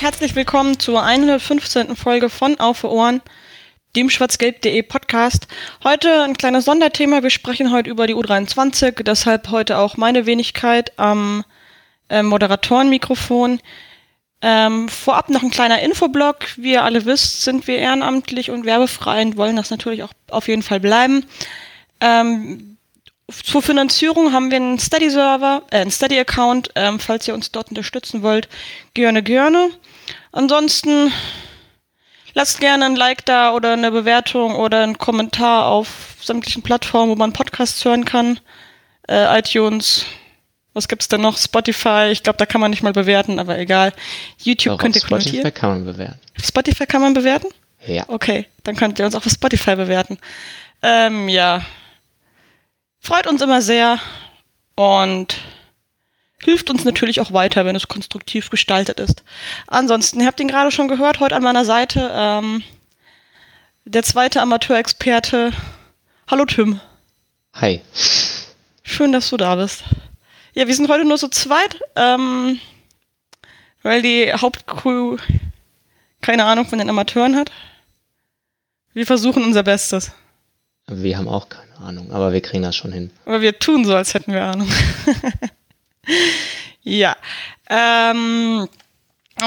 Herzlich 0.00 0.34
willkommen 0.34 0.78
zur 0.78 1.02
115. 1.02 1.94
Folge 1.94 2.30
von 2.30 2.58
Auf 2.58 2.84
Ohren, 2.84 3.20
dem 3.94 4.08
schwarzgelb.de 4.08 4.82
Podcast. 4.82 5.46
Heute 5.84 6.22
ein 6.22 6.38
kleines 6.38 6.64
Sonderthema. 6.64 7.22
Wir 7.22 7.28
sprechen 7.28 7.70
heute 7.70 7.90
über 7.90 8.06
die 8.06 8.14
U23, 8.14 9.02
deshalb 9.02 9.50
heute 9.50 9.76
auch 9.76 9.98
meine 9.98 10.24
Wenigkeit 10.24 10.98
am 10.98 11.44
äh, 12.08 12.22
Moderatorenmikrofon. 12.22 13.60
Ähm, 14.40 14.88
vorab 14.88 15.28
noch 15.28 15.42
ein 15.42 15.50
kleiner 15.50 15.82
Infoblog. 15.82 16.46
Wie 16.56 16.72
ihr 16.72 16.84
alle 16.84 17.04
wisst, 17.04 17.42
sind 17.44 17.66
wir 17.66 17.76
ehrenamtlich 17.76 18.50
und 18.50 18.64
werbefrei 18.64 19.20
und 19.20 19.36
wollen 19.36 19.56
das 19.56 19.68
natürlich 19.68 20.02
auch 20.02 20.14
auf 20.30 20.48
jeden 20.48 20.62
Fall 20.62 20.80
bleiben. 20.80 21.26
Ähm, 22.00 22.69
zur 23.30 23.62
Finanzierung 23.62 24.32
haben 24.32 24.50
wir 24.50 24.56
einen 24.56 24.78
Steady-Server, 24.78 25.62
äh, 25.70 25.78
einen 25.80 25.90
Steady-Account. 25.90 26.70
Ähm, 26.74 27.00
falls 27.00 27.26
ihr 27.28 27.34
uns 27.34 27.50
dort 27.50 27.68
unterstützen 27.70 28.22
wollt, 28.22 28.48
gerne, 28.94 29.22
gerne. 29.22 29.70
Ansonsten 30.32 31.12
lasst 32.34 32.60
gerne 32.60 32.86
ein 32.86 32.96
Like 32.96 33.24
da 33.24 33.52
oder 33.52 33.72
eine 33.72 33.90
Bewertung 33.90 34.54
oder 34.54 34.82
einen 34.82 34.98
Kommentar 34.98 35.66
auf 35.66 36.16
sämtlichen 36.22 36.62
Plattformen, 36.62 37.10
wo 37.10 37.16
man 37.16 37.32
Podcasts 37.32 37.84
hören 37.84 38.04
kann. 38.04 38.40
Äh, 39.08 39.38
iTunes, 39.38 40.04
was 40.72 40.86
gibt's 40.86 41.08
denn 41.08 41.20
noch? 41.20 41.36
Spotify, 41.36 42.10
ich 42.12 42.22
glaube, 42.22 42.36
da 42.36 42.46
kann 42.46 42.60
man 42.60 42.70
nicht 42.70 42.82
mal 42.82 42.92
bewerten, 42.92 43.38
aber 43.38 43.58
egal. 43.58 43.92
YouTube 44.38 44.74
Auch 44.74 44.78
könnt 44.78 44.94
ihr 44.96 45.02
auf 45.02 45.06
Spotify 45.06 45.30
kommentieren. 45.42 45.54
kann 45.54 45.70
man 45.70 45.84
bewerten. 45.84 46.20
Spotify 46.42 46.86
kann 46.86 47.00
man 47.00 47.14
bewerten? 47.14 47.48
Ja. 47.86 48.04
Okay, 48.08 48.46
dann 48.62 48.76
könnt 48.76 48.98
ihr 48.98 49.06
uns 49.06 49.14
auch 49.14 49.24
auf 49.26 49.32
Spotify 49.32 49.74
bewerten. 49.74 50.18
Ähm, 50.82 51.28
ja. 51.28 51.62
Freut 53.00 53.26
uns 53.26 53.40
immer 53.40 53.62
sehr 53.62 53.98
und 54.76 55.38
hilft 56.42 56.70
uns 56.70 56.84
natürlich 56.84 57.20
auch 57.20 57.32
weiter, 57.32 57.64
wenn 57.64 57.76
es 57.76 57.88
konstruktiv 57.88 58.50
gestaltet 58.50 59.00
ist. 59.00 59.22
Ansonsten, 59.66 60.20
ihr 60.20 60.26
habt 60.26 60.40
ihn 60.40 60.48
gerade 60.48 60.70
schon 60.70 60.88
gehört, 60.88 61.20
heute 61.20 61.36
an 61.36 61.42
meiner 61.42 61.64
Seite 61.64 62.10
ähm, 62.12 62.62
der 63.84 64.02
zweite 64.02 64.40
Amateurexperte. 64.42 65.52
Hallo 66.30 66.44
Tim, 66.44 66.80
Hi. 67.54 67.80
schön, 68.82 69.12
dass 69.12 69.30
du 69.30 69.36
da 69.36 69.56
bist. 69.56 69.82
Ja, 70.54 70.66
wir 70.66 70.74
sind 70.74 70.88
heute 70.88 71.04
nur 71.04 71.18
so 71.18 71.28
zweit, 71.28 71.80
ähm, 71.96 72.60
weil 73.82 74.02
die 74.02 74.32
Hauptcrew 74.32 75.16
keine 76.20 76.44
Ahnung 76.44 76.66
von 76.66 76.78
den 76.78 76.90
Amateuren 76.90 77.36
hat. 77.36 77.50
Wir 78.92 79.06
versuchen 79.06 79.42
unser 79.42 79.62
Bestes. 79.62 80.12
Wir 80.86 81.16
haben 81.16 81.28
auch 81.28 81.48
keine 81.48 81.69
Ahnung, 81.80 82.12
aber 82.12 82.32
wir 82.32 82.40
kriegen 82.40 82.62
das 82.62 82.76
schon 82.76 82.92
hin. 82.92 83.10
Aber 83.24 83.40
wir 83.40 83.58
tun 83.58 83.84
so, 83.84 83.94
als 83.94 84.14
hätten 84.14 84.32
wir 84.32 84.44
Ahnung. 84.44 84.68
ja. 86.82 87.16
Ähm, 87.68 88.68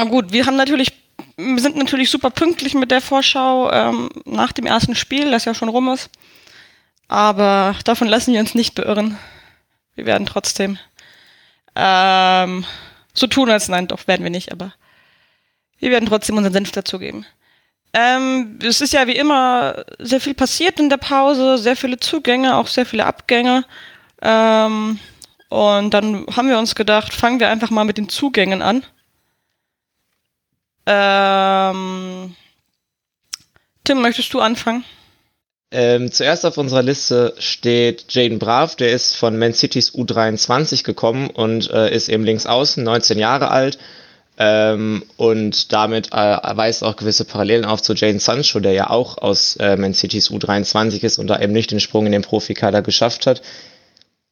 gut, 0.09 0.31
wir 0.31 0.45
haben 0.45 0.55
natürlich, 0.55 0.93
wir 1.37 1.59
sind 1.59 1.75
natürlich 1.75 2.09
super 2.09 2.29
pünktlich 2.29 2.73
mit 2.73 2.91
der 2.91 3.01
Vorschau 3.01 3.71
ähm, 3.71 4.09
nach 4.25 4.51
dem 4.51 4.65
ersten 4.65 4.95
Spiel, 4.95 5.31
das 5.31 5.45
ja 5.45 5.53
schon 5.53 5.69
rum 5.69 5.89
ist. 5.89 6.09
Aber 7.07 7.75
davon 7.83 8.07
lassen 8.07 8.33
wir 8.33 8.39
uns 8.39 8.55
nicht 8.55 8.75
beirren. 8.75 9.17
Wir 9.95 10.05
werden 10.05 10.25
trotzdem 10.25 10.79
ähm, 11.75 12.65
so 13.13 13.27
tun, 13.27 13.49
als 13.49 13.67
nein, 13.67 13.87
doch 13.87 14.07
werden 14.07 14.23
wir 14.23 14.31
nicht, 14.31 14.51
aber 14.51 14.73
wir 15.79 15.91
werden 15.91 16.07
trotzdem 16.07 16.37
unseren 16.37 16.53
Senf 16.53 16.71
dazugeben. 16.71 17.25
Ähm, 17.93 18.57
es 18.63 18.81
ist 18.81 18.93
ja 18.93 19.05
wie 19.05 19.15
immer 19.15 19.85
sehr 19.99 20.19
viel 20.19 20.33
passiert 20.33 20.79
in 20.79 20.89
der 20.89 20.97
Pause, 20.97 21.59
sehr 21.59 21.75
viele 21.75 21.99
Zugänge, 21.99 22.55
auch 22.55 22.67
sehr 22.67 22.87
viele 22.87 23.05
Abgänge. 23.05 23.65
Ähm, 24.21 24.99
und 25.49 25.93
dann 25.93 26.25
haben 26.35 26.49
wir 26.49 26.57
uns 26.57 26.73
gedacht, 26.73 27.13
fangen 27.13 27.39
wir 27.39 27.49
einfach 27.49 27.69
mal 27.69 27.85
mit 27.85 27.99
den 27.99 28.09
Zugängen 28.09 28.63
an. 28.63 28.83
Ähm, 30.87 32.35
Tim, 33.83 34.01
möchtest 34.01 34.33
du 34.33 34.39
anfangen? 34.39 34.83
Ähm, 35.69 36.11
zuerst 36.11 36.45
auf 36.45 36.57
unserer 36.57 36.83
Liste 36.83 37.35
steht 37.39 38.05
Jaden 38.09 38.39
Brav, 38.39 38.75
der 38.75 38.91
ist 38.91 39.15
von 39.15 39.37
Man 39.37 39.53
City's 39.53 39.93
U23 39.93 40.83
gekommen 40.83 41.29
und 41.29 41.69
äh, 41.71 41.93
ist 41.93 42.09
eben 42.09 42.23
links 42.23 42.45
außen, 42.45 42.83
19 42.83 43.17
Jahre 43.17 43.49
alt. 43.51 43.77
Ähm, 44.37 45.03
und 45.15 45.71
damit 45.73 46.11
äh, 46.11 46.15
weist 46.15 46.83
auch 46.83 46.95
gewisse 46.95 47.23
Parallelen 47.23 47.65
auf 47.65 47.81
zu 47.81 47.93
Jaden 47.93 48.19
Sancho, 48.19 48.59
der 48.59 48.73
ja 48.73 48.89
auch 48.89 49.17
aus 49.19 49.55
äh, 49.57 49.77
Man 49.77 49.93
City's 49.93 50.31
U23 50.31 51.03
ist 51.03 51.19
und 51.19 51.27
da 51.27 51.39
eben 51.39 51.53
nicht 51.53 51.71
den 51.71 51.79
Sprung 51.79 52.07
in 52.07 52.11
den 52.11 52.23
Profikader 52.23 52.81
geschafft 52.81 53.27
hat. 53.27 53.41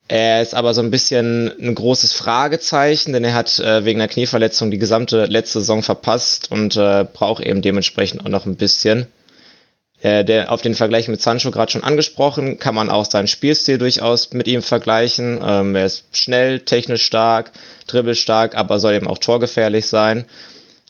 Er 0.08 0.42
ist 0.42 0.56
aber 0.56 0.74
so 0.74 0.82
ein 0.82 0.92
bisschen 0.92 1.54
ein 1.58 1.74
großes 1.74 2.12
Fragezeichen, 2.14 3.14
denn 3.14 3.24
er 3.24 3.34
hat 3.34 3.60
äh, 3.60 3.86
wegen 3.86 4.02
einer 4.02 4.10
Knieverletzung 4.10 4.72
die 4.72 4.80
gesamte 4.80 5.26
letzte 5.26 5.60
Saison 5.60 5.84
verpasst 5.84 6.52
und 6.52 6.76
äh, 6.76 7.06
braucht 7.06 7.44
eben 7.44 7.62
dementsprechend 7.62 8.26
auch 8.26 8.30
noch 8.30 8.46
ein 8.46 8.58
bisschen. 8.58 9.08
Äh, 10.02 10.26
der, 10.26 10.52
auf 10.52 10.62
den 10.62 10.74
Vergleich 10.74 11.08
mit 11.08 11.22
Sancho 11.22 11.52
gerade 11.52 11.72
schon 11.72 11.84
angesprochen, 11.84 12.58
kann 12.58 12.74
man 12.74 12.90
auch 12.90 13.06
seinen 13.06 13.28
Spielstil 13.28 13.78
durchaus 13.78 14.34
mit 14.34 14.48
ihm 14.48 14.64
vergleichen. 14.64 15.40
Ähm, 15.46 15.76
er 15.76 15.86
ist 15.86 16.06
schnell, 16.12 16.62
technisch 16.62 17.06
stark, 17.06 17.52
dribbelstark, 17.86 18.56
aber 18.56 18.80
soll 18.80 18.94
eben 18.94 19.08
auch 19.08 19.20
torgefährlich 19.20 19.86
sein. 19.86 20.26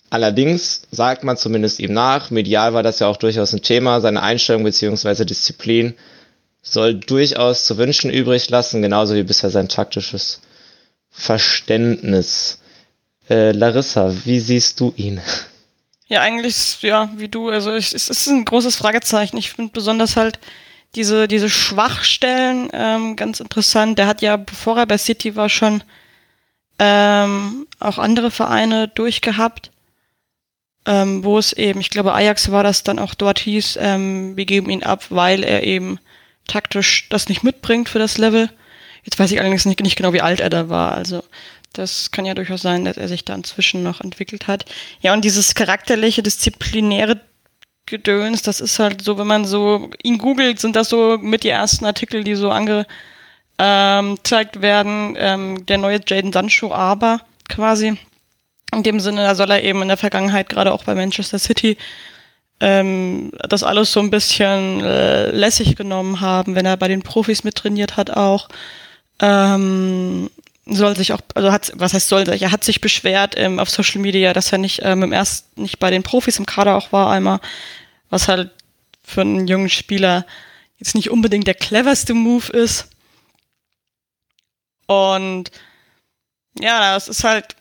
Allerdings 0.09 0.83
sagt 0.91 1.23
man 1.23 1.37
zumindest 1.37 1.79
ihm 1.79 1.93
nach, 1.93 2.31
medial 2.31 2.73
war 2.73 2.83
das 2.83 2.99
ja 2.99 3.07
auch 3.07 3.17
durchaus 3.17 3.53
ein 3.53 3.61
Thema, 3.61 4.01
seine 4.01 4.21
Einstellung 4.21 4.63
beziehungsweise 4.63 5.25
Disziplin 5.25 5.95
soll 6.61 6.95
durchaus 6.95 7.65
zu 7.65 7.77
wünschen 7.77 8.11
übrig 8.11 8.49
lassen, 8.49 8.81
genauso 8.81 9.15
wie 9.15 9.23
bisher 9.23 9.49
sein 9.49 9.67
taktisches 9.67 10.41
Verständnis. 11.09 12.59
Äh, 13.29 13.51
Larissa, 13.51 14.13
wie 14.25 14.39
siehst 14.39 14.79
du 14.79 14.93
ihn? 14.95 15.19
Ja, 16.11 16.19
eigentlich, 16.19 16.81
ja, 16.81 17.09
wie 17.15 17.29
du. 17.29 17.47
Also 17.47 17.73
ich, 17.73 17.93
es 17.93 18.09
ist 18.09 18.27
ein 18.27 18.43
großes 18.43 18.75
Fragezeichen. 18.75 19.37
Ich 19.37 19.51
finde 19.51 19.71
besonders 19.71 20.17
halt 20.17 20.39
diese, 20.93 21.29
diese 21.29 21.49
Schwachstellen 21.49 22.67
ähm, 22.73 23.15
ganz 23.15 23.39
interessant. 23.39 23.97
Der 23.97 24.07
hat 24.07 24.21
ja, 24.21 24.35
bevor 24.35 24.77
er 24.77 24.85
bei 24.85 24.97
City 24.97 25.37
war, 25.37 25.47
schon 25.47 25.85
ähm, 26.79 27.65
auch 27.79 27.97
andere 27.97 28.29
Vereine 28.29 28.89
durchgehabt, 28.89 29.71
ähm, 30.85 31.23
wo 31.23 31.37
es 31.37 31.53
eben, 31.53 31.79
ich 31.79 31.89
glaube, 31.89 32.13
Ajax 32.13 32.51
war 32.51 32.63
das 32.63 32.83
dann 32.83 32.99
auch 32.99 33.13
dort 33.13 33.39
hieß, 33.39 33.77
ähm, 33.79 34.35
wir 34.35 34.45
geben 34.45 34.69
ihn 34.69 34.83
ab, 34.83 35.05
weil 35.11 35.45
er 35.45 35.63
eben 35.63 35.97
taktisch 36.45 37.07
das 37.07 37.29
nicht 37.29 37.43
mitbringt 37.43 37.87
für 37.87 37.99
das 37.99 38.17
Level. 38.17 38.49
Jetzt 39.03 39.17
weiß 39.17 39.31
ich 39.31 39.39
allerdings 39.39 39.63
nicht, 39.63 39.79
nicht 39.79 39.95
genau, 39.95 40.11
wie 40.11 40.21
alt 40.21 40.41
er 40.41 40.49
da 40.49 40.67
war. 40.67 40.91
Also 40.91 41.23
das 41.73 42.11
kann 42.11 42.25
ja 42.25 42.33
durchaus 42.33 42.61
sein, 42.61 42.85
dass 42.85 42.97
er 42.97 43.07
sich 43.07 43.25
da 43.25 43.33
inzwischen 43.33 43.83
noch 43.83 44.01
entwickelt 44.01 44.47
hat. 44.47 44.65
Ja, 45.01 45.13
und 45.13 45.23
dieses 45.23 45.55
charakterliche, 45.55 46.23
disziplinäre 46.23 47.21
Gedöns, 47.85 48.41
das 48.41 48.61
ist 48.61 48.79
halt 48.79 49.01
so, 49.01 49.17
wenn 49.17 49.27
man 49.27 49.45
so 49.45 49.89
ihn 50.03 50.17
googelt, 50.17 50.59
sind 50.59 50.75
das 50.75 50.89
so 50.89 51.17
mit 51.19 51.43
die 51.43 51.49
ersten 51.49 51.85
Artikel, 51.85 52.23
die 52.23 52.35
so 52.35 52.51
angezeigt 52.51 54.61
werden. 54.61 55.15
Ähm, 55.17 55.65
der 55.65 55.77
neue 55.77 55.99
Jaden 56.05 56.31
Sancho 56.31 56.73
aber 56.73 57.21
quasi. 57.49 57.97
In 58.73 58.83
dem 58.83 58.99
Sinne, 58.99 59.23
da 59.23 59.35
soll 59.35 59.51
er 59.51 59.63
eben 59.63 59.81
in 59.81 59.89
der 59.89 59.97
Vergangenheit, 59.97 60.47
gerade 60.47 60.71
auch 60.71 60.85
bei 60.85 60.95
Manchester 60.95 61.39
City, 61.39 61.77
ähm, 62.61 63.31
das 63.49 63.63
alles 63.63 63.91
so 63.91 63.99
ein 63.99 64.11
bisschen 64.11 64.81
äh, 64.81 65.31
lässig 65.31 65.75
genommen 65.75 66.21
haben, 66.21 66.55
wenn 66.55 66.65
er 66.65 66.77
bei 66.77 66.87
den 66.87 67.01
Profis 67.01 67.43
mittrainiert 67.43 67.97
hat 67.97 68.11
auch. 68.11 68.47
Ähm, 69.19 70.29
soll 70.65 70.95
sich 70.95 71.13
auch, 71.13 71.21
also 71.35 71.51
hat, 71.51 71.71
was 71.75 71.93
heißt 71.93 72.07
soll 72.07 72.25
sich, 72.25 72.41
er 72.41 72.51
hat 72.51 72.63
sich 72.63 72.81
beschwert 72.81 73.33
ähm, 73.37 73.59
auf 73.59 73.69
Social 73.69 74.01
Media, 74.01 74.33
dass 74.33 74.51
er 74.51 74.57
nicht 74.57 74.81
ähm, 74.83 75.03
im 75.03 75.13
erst 75.13 75.57
nicht 75.57 75.79
bei 75.79 75.89
den 75.89 76.03
Profis 76.03 76.37
im 76.37 76.45
Kader 76.45 76.75
auch 76.75 76.91
war 76.91 77.11
einmal, 77.11 77.39
was 78.09 78.27
halt 78.27 78.51
für 79.03 79.21
einen 79.21 79.47
jungen 79.47 79.69
Spieler 79.69 80.25
jetzt 80.77 80.95
nicht 80.95 81.09
unbedingt 81.09 81.47
der 81.47 81.55
cleverste 81.55 82.13
Move 82.13 82.51
ist. 82.51 82.87
Und 84.87 85.51
ja, 86.59 86.93
das 86.93 87.07
ist 87.07 87.23
halt 87.23 87.55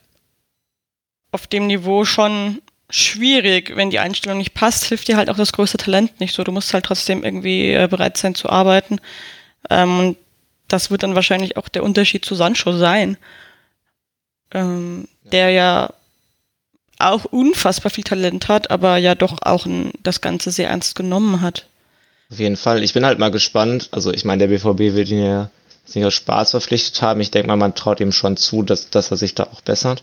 auf 1.32 1.46
dem 1.46 1.66
Niveau 1.66 2.04
schon 2.04 2.60
schwierig, 2.90 3.76
wenn 3.76 3.90
die 3.90 4.00
Einstellung 4.00 4.38
nicht 4.38 4.54
passt, 4.54 4.84
hilft 4.84 5.08
dir 5.08 5.16
halt 5.16 5.30
auch 5.30 5.36
das 5.36 5.52
größte 5.52 5.78
Talent 5.78 6.18
nicht 6.20 6.34
so. 6.34 6.42
Du 6.44 6.52
musst 6.52 6.74
halt 6.74 6.84
trotzdem 6.84 7.22
irgendwie 7.22 7.72
äh, 7.72 7.86
bereit 7.88 8.16
sein 8.16 8.34
zu 8.34 8.48
arbeiten. 8.48 9.00
Ähm, 9.70 10.16
das 10.72 10.90
wird 10.90 11.02
dann 11.02 11.14
wahrscheinlich 11.14 11.56
auch 11.56 11.68
der 11.68 11.82
Unterschied 11.82 12.24
zu 12.24 12.34
Sancho 12.34 12.72
sein. 12.76 13.16
ähm, 14.52 15.06
der 15.30 15.50
ja 15.50 15.92
auch 16.98 17.24
unfassbar 17.24 17.90
viel 17.90 18.04
Talent 18.04 18.48
hat, 18.48 18.70
aber 18.70 18.96
ja 18.96 19.14
doch 19.14 19.38
auch 19.42 19.64
ein, 19.66 19.92
das 20.02 20.20
Ganze 20.20 20.50
sehr 20.50 20.68
ernst 20.68 20.96
genommen 20.96 21.40
hat. 21.40 21.66
Auf 22.30 22.38
jeden 22.38 22.56
Fall. 22.56 22.82
Ich 22.82 22.92
bin 22.92 23.06
halt 23.06 23.18
mal 23.18 23.30
gespannt. 23.30 23.88
Also 23.92 24.12
ich 24.12 24.24
meine, 24.24 24.46
der 24.46 24.56
BVB 24.56 24.94
wird 24.94 25.08
ihn 25.08 25.24
ja 25.24 25.50
nicht 25.94 26.04
aus 26.04 26.14
Spaß 26.14 26.52
verpflichtet 26.52 27.00
haben. 27.02 27.20
Ich 27.20 27.30
denke 27.30 27.48
mal, 27.48 27.56
man 27.56 27.74
traut 27.74 28.00
ihm 28.00 28.12
schon 28.12 28.36
zu, 28.36 28.62
dass, 28.62 28.90
dass 28.90 29.10
er 29.10 29.16
sich 29.16 29.34
da 29.34 29.44
auch 29.44 29.60
bessert. 29.62 30.02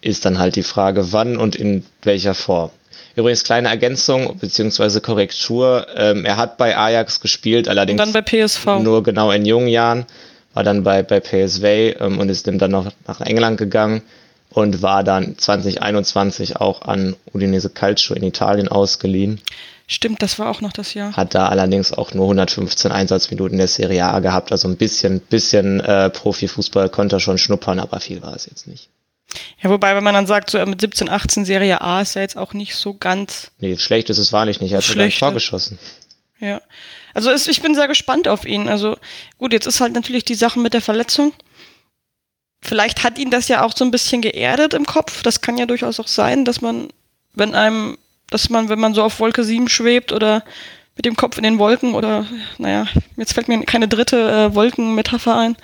Ist 0.00 0.24
dann 0.24 0.38
halt 0.38 0.56
die 0.56 0.62
Frage, 0.62 1.12
wann 1.12 1.36
und 1.36 1.56
in 1.56 1.84
welcher 2.02 2.34
Form. 2.34 2.70
Übrigens 3.18 3.42
kleine 3.42 3.68
Ergänzung 3.68 4.38
bzw. 4.38 5.00
Korrektur. 5.00 5.88
Ähm, 5.96 6.24
er 6.24 6.36
hat 6.36 6.56
bei 6.56 6.76
Ajax 6.76 7.20
gespielt, 7.20 7.66
allerdings 7.66 8.00
und 8.00 8.06
dann 8.06 8.12
bei 8.12 8.22
PSV. 8.22 8.78
nur 8.80 9.02
genau 9.02 9.32
in 9.32 9.44
jungen 9.44 9.66
Jahren. 9.66 10.06
War 10.54 10.62
dann 10.62 10.84
bei, 10.84 11.02
bei 11.02 11.18
PSV 11.18 11.64
ähm, 12.00 12.20
und 12.20 12.28
ist 12.28 12.46
dann 12.46 12.70
noch 12.70 12.92
nach 13.08 13.20
England 13.20 13.58
gegangen 13.58 14.02
und 14.50 14.82
war 14.82 15.02
dann 15.02 15.36
2021 15.36 16.56
auch 16.58 16.82
an 16.82 17.16
Udinese 17.34 17.70
Calcio 17.70 18.14
in 18.14 18.22
Italien 18.22 18.68
ausgeliehen. 18.68 19.40
Stimmt, 19.88 20.22
das 20.22 20.38
war 20.38 20.48
auch 20.48 20.60
noch 20.60 20.72
das 20.72 20.94
Jahr. 20.94 21.16
Hat 21.16 21.34
da 21.34 21.48
allerdings 21.48 21.92
auch 21.92 22.14
nur 22.14 22.26
115 22.26 22.92
Einsatzminuten 22.92 23.58
der 23.58 23.68
Serie 23.68 24.04
A 24.04 24.20
gehabt, 24.20 24.52
also 24.52 24.68
ein 24.68 24.76
bisschen, 24.76 25.20
bisschen 25.20 25.80
äh, 25.80 26.08
Profifußball 26.10 26.88
konnte 26.88 27.16
er 27.16 27.20
schon 27.20 27.38
schnuppern, 27.38 27.80
aber 27.80 27.98
viel 27.98 28.22
war 28.22 28.36
es 28.36 28.46
jetzt 28.46 28.68
nicht. 28.68 28.90
Ja, 29.62 29.70
wobei, 29.70 29.94
wenn 29.94 30.04
man 30.04 30.14
dann 30.14 30.26
sagt, 30.26 30.50
so 30.50 30.64
mit 30.64 30.80
17, 30.80 31.08
18 31.08 31.44
Serie 31.44 31.80
A 31.80 32.00
ist 32.00 32.14
ja 32.14 32.22
jetzt 32.22 32.36
auch 32.36 32.54
nicht 32.54 32.74
so 32.74 32.94
ganz. 32.94 33.50
Nee, 33.58 33.76
schlecht 33.76 34.08
ist 34.10 34.18
es 34.18 34.32
wahrlich 34.32 34.60
nicht. 34.60 34.72
Er 34.72 34.78
hat 34.78 34.84
sogar 34.84 35.04
ein 35.04 35.10
Tor 35.10 35.32
geschossen. 35.32 35.78
Ja. 36.40 36.60
Also 37.14 37.30
es, 37.30 37.46
ich 37.46 37.60
bin 37.60 37.74
sehr 37.74 37.88
gespannt 37.88 38.28
auf 38.28 38.46
ihn. 38.46 38.68
Also 38.68 38.96
gut, 39.38 39.52
jetzt 39.52 39.66
ist 39.66 39.80
halt 39.80 39.92
natürlich 39.92 40.24
die 40.24 40.34
Sache 40.34 40.58
mit 40.58 40.72
der 40.72 40.80
Verletzung. 40.80 41.32
Vielleicht 42.62 43.04
hat 43.04 43.18
ihn 43.18 43.30
das 43.30 43.48
ja 43.48 43.64
auch 43.64 43.76
so 43.76 43.84
ein 43.84 43.90
bisschen 43.90 44.22
geerdet 44.22 44.74
im 44.74 44.86
Kopf. 44.86 45.22
Das 45.22 45.40
kann 45.40 45.56
ja 45.56 45.66
durchaus 45.66 46.00
auch 46.00 46.08
sein, 46.08 46.44
dass 46.44 46.60
man, 46.60 46.88
wenn 47.34 47.54
einem, 47.54 47.98
dass 48.30 48.50
man, 48.50 48.68
wenn 48.68 48.80
man 48.80 48.94
so 48.94 49.02
auf 49.02 49.20
Wolke 49.20 49.44
7 49.44 49.68
schwebt 49.68 50.12
oder 50.12 50.44
mit 50.96 51.04
dem 51.04 51.16
Kopf 51.16 51.36
in 51.36 51.44
den 51.44 51.58
Wolken 51.58 51.94
oder, 51.94 52.26
naja, 52.58 52.86
jetzt 53.16 53.32
fällt 53.32 53.48
mir 53.48 53.62
keine 53.64 53.88
dritte 53.88 54.16
äh, 54.50 54.54
Wolkenmetapher 54.54 55.36
ein. 55.36 55.56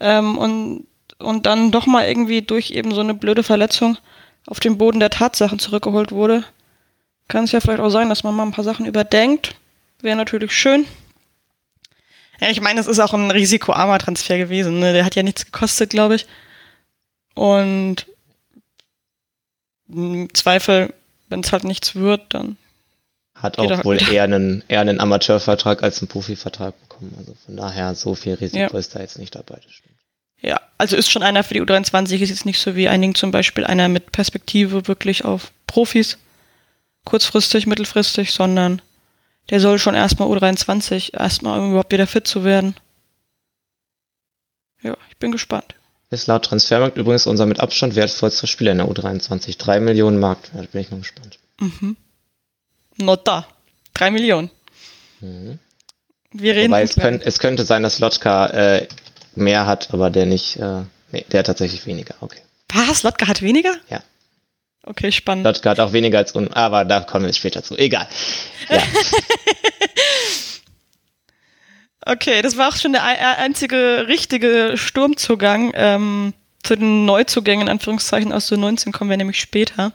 Ähm, 0.00 0.38
und 0.38 0.86
und 1.20 1.46
dann 1.46 1.70
doch 1.70 1.86
mal 1.86 2.06
irgendwie 2.06 2.42
durch 2.42 2.70
eben 2.70 2.92
so 2.92 3.00
eine 3.00 3.14
blöde 3.14 3.42
Verletzung 3.42 3.98
auf 4.46 4.60
den 4.60 4.78
Boden 4.78 5.00
der 5.00 5.10
Tatsachen 5.10 5.58
zurückgeholt 5.58 6.12
wurde, 6.12 6.44
kann 7.28 7.44
es 7.44 7.52
ja 7.52 7.60
vielleicht 7.60 7.80
auch 7.80 7.90
sein, 7.90 8.08
dass 8.08 8.24
man 8.24 8.34
mal 8.34 8.44
ein 8.44 8.52
paar 8.52 8.64
Sachen 8.64 8.86
überdenkt. 8.86 9.54
Wäre 10.00 10.16
natürlich 10.16 10.52
schön. 10.52 10.86
Ja, 12.40 12.48
ich 12.48 12.60
meine, 12.60 12.80
es 12.80 12.86
ist 12.86 12.98
auch 13.00 13.12
ein 13.12 13.30
risikoarmer 13.30 13.98
Transfer 13.98 14.38
gewesen. 14.38 14.80
Ne? 14.80 14.92
Der 14.92 15.04
hat 15.04 15.14
ja 15.14 15.22
nichts 15.22 15.44
gekostet, 15.44 15.90
glaube 15.90 16.16
ich. 16.16 16.26
Und 17.34 18.06
im 19.88 20.32
Zweifel, 20.34 20.94
wenn 21.28 21.40
es 21.40 21.52
halt 21.52 21.64
nichts 21.64 21.94
wird, 21.94 22.22
dann. 22.30 22.56
Hat 23.34 23.58
auch 23.58 23.84
wohl 23.84 24.00
wieder. 24.00 24.12
eher 24.12 24.24
einen, 24.24 24.64
eher 24.68 24.80
einen 24.80 25.00
Amateurvertrag 25.00 25.82
als 25.82 26.00
einen 26.00 26.08
Profivertrag 26.08 26.74
bekommen. 26.80 27.14
Also 27.18 27.34
von 27.46 27.56
daher, 27.56 27.94
so 27.94 28.14
viel 28.14 28.34
Risiko 28.34 28.72
ja. 28.72 28.78
ist 28.78 28.94
da 28.94 29.00
jetzt 29.00 29.18
nicht 29.18 29.34
dabei. 29.34 29.60
Das 29.62 29.72
stimmt. 29.72 29.89
Ja, 30.42 30.60
also 30.78 30.96
ist 30.96 31.10
schon 31.10 31.22
einer 31.22 31.44
für 31.44 31.54
die 31.54 31.62
U23, 31.62 32.20
ist 32.20 32.30
jetzt 32.30 32.46
nicht 32.46 32.58
so 32.58 32.74
wie 32.74 32.88
einigen 32.88 33.14
zum 33.14 33.30
Beispiel 33.30 33.64
einer 33.64 33.88
mit 33.88 34.12
Perspektive 34.12 34.88
wirklich 34.88 35.24
auf 35.24 35.52
Profis, 35.66 36.18
kurzfristig, 37.04 37.66
mittelfristig, 37.66 38.32
sondern 38.32 38.80
der 39.50 39.60
soll 39.60 39.78
schon 39.78 39.94
erstmal 39.94 40.28
U23, 40.28 41.14
erstmal 41.18 41.60
um 41.60 41.70
überhaupt 41.70 41.92
wieder 41.92 42.06
fit 42.06 42.26
zu 42.26 42.44
werden. 42.44 42.74
Ja, 44.82 44.96
ich 45.10 45.16
bin 45.18 45.32
gespannt. 45.32 45.74
Ist 46.08 46.26
laut 46.26 46.44
Transfermarkt 46.44 46.96
übrigens 46.96 47.26
unser 47.26 47.46
mit 47.46 47.60
Abstand 47.60 47.94
wertvollster 47.94 48.46
Spieler 48.46 48.72
in 48.72 48.78
der 48.78 48.88
U23. 48.88 49.58
Drei 49.58 49.78
Millionen 49.78 50.18
Marktwert, 50.18 50.72
bin 50.72 50.80
ich 50.80 50.90
mal 50.90 50.98
gespannt. 50.98 51.38
Mhm. 51.60 51.96
Not 52.96 53.28
da. 53.28 53.46
Drei 53.94 54.10
Millionen. 54.10 54.50
Mhm. 55.20 55.58
Wir 56.32 56.54
reden. 56.54 56.70
Wobei 56.70 56.82
es, 56.82 56.94
könnt, 56.94 57.24
es 57.24 57.38
könnte 57.38 57.64
sein, 57.64 57.82
dass 57.82 57.98
Lotka 57.98 58.46
äh, 58.48 58.88
mehr 59.34 59.66
hat, 59.66 59.92
aber 59.92 60.10
der 60.10 60.26
nicht, 60.26 60.56
äh, 60.56 60.82
nee, 61.12 61.24
der 61.30 61.40
hat 61.40 61.46
tatsächlich 61.46 61.86
weniger, 61.86 62.14
okay. 62.20 62.40
Was? 62.72 63.02
Lotka 63.02 63.26
hat 63.26 63.42
weniger? 63.42 63.74
Ja. 63.88 64.00
Okay, 64.82 65.12
spannend. 65.12 65.44
Lotka 65.44 65.70
hat 65.70 65.80
auch 65.80 65.92
weniger 65.92 66.18
als, 66.18 66.34
un 66.34 66.52
aber 66.52 66.84
da 66.84 67.00
kommen 67.00 67.26
wir 67.26 67.32
später 67.32 67.62
zu. 67.62 67.76
Egal. 67.76 68.08
Ja. 68.68 68.78
okay, 72.12 72.42
das 72.42 72.56
war 72.56 72.68
auch 72.68 72.76
schon 72.76 72.92
der 72.92 73.04
einzige 73.04 74.06
richtige 74.08 74.72
Sturmzugang. 74.76 75.72
Ähm, 75.74 76.32
zu 76.62 76.76
den 76.76 77.06
Neuzugängen, 77.06 77.66
in 77.66 77.70
Anführungszeichen, 77.70 78.32
aus 78.32 78.48
der 78.48 78.58
19 78.58 78.92
kommen 78.92 79.10
wir 79.10 79.16
nämlich 79.16 79.40
später. 79.40 79.92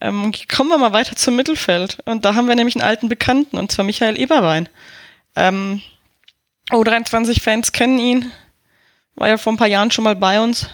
Ähm, 0.00 0.32
kommen 0.54 0.70
wir 0.70 0.78
mal 0.78 0.92
weiter 0.92 1.16
zum 1.16 1.36
Mittelfeld. 1.36 1.98
Und 2.04 2.24
da 2.24 2.34
haben 2.34 2.48
wir 2.48 2.54
nämlich 2.54 2.74
einen 2.76 2.84
alten 2.84 3.08
Bekannten, 3.08 3.56
und 3.56 3.70
zwar 3.72 3.84
Michael 3.84 4.18
Eberwein. 4.20 4.68
Ähm, 5.34 5.82
U23-Fans 6.70 7.72
kennen 7.72 7.98
ihn. 7.98 8.32
War 9.14 9.28
ja 9.28 9.38
vor 9.38 9.52
ein 9.52 9.56
paar 9.56 9.68
Jahren 9.68 9.90
schon 9.90 10.04
mal 10.04 10.16
bei 10.16 10.40
uns. 10.40 10.68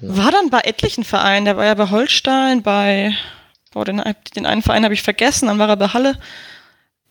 Genau. 0.00 0.16
War 0.16 0.32
dann 0.32 0.50
bei 0.50 0.60
etlichen 0.60 1.04
Vereinen. 1.04 1.44
Der 1.44 1.56
war 1.56 1.64
ja 1.64 1.74
bei 1.74 1.90
Holstein, 1.90 2.62
bei, 2.62 3.14
boah, 3.70 3.84
den, 3.84 4.02
den 4.34 4.46
einen 4.46 4.62
Verein 4.62 4.84
habe 4.84 4.94
ich 4.94 5.02
vergessen, 5.02 5.46
dann 5.46 5.58
war 5.58 5.68
er 5.68 5.76
bei 5.76 5.88
Halle. 5.88 6.18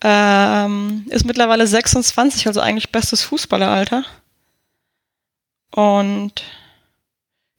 Ähm, 0.02 1.06
ist 1.10 1.26
mittlerweile 1.26 1.66
26, 1.66 2.46
also 2.46 2.60
eigentlich 2.60 2.90
bestes 2.90 3.22
Fußballeralter. 3.22 4.04
Und 5.72 6.42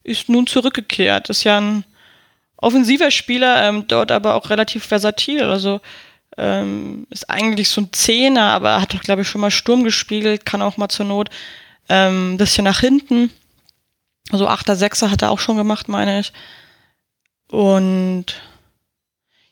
ist 0.02 0.28
nun 0.28 0.46
zurückgekehrt. 0.46 1.30
Ist 1.30 1.44
ja 1.44 1.60
ein 1.60 1.84
offensiver 2.56 3.10
Spieler, 3.10 3.68
ähm, 3.68 3.86
dort 3.88 4.10
aber 4.10 4.34
auch 4.34 4.50
relativ 4.50 4.84
versatil. 4.84 5.44
Also 5.44 5.80
ähm, 6.38 7.06
ist 7.10 7.28
eigentlich 7.28 7.68
so 7.68 7.80
ein 7.80 7.92
Zehner, 7.92 8.52
aber 8.52 8.80
hat 8.80 8.94
doch, 8.94 9.00
glaube 9.00 9.22
ich, 9.22 9.28
schon 9.28 9.40
mal 9.40 9.50
Sturm 9.50 9.84
gespielt, 9.84 10.46
kann 10.46 10.62
auch 10.62 10.76
mal 10.76 10.88
zur 10.88 11.06
Not 11.06 11.30
ähm, 11.88 12.34
ein 12.34 12.36
bisschen 12.38 12.64
nach 12.64 12.80
hinten. 12.80 13.30
Also 14.30 14.48
Achter, 14.48 14.76
Sechser 14.76 15.10
hat 15.10 15.22
er 15.22 15.30
auch 15.30 15.38
schon 15.38 15.56
gemacht, 15.56 15.88
meine 15.88 16.20
ich. 16.20 16.32
Und 17.48 18.40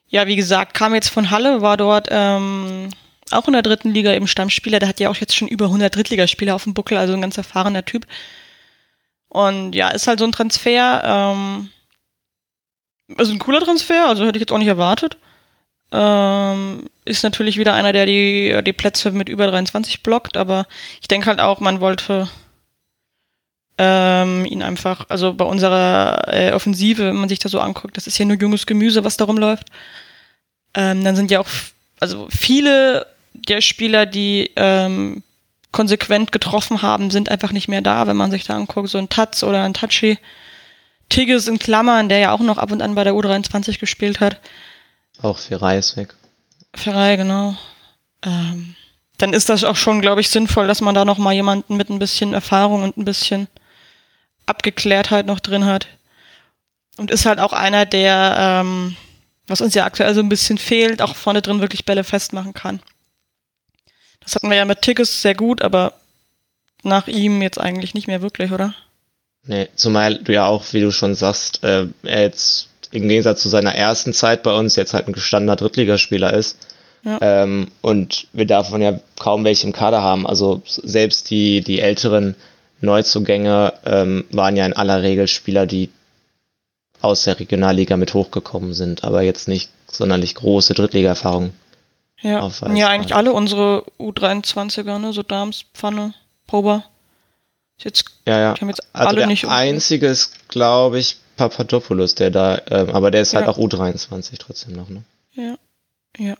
ja, 0.06 0.26
wie 0.26 0.36
gesagt, 0.36 0.74
kam 0.74 0.94
jetzt 0.94 1.10
von 1.10 1.30
Halle, 1.30 1.62
war 1.62 1.76
dort 1.76 2.08
ähm, 2.10 2.88
auch 3.30 3.46
in 3.46 3.52
der 3.52 3.62
dritten 3.62 3.90
Liga 3.90 4.12
eben 4.12 4.26
Stammspieler. 4.26 4.78
Der 4.78 4.88
hat 4.88 5.00
ja 5.00 5.10
auch 5.10 5.16
jetzt 5.16 5.36
schon 5.36 5.48
über 5.48 5.66
100 5.66 5.94
Drittligaspieler 5.94 6.54
auf 6.54 6.64
dem 6.64 6.74
Buckel, 6.74 6.98
also 6.98 7.12
ein 7.12 7.20
ganz 7.20 7.36
erfahrener 7.36 7.84
Typ. 7.84 8.06
Und 9.28 9.74
ja, 9.74 9.88
ist 9.90 10.06
halt 10.06 10.18
so 10.18 10.24
ein 10.24 10.32
Transfer, 10.32 11.02
ähm, 11.04 11.70
also 13.16 13.32
ein 13.32 13.38
cooler 13.38 13.60
Transfer, 13.60 14.06
also 14.06 14.24
hätte 14.24 14.38
ich 14.38 14.40
jetzt 14.40 14.52
auch 14.52 14.58
nicht 14.58 14.66
erwartet. 14.68 15.16
Ähm, 15.92 16.84
ist 17.04 17.24
natürlich 17.24 17.58
wieder 17.58 17.74
einer, 17.74 17.92
der 17.92 18.06
die, 18.06 18.60
die 18.64 18.72
Plätze 18.72 19.10
mit 19.10 19.28
über 19.28 19.46
23 19.48 20.02
blockt, 20.02 20.36
aber 20.36 20.66
ich 21.00 21.08
denke 21.08 21.26
halt 21.26 21.40
auch, 21.40 21.58
man 21.60 21.80
wollte 21.80 22.28
ähm, 23.78 24.44
ihn 24.44 24.62
einfach, 24.62 25.06
also 25.08 25.34
bei 25.34 25.44
unserer 25.44 26.24
äh, 26.28 26.52
Offensive, 26.52 27.06
wenn 27.06 27.16
man 27.16 27.28
sich 27.28 27.38
das 27.38 27.52
so 27.52 27.60
anguckt, 27.60 27.96
das 27.96 28.06
ist 28.06 28.18
ja 28.18 28.24
nur 28.24 28.36
junges 28.36 28.66
Gemüse, 28.66 29.04
was 29.04 29.16
da 29.16 29.24
rumläuft. 29.24 29.68
Ähm, 30.74 31.02
dann 31.02 31.16
sind 31.16 31.30
ja 31.30 31.40
auch, 31.40 31.48
also 31.98 32.28
viele 32.30 33.06
der 33.32 33.60
Spieler, 33.60 34.06
die 34.06 34.50
ähm, 34.56 35.22
konsequent 35.72 36.30
getroffen 36.32 36.82
haben, 36.82 37.10
sind 37.10 37.30
einfach 37.30 37.52
nicht 37.52 37.68
mehr 37.68 37.80
da, 37.80 38.06
wenn 38.06 38.16
man 38.16 38.30
sich 38.30 38.44
da 38.44 38.54
anguckt, 38.54 38.88
so 38.88 38.98
ein 38.98 39.08
Taz 39.08 39.42
oder 39.42 39.62
ein 39.62 39.74
Tachi. 39.74 40.18
Tigges 41.08 41.48
in 41.48 41.58
Klammern, 41.58 42.08
der 42.08 42.18
ja 42.18 42.32
auch 42.32 42.40
noch 42.40 42.58
ab 42.58 42.70
und 42.70 42.82
an 42.82 42.94
bei 42.94 43.04
der 43.04 43.14
U23 43.14 43.80
gespielt 43.80 44.20
hat. 44.20 44.40
Auch 45.22 45.38
Ferrei 45.38 45.78
ist 45.78 45.96
weg. 45.96 46.14
Ferrei, 46.74 47.16
genau. 47.16 47.56
Ähm, 48.22 48.74
dann 49.18 49.32
ist 49.32 49.48
das 49.48 49.64
auch 49.64 49.76
schon, 49.76 50.00
glaube 50.00 50.20
ich, 50.20 50.30
sinnvoll, 50.30 50.66
dass 50.66 50.80
man 50.80 50.94
da 50.94 51.04
noch 51.04 51.18
mal 51.18 51.34
jemanden 51.34 51.76
mit 51.76 51.90
ein 51.90 51.98
bisschen 51.98 52.32
Erfahrung 52.32 52.82
und 52.82 52.96
ein 52.96 53.04
bisschen 53.04 53.48
Abgeklärtheit 54.46 55.26
noch 55.26 55.40
drin 55.40 55.66
hat. 55.66 55.88
Und 56.96 57.10
ist 57.10 57.26
halt 57.26 57.38
auch 57.38 57.52
einer, 57.52 57.86
der, 57.86 58.36
ähm, 58.38 58.96
was 59.46 59.60
uns 59.60 59.74
ja 59.74 59.84
aktuell 59.84 60.14
so 60.14 60.20
ein 60.20 60.28
bisschen 60.28 60.58
fehlt, 60.58 61.02
auch 61.02 61.16
vorne 61.16 61.42
drin 61.42 61.60
wirklich 61.60 61.84
Bälle 61.84 62.04
festmachen 62.04 62.54
kann. 62.54 62.80
Das 64.20 64.34
hatten 64.34 64.48
wir 64.48 64.56
ja 64.56 64.64
mit 64.64 64.82
Tickets 64.82 65.22
sehr 65.22 65.34
gut, 65.34 65.62
aber 65.62 65.94
nach 66.82 67.06
ihm 67.08 67.42
jetzt 67.42 67.58
eigentlich 67.58 67.94
nicht 67.94 68.06
mehr 68.06 68.22
wirklich, 68.22 68.52
oder? 68.52 68.74
Nee, 69.44 69.68
zumal 69.74 70.16
du 70.16 70.32
ja 70.32 70.46
auch, 70.46 70.64
wie 70.72 70.80
du 70.80 70.92
schon 70.92 71.14
sagst, 71.14 71.62
äh, 71.62 71.86
er 72.02 72.22
jetzt 72.22 72.69
im 72.92 73.08
Gegensatz 73.08 73.42
zu 73.42 73.48
seiner 73.48 73.74
ersten 73.74 74.12
Zeit 74.12 74.42
bei 74.42 74.52
uns 74.52 74.76
jetzt 74.76 74.94
halt 74.94 75.06
ein 75.06 75.12
gestandener 75.12 75.56
Drittligaspieler 75.56 76.32
ist. 76.32 76.56
Ja. 77.04 77.18
Ähm, 77.20 77.68
und 77.80 78.26
wir 78.32 78.46
davon 78.46 78.82
ja 78.82 79.00
kaum 79.18 79.44
welche 79.44 79.66
im 79.66 79.72
Kader 79.72 80.02
haben. 80.02 80.26
Also 80.26 80.62
selbst 80.66 81.30
die, 81.30 81.62
die 81.62 81.80
älteren 81.80 82.34
Neuzugänge 82.80 83.72
ähm, 83.86 84.24
waren 84.32 84.56
ja 84.56 84.66
in 84.66 84.74
aller 84.74 85.02
Regel 85.02 85.28
Spieler, 85.28 85.66
die 85.66 85.90
aus 87.00 87.24
der 87.24 87.38
Regionalliga 87.40 87.96
mit 87.96 88.12
hochgekommen 88.12 88.74
sind, 88.74 89.04
aber 89.04 89.22
jetzt 89.22 89.48
nicht 89.48 89.70
sonderlich 89.90 90.34
große 90.34 90.74
Drittliga-Erfahrung. 90.74 91.52
Ja, 92.20 92.40
aufweisen. 92.40 92.76
ja, 92.76 92.88
eigentlich 92.88 93.14
alle 93.14 93.32
unsere 93.32 93.84
U23er, 93.98 94.98
ne, 94.98 95.14
so 95.14 95.22
Dams, 95.22 95.64
Pfanne, 95.72 96.12
Prober, 96.46 96.84
Jetzt, 97.82 98.04
Ja, 98.26 98.38
ja. 98.38 98.54
die 98.54 98.60
haben 98.60 98.68
jetzt 98.68 98.82
Also 98.92 99.08
alle 99.08 99.18
der 99.18 99.26
nicht. 99.26 99.46
einzige 99.48 100.06
ist, 100.06 100.48
glaube 100.48 100.98
ich, 100.98 101.16
Papadopoulos, 101.48 102.14
der 102.14 102.30
da, 102.30 102.60
ähm, 102.70 102.90
aber 102.90 103.10
der 103.10 103.22
ist 103.22 103.32
halt 103.34 103.46
Ja. 103.46 103.52
auch 103.52 103.58
U23 103.58 104.38
trotzdem 104.38 104.74
noch, 104.74 104.88
ne? 104.90 105.02
Ja. 105.32 105.54
Ja. 106.18 106.34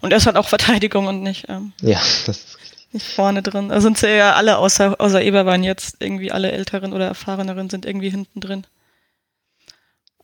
Und 0.00 0.10
er 0.12 0.16
ist 0.16 0.26
halt 0.26 0.36
auch 0.36 0.48
Verteidigung 0.48 1.06
und 1.06 1.22
nicht, 1.22 1.46
ähm, 1.48 1.72
Ja, 1.82 1.98
das 2.26 2.38
ist 2.38 2.58
richtig. 2.60 2.92
nicht 2.92 3.06
vorne 3.06 3.42
drin. 3.42 3.68
Da 3.68 3.80
sind 3.80 3.98
sie 3.98 4.08
ja 4.08 4.34
alle 4.34 4.56
außer, 4.58 4.96
außer 5.00 5.20
Eberwein 5.22 5.64
jetzt 5.64 5.96
irgendwie 6.00 6.32
alle 6.32 6.50
älteren 6.52 6.92
oder 6.94 7.06
erfahreneren 7.06 7.68
sind 7.68 7.84
irgendwie 7.84 8.08
hinten 8.10 8.40
drin. 8.40 8.66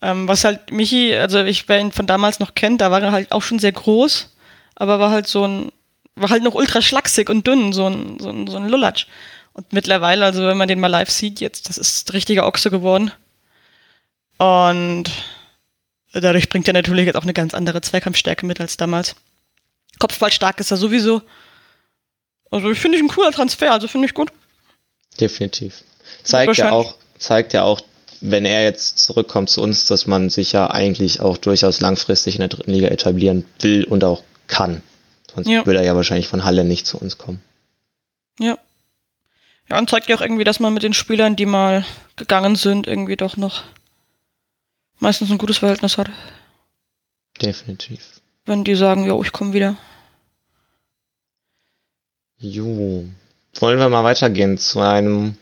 Ähm, 0.01 0.27
was 0.29 0.45
halt 0.45 0.71
Michi, 0.73 1.15
also 1.15 1.43
ich, 1.45 1.69
wer 1.69 1.81
ihn 1.81 1.93
von 1.93 2.07
damals 2.07 2.39
noch 2.41 2.55
kennt, 2.55 2.81
da 2.81 2.91
war 2.91 3.03
er 3.03 3.13
halt 3.13 3.33
auch 3.33 3.43
schon 3.43 3.59
sehr 3.59 3.73
groß, 3.73 4.31
aber 4.75 4.99
war 4.99 5.11
halt 5.11 5.27
so 5.27 5.47
ein, 5.47 5.71
war 6.15 6.31
halt 6.31 6.43
noch 6.43 6.55
ultra 6.55 6.81
schlaksig 6.83 7.29
und 7.29 7.47
dünn, 7.47 7.73
so 7.73 7.87
ein, 7.89 8.19
so 8.19 8.31
ein, 8.31 8.47
so 8.47 8.57
ein 8.57 8.69
Lulatsch. 8.69 9.07
Und 9.53 9.73
mittlerweile, 9.73 10.25
also 10.25 10.47
wenn 10.47 10.57
man 10.57 10.69
den 10.69 10.81
mal 10.81 10.89
live 10.89 11.11
sieht, 11.11 11.41
jetzt, 11.41 11.69
das 11.69 11.79
ist 11.79 12.13
richtiger 12.13 12.47
Ochse 12.47 12.71
geworden. 12.71 13.13
Und 14.39 15.05
dadurch 16.13 16.49
bringt 16.49 16.67
er 16.69 16.75
natürlich 16.75 17.07
jetzt 17.07 17.17
auch 17.17 17.23
eine 17.23 17.33
ganz 17.35 17.55
andere 17.55 17.81
Zweikampfstärke 17.81 18.47
mit 18.47 18.61
als 18.61 18.77
damals. 18.77 19.15
Kopfballstark 19.99 20.61
ist 20.61 20.71
er 20.71 20.77
sowieso. 20.77 21.23
Also 22.51 22.71
ich 22.71 22.79
finde 22.79 22.99
ich 22.99 23.05
ein 23.05 23.09
cooler 23.09 23.33
Transfer, 23.33 23.73
also 23.73 23.89
finde 23.89 24.07
ich 24.07 24.15
gut. 24.15 24.31
Definitiv. 25.21 25.83
Zeigt 26.23 26.57
ja 26.57 26.73
auch, 26.73 26.97
zeigt 27.19 27.53
ja 27.53 27.63
auch, 27.63 27.81
wenn 28.21 28.45
er 28.45 28.63
jetzt 28.65 28.99
zurückkommt 28.99 29.51
zu 29.51 29.63
uns, 29.63 29.85
dass 29.87 30.07
man 30.07 30.31
sich 30.31 30.53
ja 30.53 30.71
eigentlich 30.71 31.21
auch 31.21 31.37
durchaus 31.37 31.81
langfristig 31.81 32.37
in 32.37 32.41
der 32.41 32.49
dritten 32.49 32.71
Liga 32.71 32.89
etablieren 32.89 33.45
will 33.61 33.85
und 33.85 34.03
auch 34.05 34.23
kann. 34.47 34.83
Sonst 35.35 35.49
Ja. 35.49 35.67
würde 35.67 35.81
er 35.81 35.85
ja 35.85 35.97
wahrscheinlich 35.97 36.29
von 36.29 36.45
Halle 36.45 36.65
nicht 36.65 36.87
zu 36.87 36.99
uns 36.99 37.19
kommen. 37.19 37.43
Ja. 38.39 38.59
Ja, 39.69 39.79
und 39.79 39.89
zeigt 39.89 40.09
ja 40.09 40.17
auch 40.17 40.21
irgendwie, 40.21 40.45
dass 40.45 40.61
man 40.61 40.75
mit 40.75 40.83
den 40.83 40.95
Spielern, 40.95 41.37
die 41.37 41.47
mal 41.47 41.85
gegangen 42.17 42.57
sind, 42.57 42.87
irgendwie 42.87 43.17
doch 43.17 43.37
noch 43.37 43.63
meistens 44.99 45.31
ein 45.31 45.39
gutes 45.39 45.59
Verhältnis 45.59 45.99
hat. 45.99 46.11
Definitiv. 47.41 48.21
Wenn 48.47 48.65
die 48.65 48.75
sagen, 48.75 49.05
jo, 49.05 49.23
ich 49.23 49.33
komme 49.33 49.53
wieder. 49.53 49.77
Jo. 52.39 53.05
Wollen 53.59 53.79
wir 53.79 53.89
mal 53.89 54.05
weitergehen 54.05 54.59
zu 54.59 54.81
einem 54.81 55.37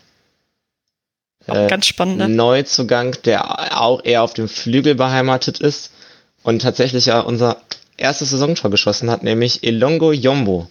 Auch 1.46 1.56
äh, 1.56 1.66
ganz 1.66 1.86
spannend. 1.86 2.18
Ne? 2.18 2.28
Neuzugang, 2.28 3.16
der 3.24 3.80
auch 3.80 4.04
eher 4.04 4.22
auf 4.22 4.34
dem 4.34 4.48
Flügel 4.48 4.94
beheimatet 4.94 5.58
ist 5.60 5.90
und 6.42 6.62
tatsächlich 6.62 7.06
ja 7.06 7.20
unser 7.20 7.60
erstes 7.96 8.30
Saisontor 8.30 8.70
geschossen 8.70 9.10
hat, 9.10 9.22
nämlich 9.22 9.64
Elongo 9.64 10.12
Yombo. 10.12 10.68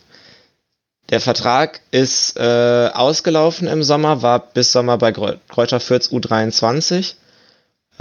Der 1.10 1.20
Vertrag 1.20 1.82
ist 1.92 2.38
äh, 2.38 2.90
ausgelaufen 2.94 3.68
im 3.68 3.84
Sommer, 3.84 4.22
war 4.22 4.40
bis 4.40 4.72
Sommer 4.72 4.98
bei 4.98 5.12
Kräuter 5.12 5.80
Fürth 5.80 6.08
U23 6.12 7.16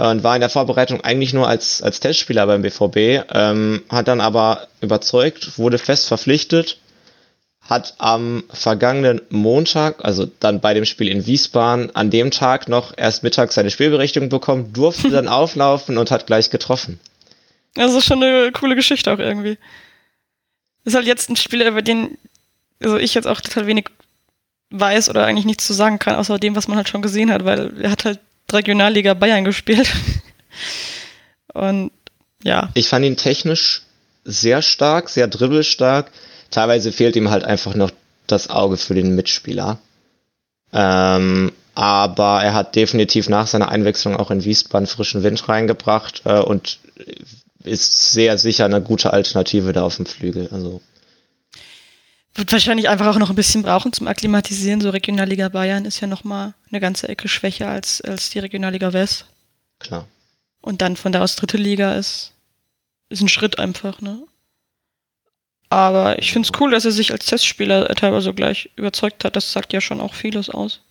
und 0.09 0.23
war 0.23 0.35
in 0.35 0.41
der 0.41 0.49
Vorbereitung 0.49 1.01
eigentlich 1.01 1.33
nur 1.33 1.47
als, 1.47 1.81
als 1.81 1.99
Testspieler 1.99 2.47
beim 2.47 2.61
BVB, 2.61 3.25
ähm, 3.33 3.83
hat 3.89 4.07
dann 4.07 4.21
aber 4.21 4.67
überzeugt, 4.81 5.57
wurde 5.57 5.77
fest 5.77 6.07
verpflichtet, 6.07 6.79
hat 7.61 7.95
am 7.99 8.43
vergangenen 8.51 9.21
Montag, 9.29 10.03
also 10.03 10.27
dann 10.39 10.59
bei 10.59 10.73
dem 10.73 10.85
Spiel 10.85 11.07
in 11.07 11.25
Wiesbaden, 11.25 11.95
an 11.95 12.09
dem 12.09 12.31
Tag 12.31 12.67
noch 12.67 12.93
erst 12.97 13.23
mittags 13.23 13.55
seine 13.55 13.69
Spielberechtigung 13.69 14.29
bekommen, 14.29 14.73
durfte 14.73 15.09
dann 15.11 15.27
auflaufen 15.27 15.97
und 15.97 16.11
hat 16.11 16.27
gleich 16.27 16.49
getroffen. 16.49 16.99
Das 17.75 17.93
ist 17.93 18.05
schon 18.05 18.23
eine 18.23 18.51
coole 18.51 18.75
Geschichte 18.75 19.13
auch 19.13 19.19
irgendwie. 19.19 19.57
Ist 20.83 20.95
halt 20.95 21.05
jetzt 21.05 21.29
ein 21.29 21.35
Spieler, 21.35 21.67
über 21.67 21.81
den 21.81 22.17
also 22.81 22.97
ich 22.97 23.13
jetzt 23.13 23.27
auch 23.27 23.41
total 23.41 23.67
wenig 23.67 23.85
weiß 24.71 25.09
oder 25.09 25.25
eigentlich 25.25 25.45
nichts 25.45 25.67
zu 25.67 25.73
sagen 25.73 25.99
kann, 25.99 26.15
außer 26.15 26.39
dem, 26.39 26.55
was 26.55 26.67
man 26.67 26.77
halt 26.77 26.89
schon 26.89 27.01
gesehen 27.01 27.31
hat, 27.31 27.45
weil 27.45 27.71
er 27.81 27.91
hat 27.91 28.05
halt 28.05 28.19
Regionalliga 28.53 29.13
Bayern 29.13 29.43
gespielt. 29.43 29.91
Und 31.53 31.91
ja, 32.43 32.69
Ich 32.73 32.87
fand 32.87 33.05
ihn 33.05 33.17
technisch 33.17 33.83
sehr 34.23 34.61
stark, 34.61 35.09
sehr 35.09 35.27
dribbelstark. 35.27 36.11
Teilweise 36.49 36.91
fehlt 36.91 37.15
ihm 37.15 37.29
halt 37.29 37.43
einfach 37.43 37.75
noch 37.75 37.91
das 38.27 38.49
Auge 38.49 38.77
für 38.77 38.93
den 38.93 39.15
Mitspieler. 39.15 39.79
Ähm, 40.73 41.51
aber 41.73 42.43
er 42.43 42.53
hat 42.53 42.75
definitiv 42.75 43.29
nach 43.29 43.47
seiner 43.47 43.69
Einwechslung 43.69 44.15
auch 44.15 44.31
in 44.31 44.43
Wiesbaden 44.43 44.87
frischen 44.87 45.23
Wind 45.23 45.47
reingebracht 45.47 46.21
äh, 46.25 46.39
und 46.39 46.79
ist 47.63 48.11
sehr 48.11 48.37
sicher 48.37 48.65
eine 48.65 48.81
gute 48.81 49.13
Alternative 49.13 49.73
da 49.73 49.83
auf 49.83 49.97
dem 49.97 50.05
Flügel. 50.05 50.49
Also 50.51 50.81
wird 52.35 52.51
wahrscheinlich 52.51 52.89
einfach 52.89 53.07
auch 53.07 53.19
noch 53.19 53.29
ein 53.29 53.35
bisschen 53.35 53.63
brauchen 53.63 53.93
zum 53.93 54.07
Akklimatisieren. 54.07 54.81
So 54.81 54.89
Regionalliga 54.89 55.49
Bayern 55.49 55.85
ist 55.85 55.99
ja 55.99 56.07
noch 56.07 56.23
mal 56.23 56.53
eine 56.69 56.79
ganze 56.79 57.09
Ecke 57.09 57.27
schwächer 57.27 57.69
als, 57.69 58.01
als 58.01 58.29
die 58.29 58.39
Regionalliga 58.39 58.93
West. 58.93 59.25
klar. 59.79 60.07
Und 60.61 60.81
dann 60.81 60.95
von 60.95 61.11
da 61.11 61.21
aus 61.21 61.35
dritte 61.35 61.57
Liga 61.57 61.95
ist, 61.95 62.33
ist 63.09 63.21
ein 63.21 63.27
Schritt 63.27 63.57
einfach, 63.57 63.99
ne? 63.99 64.21
Aber 65.69 66.19
ich 66.19 66.31
finde 66.33 66.47
es 66.47 66.59
cool, 66.59 66.71
dass 66.71 66.85
er 66.85 66.91
sich 66.91 67.11
als 67.11 67.25
Testspieler 67.25 67.87
teilweise 67.95 68.33
gleich 68.33 68.69
überzeugt 68.75 69.23
hat. 69.23 69.35
Das 69.35 69.53
sagt 69.53 69.73
ja 69.73 69.81
schon 69.81 70.01
auch 70.01 70.13
vieles 70.13 70.49
aus. 70.49 70.81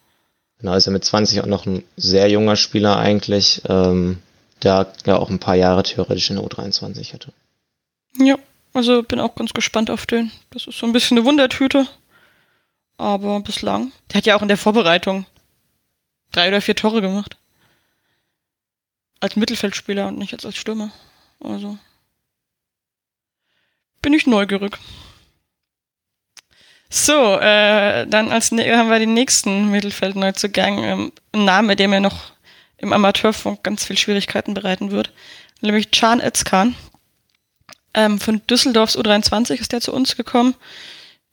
Genau, 0.58 0.74
ist 0.74 0.86
er 0.86 0.92
mit 0.92 1.04
20 1.04 1.40
auch 1.40 1.46
noch 1.46 1.66
ein 1.66 1.84
sehr 1.96 2.28
junger 2.30 2.56
Spieler 2.56 2.98
eigentlich, 2.98 3.62
ähm, 3.68 4.18
der 4.62 4.92
ja 5.06 5.16
auch 5.16 5.30
ein 5.30 5.38
paar 5.38 5.54
Jahre 5.54 5.82
theoretisch 5.82 6.30
in 6.30 6.36
der 6.36 6.44
U23 6.44 7.12
hätte. 7.12 7.32
Ja, 8.18 8.36
also 8.72 9.02
bin 9.02 9.20
auch 9.20 9.34
ganz 9.34 9.52
gespannt 9.52 9.90
auf 9.90 10.06
den. 10.06 10.30
Das 10.50 10.66
ist 10.66 10.78
so 10.78 10.86
ein 10.86 10.92
bisschen 10.92 11.18
eine 11.18 11.26
Wundertüte. 11.26 11.86
Aber 12.96 13.40
bislang. 13.40 13.92
Der 14.10 14.18
hat 14.18 14.26
ja 14.26 14.36
auch 14.36 14.42
in 14.42 14.48
der 14.48 14.58
Vorbereitung 14.58 15.26
drei 16.32 16.48
oder 16.48 16.60
vier 16.60 16.76
Tore 16.76 17.00
gemacht. 17.00 17.36
Als 19.20 19.36
Mittelfeldspieler 19.36 20.08
und 20.08 20.18
nicht 20.18 20.32
jetzt 20.32 20.46
als 20.46 20.56
Stürmer. 20.56 20.90
Also. 21.40 21.78
Bin 24.02 24.12
ich 24.14 24.26
neugierig. 24.26 24.78
So, 26.88 27.38
äh, 27.38 28.06
dann 28.06 28.32
als 28.32 28.50
ne 28.50 28.76
haben 28.76 28.90
wir 28.90 28.98
den 28.98 29.14
nächsten 29.14 29.70
Mittelfeldneuzugang. 29.70 30.84
Ähm, 30.84 31.12
ein 31.32 31.44
Name, 31.44 31.76
der 31.76 31.88
mir 31.88 32.00
noch 32.00 32.32
im 32.78 32.92
Amateurfunk 32.92 33.62
ganz 33.62 33.84
viel 33.84 33.96
Schwierigkeiten 33.96 34.54
bereiten 34.54 34.90
wird. 34.90 35.12
Nämlich 35.60 35.90
Can 35.90 36.20
Özkan. 36.20 36.74
Ähm, 37.94 38.20
von 38.20 38.40
Düsseldorfs 38.46 38.96
U23 38.96 39.54
ist 39.54 39.72
der 39.72 39.80
zu 39.80 39.92
uns 39.92 40.16
gekommen. 40.16 40.54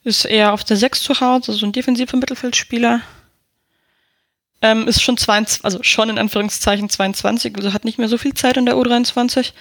Ist 0.03 0.25
eher 0.25 0.53
auf 0.53 0.63
der 0.63 0.77
6 0.77 1.01
zu 1.01 1.19
Hause, 1.19 1.53
so 1.53 1.65
ein 1.65 1.71
defensiver 1.71 2.17
Mittelfeldspieler. 2.17 3.01
Ähm, 4.61 4.87
ist 4.87 5.01
schon 5.01 5.17
22, 5.17 5.65
also 5.65 5.83
schon 5.83 6.09
in 6.09 6.17
Anführungszeichen 6.17 6.89
22, 6.89 7.55
also 7.55 7.73
hat 7.73 7.85
nicht 7.85 7.99
mehr 7.99 8.07
so 8.07 8.17
viel 8.17 8.33
Zeit 8.33 8.57
in 8.57 8.65
der 8.65 8.75
U23. 8.75 9.51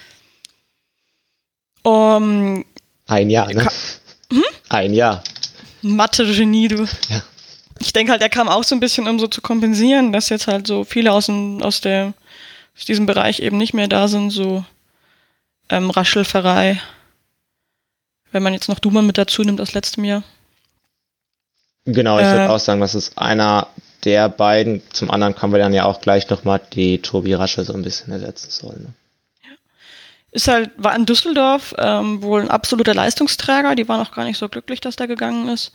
Um, 1.83 2.65
Ein 3.05 3.29
Jahr, 3.29 3.53
ne? 3.53 3.67
Hm? 4.31 4.43
Ein 4.69 4.93
Jahr. 4.93 5.23
Mathe-Genie, 5.83 6.67
du. 6.67 6.85
Ja. 7.09 7.23
Ich 7.79 7.93
denke 7.93 8.11
halt, 8.11 8.21
er 8.21 8.29
kam 8.29 8.49
auch 8.49 8.63
so 8.63 8.75
ein 8.75 8.79
bisschen, 8.79 9.07
um 9.07 9.19
so 9.19 9.27
zu 9.27 9.41
kompensieren, 9.41 10.11
dass 10.11 10.29
jetzt 10.29 10.47
halt 10.47 10.65
so 10.65 10.83
viele 10.83 11.11
aus, 11.11 11.27
dem, 11.27 11.61
aus, 11.61 11.79
der, 11.81 12.13
aus 12.75 12.85
diesem 12.85 13.05
Bereich 13.05 13.39
eben 13.39 13.57
nicht 13.57 13.73
mehr 13.73 13.87
da 13.87 14.07
sind, 14.07 14.31
so 14.31 14.65
ähm, 15.69 15.89
Raschel, 15.89 16.25
Pfarrei. 16.25 16.81
Wenn 18.31 18.43
man 18.43 18.53
jetzt 18.53 18.69
noch 18.69 18.79
Duman 18.79 19.05
mit 19.07 19.17
dazu 19.17 19.41
nimmt 19.43 19.61
aus 19.61 19.73
letztem 19.73 20.03
Jahr. 20.03 20.23
Genau, 21.85 22.19
ich 22.19 22.25
Äh, 22.25 22.31
würde 22.31 22.49
auch 22.49 22.59
sagen, 22.59 22.81
das 22.81 22.95
ist 22.95 23.17
einer 23.17 23.67
der 24.03 24.29
beiden. 24.29 24.81
Zum 24.91 25.09
anderen 25.09 25.35
können 25.35 25.53
wir 25.53 25.59
dann 25.59 25.73
ja 25.73 25.85
auch 25.85 26.01
gleich 26.01 26.29
nochmal 26.29 26.61
die 26.73 27.01
Tobi 27.01 27.33
Rasche 27.33 27.63
so 27.63 27.73
ein 27.73 27.81
bisschen 27.81 28.11
ersetzen 28.11 28.51
sollen. 28.51 28.83
Ne? 28.83 28.93
Ist 30.31 30.49
halt, 30.49 30.71
war 30.77 30.95
in 30.95 31.05
Düsseldorf 31.05 31.73
ähm, 31.77 32.21
wohl 32.21 32.41
ein 32.41 32.49
absoluter 32.51 32.93
Leistungsträger. 32.93 33.75
Die 33.75 33.87
waren 33.87 34.05
auch 34.05 34.11
gar 34.11 34.25
nicht 34.25 34.37
so 34.37 34.49
glücklich, 34.49 34.81
dass 34.81 34.97
der 34.97 35.07
gegangen 35.07 35.47
ist. 35.47 35.71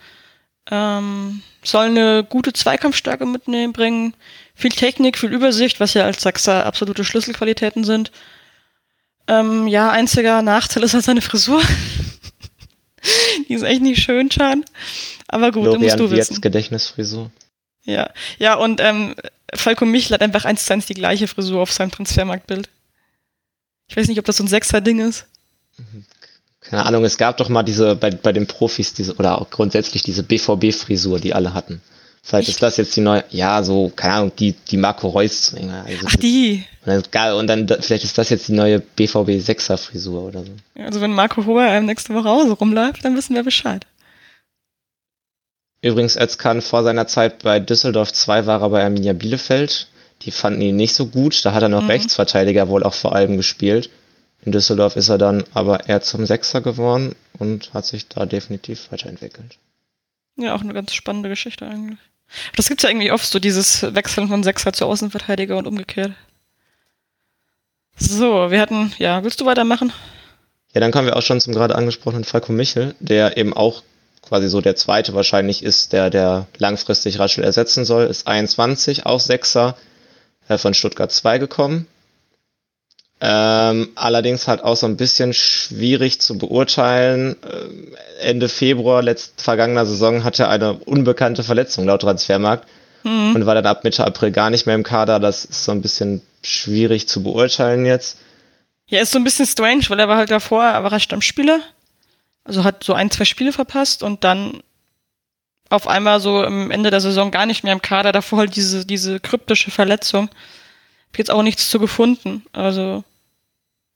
Ähm, 0.70 1.42
soll 1.64 1.86
eine 1.86 2.22
gute 2.22 2.52
Zweikampfstärke 2.52 3.26
mitnehmen, 3.26 3.72
bringen. 3.72 4.14
Viel 4.54 4.70
Technik, 4.70 5.18
viel 5.18 5.32
Übersicht, 5.32 5.80
was 5.80 5.94
ja 5.94 6.04
als 6.04 6.22
Sachser 6.22 6.66
absolute 6.66 7.04
Schlüsselqualitäten 7.04 7.82
sind. 7.82 8.12
Ähm, 9.26 9.66
ja, 9.68 9.90
einziger 9.90 10.42
Nachteil 10.42 10.82
ist 10.82 10.94
halt 10.94 11.04
seine 11.04 11.22
Frisur. 11.22 11.62
Die 13.48 13.54
ist 13.54 13.62
echt 13.62 13.82
nicht 13.82 14.02
schön, 14.02 14.30
Chan. 14.30 14.64
Aber 15.28 15.50
gut, 15.50 15.64
musst 15.64 15.76
Florian 15.76 15.98
du 15.98 16.10
Wirtz 16.10 16.30
wissen. 16.30 16.40
Gedächtnisfrisur. 16.40 17.30
Ja, 17.84 18.10
ja 18.38 18.54
und 18.54 18.80
ähm, 18.80 19.14
Falco 19.54 19.84
Michel 19.84 20.14
hat 20.14 20.22
einfach 20.22 20.44
eins 20.44 20.66
zu 20.66 20.72
eins 20.72 20.86
die 20.86 20.94
gleiche 20.94 21.26
Frisur 21.26 21.60
auf 21.62 21.72
seinem 21.72 21.90
Transfermarktbild. 21.90 22.68
Ich 23.88 23.96
weiß 23.96 24.08
nicht, 24.08 24.18
ob 24.18 24.24
das 24.24 24.36
so 24.36 24.44
ein 24.44 24.48
Sechser-Ding 24.48 25.00
ist. 25.00 25.26
Keine 26.60 26.86
Ahnung, 26.86 27.04
es 27.04 27.18
gab 27.18 27.36
doch 27.36 27.48
mal 27.48 27.62
diese, 27.62 27.96
bei, 27.96 28.10
bei 28.10 28.32
den 28.32 28.46
Profis, 28.46 28.94
diese, 28.94 29.16
oder 29.16 29.40
auch 29.40 29.50
grundsätzlich 29.50 30.02
diese 30.02 30.22
BVB-Frisur, 30.22 31.18
die 31.18 31.34
alle 31.34 31.54
hatten. 31.54 31.82
Vielleicht 32.24 32.48
ist 32.48 32.62
das 32.62 32.76
jetzt 32.76 32.94
die 32.94 33.00
neue, 33.00 33.24
ja, 33.30 33.62
so, 33.64 33.90
keine 33.94 34.14
Ahnung, 34.14 34.32
die, 34.38 34.52
die 34.52 34.76
Marco 34.76 35.08
Reus. 35.08 35.54
Also 35.54 36.06
Ach, 36.06 36.16
die. 36.16 36.64
Und 36.86 37.08
dann, 37.12 37.34
und 37.34 37.46
dann, 37.48 37.66
da- 37.66 37.80
vielleicht 37.80 38.04
ist 38.04 38.16
das 38.16 38.30
jetzt 38.30 38.46
die 38.46 38.52
neue 38.52 38.78
BVB 38.78 39.40
6er 39.42 39.76
Frisur 39.76 40.22
oder 40.28 40.44
so. 40.44 40.52
Also 40.76 41.00
wenn 41.00 41.12
Marco 41.12 41.44
Hoher 41.44 41.66
ähm, 41.66 41.86
nächste 41.86 42.14
Woche 42.14 42.28
Hause 42.28 42.52
rumläuft, 42.52 43.04
dann 43.04 43.16
wissen 43.16 43.34
wir 43.34 43.42
Bescheid. 43.42 43.86
Übrigens, 45.82 46.16
Özkan 46.16 46.62
vor 46.62 46.84
seiner 46.84 47.08
Zeit 47.08 47.42
bei 47.42 47.58
Düsseldorf 47.58 48.12
2 48.12 48.46
war 48.46 48.62
er 48.62 48.70
bei 48.70 48.84
Arminia 48.84 49.14
Bielefeld. 49.14 49.88
Die 50.22 50.30
fanden 50.30 50.60
ihn 50.60 50.76
nicht 50.76 50.94
so 50.94 51.06
gut. 51.06 51.44
Da 51.44 51.52
hat 51.52 51.62
er 51.64 51.68
noch 51.68 51.82
mhm. 51.82 51.90
Rechtsverteidiger 51.90 52.68
wohl 52.68 52.84
auch 52.84 52.94
vor 52.94 53.16
allem 53.16 53.36
gespielt. 53.36 53.90
In 54.44 54.52
Düsseldorf 54.52 54.94
ist 54.94 55.08
er 55.08 55.18
dann 55.18 55.42
aber 55.54 55.88
eher 55.88 56.02
zum 56.02 56.24
Sechser 56.26 56.60
geworden 56.60 57.16
und 57.38 57.74
hat 57.74 57.84
sich 57.84 58.06
da 58.08 58.26
definitiv 58.26 58.92
weiterentwickelt. 58.92 59.58
Ja, 60.36 60.54
auch 60.54 60.62
eine 60.62 60.72
ganz 60.72 60.94
spannende 60.94 61.28
Geschichte 61.28 61.66
eigentlich. 61.66 61.98
Das 62.56 62.68
gibt's 62.68 62.82
ja 62.82 62.90
irgendwie 62.90 63.12
oft, 63.12 63.26
so 63.26 63.38
dieses 63.38 63.82
Wechseln 63.94 64.28
von 64.28 64.42
Sechser 64.42 64.72
zu 64.72 64.86
Außenverteidiger 64.86 65.56
und 65.56 65.66
umgekehrt. 65.66 66.12
So, 67.96 68.50
wir 68.50 68.60
hatten, 68.60 68.92
ja, 68.98 69.22
willst 69.22 69.40
du 69.40 69.46
weitermachen? 69.46 69.92
Ja, 70.74 70.80
dann 70.80 70.90
kommen 70.90 71.06
wir 71.06 71.16
auch 71.16 71.22
schon 71.22 71.40
zum 71.40 71.52
gerade 71.52 71.74
angesprochenen 71.74 72.24
Falco 72.24 72.52
Michel, 72.52 72.94
der 73.00 73.36
eben 73.36 73.52
auch 73.52 73.82
quasi 74.22 74.48
so 74.48 74.60
der 74.60 74.76
zweite 74.76 75.14
wahrscheinlich 75.14 75.62
ist, 75.62 75.92
der, 75.92 76.08
der 76.08 76.46
langfristig 76.56 77.18
Raschel 77.18 77.44
ersetzen 77.44 77.84
soll, 77.84 78.06
ist 78.06 78.26
21, 78.26 79.04
auch 79.04 79.20
Sechser, 79.20 79.76
äh, 80.48 80.58
von 80.58 80.74
Stuttgart 80.74 81.12
2 81.12 81.38
gekommen. 81.38 81.86
Ähm, 83.24 83.90
allerdings 83.94 84.48
halt 84.48 84.64
auch 84.64 84.74
so 84.74 84.86
ein 84.86 84.96
bisschen 84.96 85.32
schwierig 85.32 86.20
zu 86.20 86.36
beurteilen. 86.38 87.36
Ähm, 87.48 87.94
Ende 88.20 88.48
Februar 88.48 89.00
letzt, 89.00 89.40
vergangener 89.40 89.86
Saison 89.86 90.24
hatte 90.24 90.42
er 90.42 90.50
eine 90.50 90.72
unbekannte 90.74 91.44
Verletzung 91.44 91.86
laut 91.86 92.02
Transfermarkt 92.02 92.66
mhm. 93.04 93.36
und 93.36 93.46
war 93.46 93.54
dann 93.54 93.66
ab 93.66 93.84
Mitte 93.84 94.04
April 94.04 94.32
gar 94.32 94.50
nicht 94.50 94.66
mehr 94.66 94.74
im 94.74 94.82
Kader. 94.82 95.20
Das 95.20 95.44
ist 95.44 95.64
so 95.64 95.70
ein 95.70 95.82
bisschen 95.82 96.20
schwierig 96.42 97.06
zu 97.06 97.22
beurteilen 97.22 97.86
jetzt. 97.86 98.18
Ja, 98.88 99.00
ist 99.00 99.12
so 99.12 99.20
ein 99.20 99.24
bisschen 99.24 99.46
strange, 99.46 99.84
weil 99.86 100.00
er 100.00 100.08
war 100.08 100.16
halt 100.16 100.32
davor, 100.32 100.64
er 100.64 100.82
war 100.82 100.98
Stammspieler. 100.98 101.60
Also 102.42 102.64
hat 102.64 102.82
so 102.82 102.92
ein, 102.92 103.12
zwei 103.12 103.24
Spiele 103.24 103.52
verpasst 103.52 104.02
und 104.02 104.24
dann 104.24 104.64
auf 105.70 105.86
einmal 105.86 106.18
so 106.18 106.42
am 106.42 106.72
Ende 106.72 106.90
der 106.90 107.00
Saison 107.00 107.30
gar 107.30 107.46
nicht 107.46 107.62
mehr 107.62 107.72
im 107.72 107.82
Kader. 107.82 108.10
Davor 108.10 108.40
halt 108.40 108.56
diese, 108.56 108.84
diese 108.84 109.20
kryptische 109.20 109.70
Verletzung. 109.70 110.28
Hab 111.12 111.18
jetzt 111.18 111.30
auch 111.30 111.44
nichts 111.44 111.70
zu 111.70 111.78
gefunden. 111.78 112.44
Also 112.52 113.04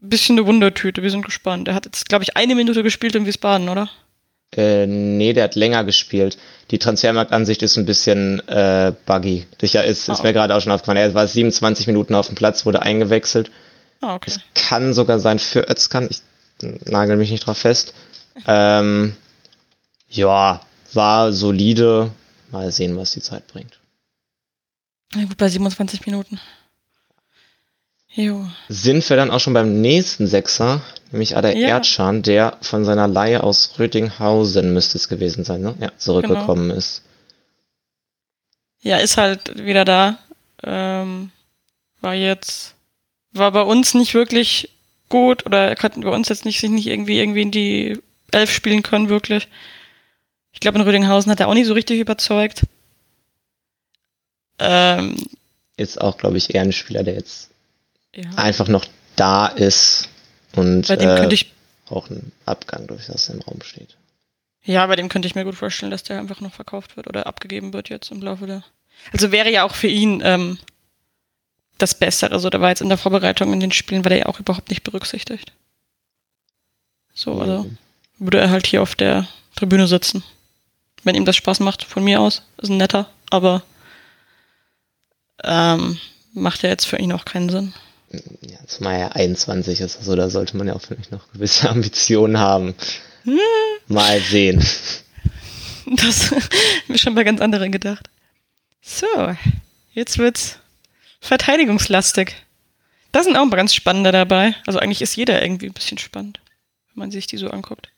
bisschen 0.01 0.39
eine 0.39 0.47
Wundertüte, 0.47 1.03
wir 1.03 1.11
sind 1.11 1.25
gespannt. 1.25 1.69
Er 1.69 1.75
hat 1.75 1.87
jetzt, 1.87 2.09
glaube 2.09 2.25
ich, 2.25 2.37
eine 2.37 2.55
Minute 2.55 2.83
gespielt 2.83 3.15
in 3.15 3.27
Wiesbaden, 3.27 3.69
oder? 3.69 3.91
Äh, 4.55 4.87
nee, 4.87 5.33
der 5.33 5.45
hat 5.45 5.55
länger 5.55 5.85
gespielt. 5.85 6.39
Die 6.71 6.79
Transfermarktansicht 6.79 7.63
ist 7.63 7.77
ein 7.77 7.87
bisschen 7.87 8.47
äh, 8.49 8.93
buggy. 9.05 9.47
Sicher 9.61 9.85
ist, 9.85 10.09
ah, 10.09 10.13
ist 10.13 10.23
mir 10.23 10.33
gerade 10.33 10.55
auch 10.55 10.61
schon 10.61 10.73
aufgefallen. 10.73 10.99
Er 10.99 11.15
war 11.15 11.27
27 11.27 11.87
Minuten 11.87 12.15
auf 12.15 12.27
dem 12.27 12.37
Platz, 12.37 12.65
wurde 12.65 12.83
eingewechselt. 12.83 13.51
Ah, 14.01 14.15
okay. 14.15 14.31
Es 14.31 14.41
kann 14.55 14.95
sogar 14.95 15.19
sein 15.19 15.39
für 15.39 15.69
Özkan, 15.69 16.09
ich 16.11 16.21
nagel 16.85 17.17
mich 17.17 17.31
nicht 17.31 17.47
drauf 17.47 17.59
fest. 17.59 17.95
Ähm, 18.47 19.17
ja, 20.09 20.61
war 20.93 21.33
solide. 21.33 22.11
Mal 22.51 22.71
sehen, 22.71 22.97
was 22.97 23.13
die 23.13 23.21
Zeit 23.21 23.47
bringt. 23.49 23.81
Ja, 25.15 25.25
gut, 25.25 25.37
bei 25.37 25.49
27 25.49 26.07
Minuten. 26.07 26.41
Jo. 28.17 28.49
Sind 28.71 29.09
wir 29.11 29.17
dann 29.17 29.31
auch 29.31 29.41
schon 29.41 29.53
beim 29.53 29.83
nächsten 29.83 30.27
Sechser, 30.27 30.81
nämlich 31.13 31.37
Ada 31.37 31.53
ja. 31.53 31.69
Erdschan, 31.69 32.23
der 32.23 32.57
von 32.63 32.87
seiner 32.87 33.07
Leihe 33.07 33.45
aus 33.45 33.79
Rödinghausen 33.79 34.73
müsste 34.73 34.97
es 34.97 35.09
gewesen 35.09 35.45
sein, 35.45 35.61
ne? 35.61 35.75
Ja, 35.79 35.93
zurückgekommen 35.99 36.69
genau. 36.69 36.79
ist. 36.79 37.03
Ja, 38.81 38.97
ist 38.97 39.19
halt 39.19 39.63
wieder 39.63 39.85
da. 39.85 40.19
Ähm, 40.63 41.31
war 42.01 42.15
jetzt, 42.15 42.75
war 43.33 43.53
bei 43.53 43.63
uns 43.63 43.93
nicht 43.93 44.15
wirklich 44.15 44.71
gut 45.11 45.45
oder 45.45 45.69
er 45.69 45.77
konnte 45.77 46.01
bei 46.01 46.09
uns 46.09 46.31
jetzt 46.31 46.47
nicht 46.47 46.59
sich 46.61 46.71
nicht 46.71 46.87
irgendwie 46.87 47.21
irgendwie 47.21 47.43
in 47.43 47.51
die 47.51 48.01
Elf 48.33 48.51
spielen 48.51 48.83
können, 48.83 49.11
wirklich. 49.11 49.49
Ich 50.53 50.61
glaube, 50.61 50.79
in 50.79 50.85
Rödinghausen 50.85 51.31
hat 51.31 51.41
er 51.41 51.49
auch 51.49 51.55
nicht 51.55 51.67
so 51.67 51.75
richtig 51.75 52.01
überzeugt. 52.01 52.63
Ähm, 54.59 55.17
ist 55.77 56.01
auch, 56.01 56.17
glaube 56.17 56.39
ich, 56.39 56.55
eher 56.55 56.63
ein 56.63 56.73
Spieler, 56.73 57.03
der 57.03 57.15
jetzt 57.15 57.51
ja. 58.15 58.31
einfach 58.37 58.69
noch 58.69 58.85
da 59.17 59.47
ist 59.47 60.09
und 60.55 60.89
bei 60.89 60.97
dem 60.97 61.11
äh, 61.11 61.17
könnte 61.17 61.35
ich 61.35 61.53
auch 61.89 62.11
ein 62.11 62.33
Abgang 62.47 62.87
durchaus 62.87 63.29
im 63.29 63.41
Raum 63.43 63.61
steht. 63.63 63.97
Ja, 64.65 64.87
bei 64.87 64.97
dem 64.97 65.09
könnte 65.09 65.29
ich 65.29 65.35
mir 65.35 65.45
gut 65.45 65.55
vorstellen, 65.55 65.93
dass 65.93 66.03
der 66.03 66.19
einfach 66.19 66.41
noch 66.41 66.53
verkauft 66.53 66.97
wird 66.97 67.07
oder 67.07 67.27
abgegeben 67.27 67.73
wird 67.73 67.89
jetzt 67.89 68.11
im 68.11 68.21
Laufe 68.21 68.47
der. 68.47 68.65
Also 69.13 69.31
wäre 69.31 69.51
ja 69.51 69.65
auch 69.65 69.75
für 69.75 69.87
ihn 69.87 70.21
ähm, 70.25 70.59
das 71.79 71.95
Bessere. 71.95 72.33
Also 72.33 72.51
da 72.51 72.61
war 72.61 72.71
jetzt 72.71 72.81
in 72.81 72.89
der 72.89 72.99
Vorbereitung 72.99 73.53
in 73.53 73.61
den 73.61 73.71
Spielen, 73.71 74.05
war 74.05 74.09
der 74.09 74.19
ja 74.19 74.27
auch 74.27 74.41
überhaupt 74.41 74.71
nicht 74.71 74.83
berücksichtigt. 74.83 75.53
So, 77.15 77.41
also 77.41 77.63
mhm. 77.63 77.79
würde 78.19 78.41
er 78.41 78.51
halt 78.51 78.67
hier 78.67 78.83
auf 78.83 78.97
der 78.97 79.29
Tribüne 79.55 79.87
sitzen. 79.87 80.25
Wenn 81.05 81.15
ihm 81.15 81.25
das 81.25 81.37
Spaß 81.37 81.61
macht, 81.61 81.85
von 81.85 82.03
mir 82.03 82.21
aus. 82.21 82.43
Ist 82.57 82.71
ein 82.71 82.79
netter, 82.79 83.09
aber 83.31 83.63
ähm, 85.45 86.01
macht 86.33 86.63
ja 86.63 86.71
jetzt 86.71 86.87
für 86.87 86.97
ihn 86.97 87.13
auch 87.13 87.25
keinen 87.25 87.51
Sinn 87.51 87.73
ja, 88.41 88.59
zumal 88.67 88.97
er 88.97 89.17
21 89.17 89.81
ist, 89.81 89.97
also 89.99 90.17
da 90.17 90.31
sollte 90.31 90.57
man 90.57 90.67
ja 90.67 90.75
auch 90.75 90.81
vielleicht 90.81 91.13
noch 91.13 91.31
gewisse 91.33 91.69
Ambitionen 91.71 92.39
haben. 92.39 92.75
Hm. 93.25 93.39
Mal 93.89 94.21
sehen. 94.21 94.65
Das 95.87 96.35
mir 96.89 96.99
schon 96.99 97.15
bei 97.15 97.25
ganz 97.25 97.41
anderen 97.41 97.73
gedacht. 97.73 98.09
So, 98.83 99.07
jetzt 99.93 100.19
wird's 100.19 100.59
verteidigungslastig. 101.21 102.35
Da 103.13 103.23
sind 103.23 103.37
auch 103.37 103.43
ein 103.43 103.51
paar 103.51 103.57
ganz 103.57 103.75
spannende 103.75 104.13
dabei. 104.13 104.55
Also 104.67 104.79
eigentlich 104.79 105.03
ist 105.03 105.17
jeder 105.17 105.43
irgendwie 105.43 105.67
ein 105.67 105.73
bisschen 105.73 105.99
spannend, 105.99 106.41
wenn 106.89 107.01
man 107.01 107.11
sich 107.11 107.27
die 107.27 107.37
so 107.37 107.51
anguckt. 107.51 107.89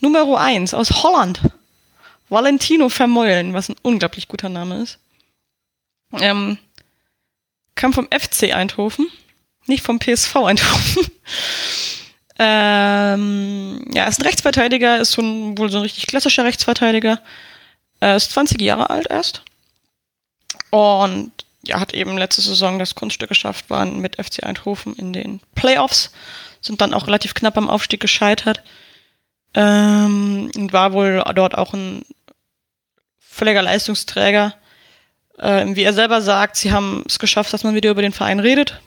Nummer 0.00 0.40
1 0.40 0.74
aus 0.74 1.02
Holland. 1.02 1.40
Valentino 2.28 2.88
Vermeulen, 2.88 3.52
was 3.52 3.68
ein 3.68 3.76
unglaublich 3.82 4.28
guter 4.28 4.48
Name 4.48 4.82
ist. 4.82 4.98
Ähm, 6.20 6.58
kam 7.74 7.92
vom 7.92 8.08
FC 8.10 8.54
Eindhoven, 8.54 9.08
nicht 9.66 9.82
vom 9.82 9.98
PSV 9.98 10.36
Eindhoven. 10.36 11.06
ähm, 12.38 13.84
ja, 13.92 14.06
ist 14.06 14.20
ein 14.20 14.26
Rechtsverteidiger, 14.26 14.98
ist 14.98 15.14
schon 15.14 15.56
wohl 15.58 15.70
so 15.70 15.78
ein 15.78 15.82
richtig 15.82 16.06
klassischer 16.06 16.44
Rechtsverteidiger. 16.44 17.20
Er 18.00 18.16
ist 18.16 18.32
20 18.32 18.60
Jahre 18.60 18.90
alt 18.90 19.08
erst. 19.10 19.42
Und 20.70 21.32
ja, 21.62 21.80
hat 21.80 21.94
eben 21.94 22.18
letzte 22.18 22.42
Saison 22.42 22.78
das 22.78 22.94
Kunststück 22.94 23.28
geschafft, 23.28 23.70
waren 23.70 24.00
mit 24.00 24.16
FC 24.16 24.44
Eindhoven 24.44 24.94
in 24.94 25.12
den 25.12 25.40
Playoffs, 25.54 26.12
sind 26.60 26.80
dann 26.80 26.94
auch 26.94 27.06
relativ 27.06 27.34
knapp 27.34 27.56
am 27.56 27.70
Aufstieg 27.70 28.00
gescheitert. 28.00 28.62
Ähm, 29.54 30.50
und 30.56 30.72
war 30.72 30.92
wohl 30.92 31.22
dort 31.34 31.56
auch 31.56 31.72
ein 31.74 32.04
völliger 33.18 33.62
Leistungsträger. 33.62 34.54
Äh, 35.38 35.66
wie 35.74 35.82
er 35.82 35.92
selber 35.92 36.22
sagt, 36.22 36.56
sie 36.56 36.72
haben 36.72 37.04
es 37.06 37.18
geschafft, 37.18 37.52
dass 37.52 37.64
man 37.64 37.74
wieder 37.74 37.90
über 37.90 38.02
den 38.02 38.12
Verein 38.12 38.40
redet. 38.40 38.80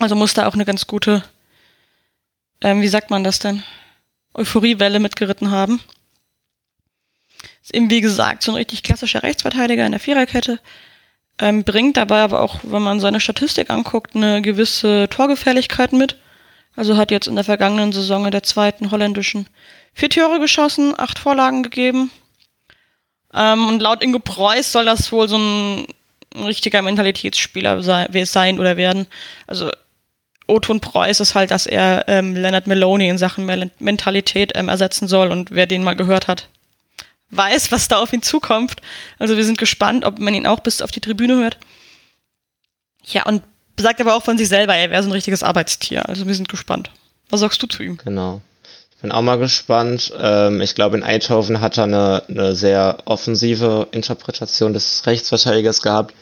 Also 0.00 0.16
muss 0.16 0.34
da 0.34 0.46
auch 0.46 0.54
eine 0.54 0.64
ganz 0.64 0.86
gute, 0.86 1.22
ähm, 2.60 2.82
wie 2.82 2.88
sagt 2.88 3.10
man 3.10 3.24
das 3.24 3.38
denn, 3.38 3.62
Euphoriewelle 4.34 4.98
mitgeritten 4.98 5.50
haben. 5.50 5.80
Ist 7.62 7.74
eben, 7.74 7.90
wie 7.90 8.00
gesagt, 8.00 8.42
so 8.42 8.52
ein 8.52 8.56
richtig 8.56 8.82
klassischer 8.82 9.22
Rechtsverteidiger 9.22 9.86
in 9.86 9.92
der 9.92 10.00
Viererkette. 10.00 10.58
Ähm, 11.38 11.64
bringt 11.64 11.96
dabei 11.96 12.22
aber 12.22 12.40
auch, 12.40 12.60
wenn 12.62 12.82
man 12.82 13.00
seine 13.00 13.20
Statistik 13.20 13.70
anguckt, 13.70 14.14
eine 14.14 14.42
gewisse 14.42 15.08
Torgefährlichkeit 15.08 15.92
mit. 15.92 16.16
Also 16.76 16.96
hat 16.96 17.10
jetzt 17.10 17.28
in 17.28 17.36
der 17.36 17.44
vergangenen 17.44 17.92
Saison 17.92 18.24
in 18.24 18.32
der 18.32 18.42
zweiten 18.42 18.90
holländischen 18.90 19.48
vier 19.92 20.10
Tore 20.10 20.40
geschossen, 20.40 20.94
acht 20.98 21.18
Vorlagen 21.18 21.62
gegeben. 21.62 22.10
Ähm, 23.34 23.68
und 23.68 23.80
laut 23.80 24.02
Ingo 24.02 24.18
Preuß 24.18 24.70
soll 24.72 24.84
das 24.84 25.10
wohl 25.12 25.28
so 25.28 25.38
ein, 25.38 25.86
richtiger 26.34 26.82
Mentalitätsspieler 26.82 27.82
sein, 27.82 28.08
sein 28.26 28.58
oder 28.58 28.76
werden. 28.76 29.06
Also 29.46 29.70
Oton 30.46 30.80
Preuß 30.80 31.20
ist 31.20 31.34
halt, 31.34 31.50
dass 31.50 31.66
er 31.66 32.04
ähm, 32.08 32.34
Leonard 32.34 32.66
Maloney 32.66 33.08
in 33.08 33.18
Sachen 33.18 33.46
Mentalität 33.78 34.52
ähm, 34.54 34.68
ersetzen 34.68 35.08
soll 35.08 35.30
und 35.30 35.50
wer 35.52 35.66
den 35.66 35.84
mal 35.84 35.96
gehört 35.96 36.28
hat, 36.28 36.48
weiß, 37.30 37.72
was 37.72 37.88
da 37.88 37.98
auf 37.98 38.12
ihn 38.12 38.22
zukommt. 38.22 38.76
Also 39.18 39.36
wir 39.36 39.44
sind 39.44 39.58
gespannt, 39.58 40.04
ob 40.04 40.18
man 40.18 40.34
ihn 40.34 40.46
auch 40.46 40.60
bis 40.60 40.82
auf 40.82 40.90
die 40.90 41.00
Tribüne 41.00 41.36
hört. 41.36 41.58
Ja, 43.04 43.24
und 43.26 43.42
sagt 43.78 44.00
aber 44.00 44.14
auch 44.14 44.22
von 44.22 44.38
sich 44.38 44.48
selber, 44.48 44.74
er 44.74 44.90
wäre 44.90 45.02
so 45.02 45.08
ein 45.08 45.12
richtiges 45.12 45.42
Arbeitstier. 45.42 46.08
Also 46.08 46.26
wir 46.26 46.34
sind 46.34 46.48
gespannt. 46.48 46.90
Was 47.30 47.40
sagst 47.40 47.62
du 47.62 47.66
zu 47.66 47.82
ihm? 47.82 47.96
Genau. 47.96 48.42
Bin 49.04 49.12
auch 49.12 49.20
mal 49.20 49.36
gespannt. 49.36 50.14
Ähm, 50.18 50.62
ich 50.62 50.74
glaube, 50.74 50.96
in 50.96 51.02
Eindhoven 51.02 51.60
hat 51.60 51.76
er 51.76 51.84
eine, 51.84 52.22
eine 52.26 52.54
sehr 52.54 52.96
offensive 53.04 53.86
Interpretation 53.90 54.72
des 54.72 55.02
Rechtsverteidigers 55.04 55.82
gehabt. 55.82 56.14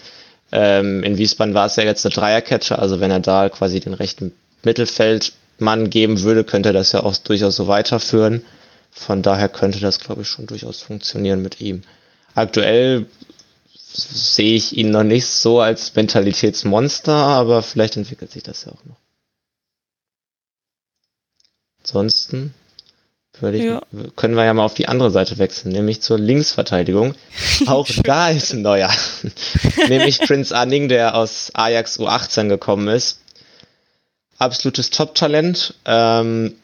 Ähm, 0.50 1.04
in 1.04 1.16
Wiesbaden 1.16 1.54
war 1.54 1.66
es 1.66 1.76
ja 1.76 1.84
jetzt 1.84 2.04
eine 2.04 2.12
Dreierkette, 2.12 2.80
also 2.80 2.98
wenn 2.98 3.12
er 3.12 3.20
da 3.20 3.48
quasi 3.50 3.78
den 3.78 3.94
rechten 3.94 4.32
Mittelfeldmann 4.64 5.90
geben 5.90 6.22
würde, 6.22 6.42
könnte 6.42 6.70
er 6.70 6.72
das 6.72 6.90
ja 6.90 7.04
auch 7.04 7.16
durchaus 7.18 7.54
so 7.54 7.68
weiterführen. 7.68 8.44
Von 8.90 9.22
daher 9.22 9.48
könnte 9.48 9.78
das, 9.78 10.00
glaube 10.00 10.22
ich, 10.22 10.28
schon 10.28 10.48
durchaus 10.48 10.82
funktionieren 10.82 11.40
mit 11.40 11.60
ihm. 11.60 11.82
Aktuell 12.34 13.06
sehe 13.92 14.56
ich 14.56 14.76
ihn 14.76 14.90
noch 14.90 15.04
nicht 15.04 15.28
so 15.28 15.60
als 15.60 15.94
Mentalitätsmonster, 15.94 17.14
aber 17.14 17.62
vielleicht 17.62 17.96
entwickelt 17.96 18.32
sich 18.32 18.42
das 18.42 18.64
ja 18.64 18.72
auch 18.72 18.84
noch. 18.86 18.96
Ansonsten 21.84 22.54
ich, 23.40 23.64
ja. 23.64 23.82
können 24.14 24.36
wir 24.36 24.44
ja 24.44 24.54
mal 24.54 24.64
auf 24.64 24.74
die 24.74 24.88
andere 24.88 25.10
Seite 25.10 25.38
wechseln, 25.38 25.72
nämlich 25.72 26.02
zur 26.02 26.18
Linksverteidigung. 26.18 27.14
Auch 27.66 27.88
da 28.04 28.30
ist 28.30 28.52
ein 28.52 28.62
neuer. 28.62 28.90
nämlich 29.88 30.20
Prince 30.20 30.56
Anning, 30.56 30.88
der 30.88 31.14
aus 31.14 31.50
Ajax 31.54 31.98
U18 31.98 32.48
gekommen 32.48 32.88
ist. 32.88 33.20
Absolutes 34.38 34.90
Top-Talent. 34.90 35.74
Ähm, 35.84 36.54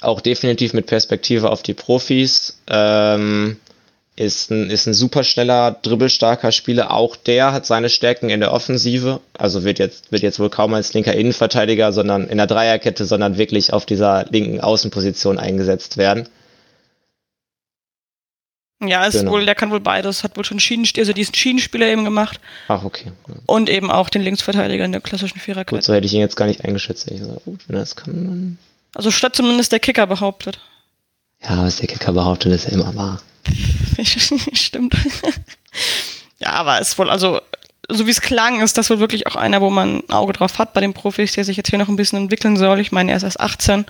auch 0.00 0.20
definitiv 0.20 0.74
mit 0.74 0.86
Perspektive 0.86 1.50
auf 1.50 1.62
die 1.62 1.74
Profis. 1.74 2.58
Ähm, 2.68 3.56
ist 4.16 4.50
ein, 4.50 4.70
ist 4.70 4.86
ein 4.86 4.94
super 4.94 5.24
schneller, 5.24 5.72
dribbelstarker 5.82 6.52
Spieler. 6.52 6.92
Auch 6.92 7.16
der 7.16 7.52
hat 7.52 7.66
seine 7.66 7.88
Stärken 7.88 8.30
in 8.30 8.40
der 8.40 8.52
Offensive. 8.52 9.20
Also 9.36 9.64
wird 9.64 9.78
jetzt, 9.78 10.12
wird 10.12 10.22
jetzt 10.22 10.38
wohl 10.38 10.50
kaum 10.50 10.74
als 10.74 10.94
linker 10.94 11.14
Innenverteidiger, 11.14 11.92
sondern 11.92 12.28
in 12.28 12.38
der 12.38 12.46
Dreierkette, 12.46 13.04
sondern 13.04 13.38
wirklich 13.38 13.72
auf 13.72 13.86
dieser 13.86 14.26
linken 14.30 14.60
Außenposition 14.60 15.38
eingesetzt 15.38 15.96
werden. 15.96 16.28
Ja, 18.82 19.04
ist 19.04 19.18
genau. 19.18 19.32
wohl, 19.32 19.46
der 19.46 19.54
kann 19.54 19.70
wohl 19.70 19.80
beides. 19.80 20.22
Hat 20.22 20.36
wohl 20.36 20.44
schon 20.44 20.60
Schienen, 20.60 20.86
also 20.96 21.12
diesen 21.12 21.34
Schienenspieler 21.34 21.86
eben 21.86 22.04
gemacht. 22.04 22.38
Ach, 22.68 22.84
okay. 22.84 23.12
Und 23.46 23.68
eben 23.68 23.90
auch 23.90 24.10
den 24.10 24.22
Linksverteidiger 24.22 24.84
in 24.84 24.92
der 24.92 25.00
klassischen 25.00 25.40
Viererkette. 25.40 25.74
Gut, 25.74 25.84
so 25.84 25.94
hätte 25.94 26.06
ich 26.06 26.12
ihn 26.12 26.20
jetzt 26.20 26.36
gar 26.36 26.46
nicht 26.46 26.64
eingeschätzt. 26.64 27.10
Ich 27.10 27.18
gesagt, 27.18 27.44
gut, 27.44 27.60
wenn 27.66 27.76
er 27.76 27.80
das 27.80 27.96
kann, 27.96 28.12
dann. 28.12 28.58
Also 28.94 29.10
statt 29.10 29.34
zumindest 29.34 29.72
der 29.72 29.80
Kicker 29.80 30.06
behauptet. 30.06 30.60
Ja, 31.48 31.62
was 31.62 31.76
der 31.76 31.88
Kicker 31.88 32.12
behauptet, 32.12 32.52
ist 32.52 32.66
ja 32.66 32.72
immer 32.72 32.94
wahr. 32.94 33.20
Stimmt. 34.52 34.96
ja, 36.38 36.50
aber 36.50 36.80
es 36.80 36.98
wohl, 36.98 37.10
also, 37.10 37.40
so 37.90 38.06
wie 38.06 38.10
es 38.10 38.20
klang, 38.20 38.62
ist 38.62 38.78
das 38.78 38.88
wohl 38.90 38.98
wirklich 38.98 39.26
auch 39.26 39.36
einer, 39.36 39.60
wo 39.60 39.70
man 39.70 39.98
ein 39.98 40.10
Auge 40.10 40.32
drauf 40.32 40.58
hat 40.58 40.72
bei 40.72 40.80
den 40.80 40.94
Profis, 40.94 41.32
der 41.32 41.44
sich 41.44 41.56
jetzt 41.56 41.70
hier 41.70 41.78
noch 41.78 41.88
ein 41.88 41.96
bisschen 41.96 42.18
entwickeln 42.18 42.56
soll. 42.56 42.80
Ich 42.80 42.92
meine, 42.92 43.10
er 43.10 43.16
ist 43.16 43.24
erst 43.24 43.40
18. 43.40 43.84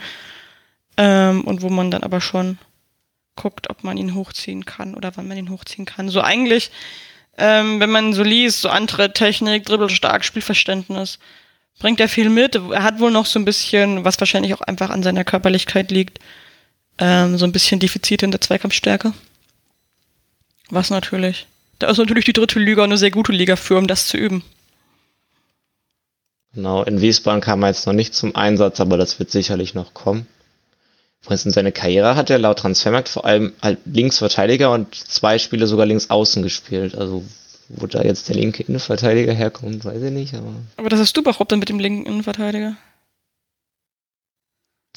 Ähm, 0.97 1.43
und 1.43 1.63
wo 1.63 1.69
man 1.69 1.91
dann 1.91 2.03
aber 2.03 2.21
schon 2.21 2.59
guckt, 3.37 3.71
ob 3.71 3.83
man 3.85 3.97
ihn 3.97 4.15
hochziehen 4.15 4.65
kann 4.65 4.95
oder 4.95 5.13
wann 5.17 5.29
man 5.29 5.37
ihn 5.37 5.51
hochziehen 5.51 5.87
kann. 5.87 6.09
So 6.09 6.21
eigentlich, 6.21 6.71
ähm, 7.37 7.81
wenn 7.81 7.91
man 7.91 8.13
so 8.13 8.23
liest, 8.23 8.61
so 8.61 8.69
andere 8.69 9.13
Technik, 9.13 9.65
dribbelstark, 9.65 10.25
Spielverständnis, 10.25 11.19
bringt 11.79 12.01
er 12.01 12.09
viel 12.09 12.31
mit. 12.31 12.55
Er 12.55 12.83
hat 12.83 13.01
wohl 13.01 13.11
noch 13.11 13.27
so 13.27 13.39
ein 13.39 13.45
bisschen, 13.45 14.05
was 14.05 14.21
wahrscheinlich 14.21 14.55
auch 14.55 14.61
einfach 14.61 14.91
an 14.91 15.03
seiner 15.03 15.25
Körperlichkeit 15.25 15.91
liegt, 15.91 16.21
ähm, 16.99 17.39
so 17.39 17.45
ein 17.45 17.53
bisschen 17.53 17.81
Defizite 17.81 18.25
in 18.25 18.31
der 18.31 18.41
Zweikampfstärke. 18.41 19.13
Was 20.71 20.91
natürlich. 20.91 21.47
Da 21.79 21.89
ist 21.89 21.99
natürlich 21.99 22.25
die 22.25 22.33
dritte 22.33 22.59
Liga 22.59 22.85
eine 22.85 22.99
sehr 22.99 23.11
gute 23.11 23.33
Liga 23.33 23.57
für, 23.57 23.77
um 23.77 23.87
das 23.87 24.07
zu 24.07 24.17
üben. 24.17 24.43
Genau, 26.55 26.85
in 26.85 27.01
Wiesbaden 27.01 27.41
kam 27.41 27.63
er 27.63 27.69
jetzt 27.69 27.87
noch 27.87 27.93
nicht 27.93 28.15
zum 28.15 28.37
Einsatz, 28.37 28.81
aber 28.81 28.97
das 28.97 29.19
wird 29.19 29.31
sicherlich 29.31 29.75
noch 29.75 29.93
kommen. 29.93 30.27
Übrigens 31.23 31.47
in 31.47 31.53
seiner 31.53 31.73
Karriere 31.73 32.17
hat 32.17 32.31
er 32.31 32.39
laut 32.39 32.61
Transfermarkt 32.61 33.09
vor 33.09 33.25
allem 33.25 33.55
halt 33.61 33.79
Linksverteidiger 33.87 34.71
und 34.71 34.95
zwei 34.95 35.39
Spiele 35.39 35.67
sogar 35.67 35.87
links 35.87 36.11
außen 36.11 36.43
gespielt. 36.43 36.95
Also 36.95 37.25
wo 37.69 37.87
da 37.87 38.03
jetzt 38.03 38.29
der 38.29 38.37
linke 38.37 38.63
Innenverteidiger 38.63 39.33
herkommt, 39.33 39.85
weiß 39.85 40.03
ich 40.03 40.13
nicht, 40.13 40.35
aber. 40.35 40.55
Aber 40.77 40.89
das 40.91 41.01
hast 41.01 41.17
du 41.17 41.23
behauptet 41.23 41.59
mit 41.59 41.69
dem 41.71 41.79
linken 41.79 42.07
Innenverteidiger. 42.07 42.77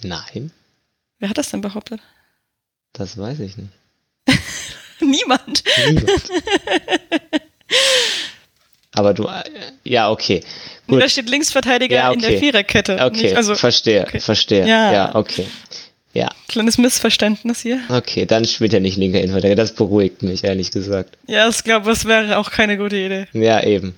Nein. 0.03 0.51
Wer 1.19 1.29
hat 1.29 1.37
das 1.37 1.49
denn 1.49 1.61
behauptet? 1.61 2.01
Das 2.93 3.17
weiß 3.17 3.39
ich 3.39 3.57
nicht. 3.57 3.69
Niemand. 4.99 5.63
Niemand. 5.87 6.31
Aber 8.93 9.13
du, 9.13 9.25
äh, 9.25 9.43
ja, 9.83 10.09
okay. 10.09 10.43
Gut. 10.87 11.01
Da 11.01 11.09
steht 11.09 11.29
Linksverteidiger 11.29 11.95
ja, 11.95 12.09
okay. 12.09 12.15
in 12.15 12.21
der 12.21 12.39
Viererkette. 12.39 12.99
Okay, 13.05 13.35
also, 13.35 13.55
verstehe, 13.55 14.03
okay. 14.03 14.19
verstehe. 14.19 14.67
Ja. 14.67 14.91
ja, 14.91 15.15
okay. 15.15 15.45
Ja. 16.13 16.29
Kleines 16.47 16.79
Missverständnis 16.79 17.61
hier. 17.61 17.79
Okay, 17.89 18.25
dann 18.25 18.45
spielt 18.45 18.73
er 18.73 18.79
nicht 18.79 18.97
linker 18.97 19.19
Innenverteidiger. 19.19 19.55
Das 19.55 19.73
beruhigt 19.73 20.23
mich, 20.23 20.43
ehrlich 20.43 20.71
gesagt. 20.71 21.17
Ja, 21.27 21.47
ich 21.47 21.63
glaube, 21.63 21.87
das 21.87 22.05
wäre 22.05 22.37
auch 22.37 22.49
keine 22.49 22.77
gute 22.77 22.95
Idee. 22.95 23.27
Ja, 23.33 23.61
eben. 23.63 23.95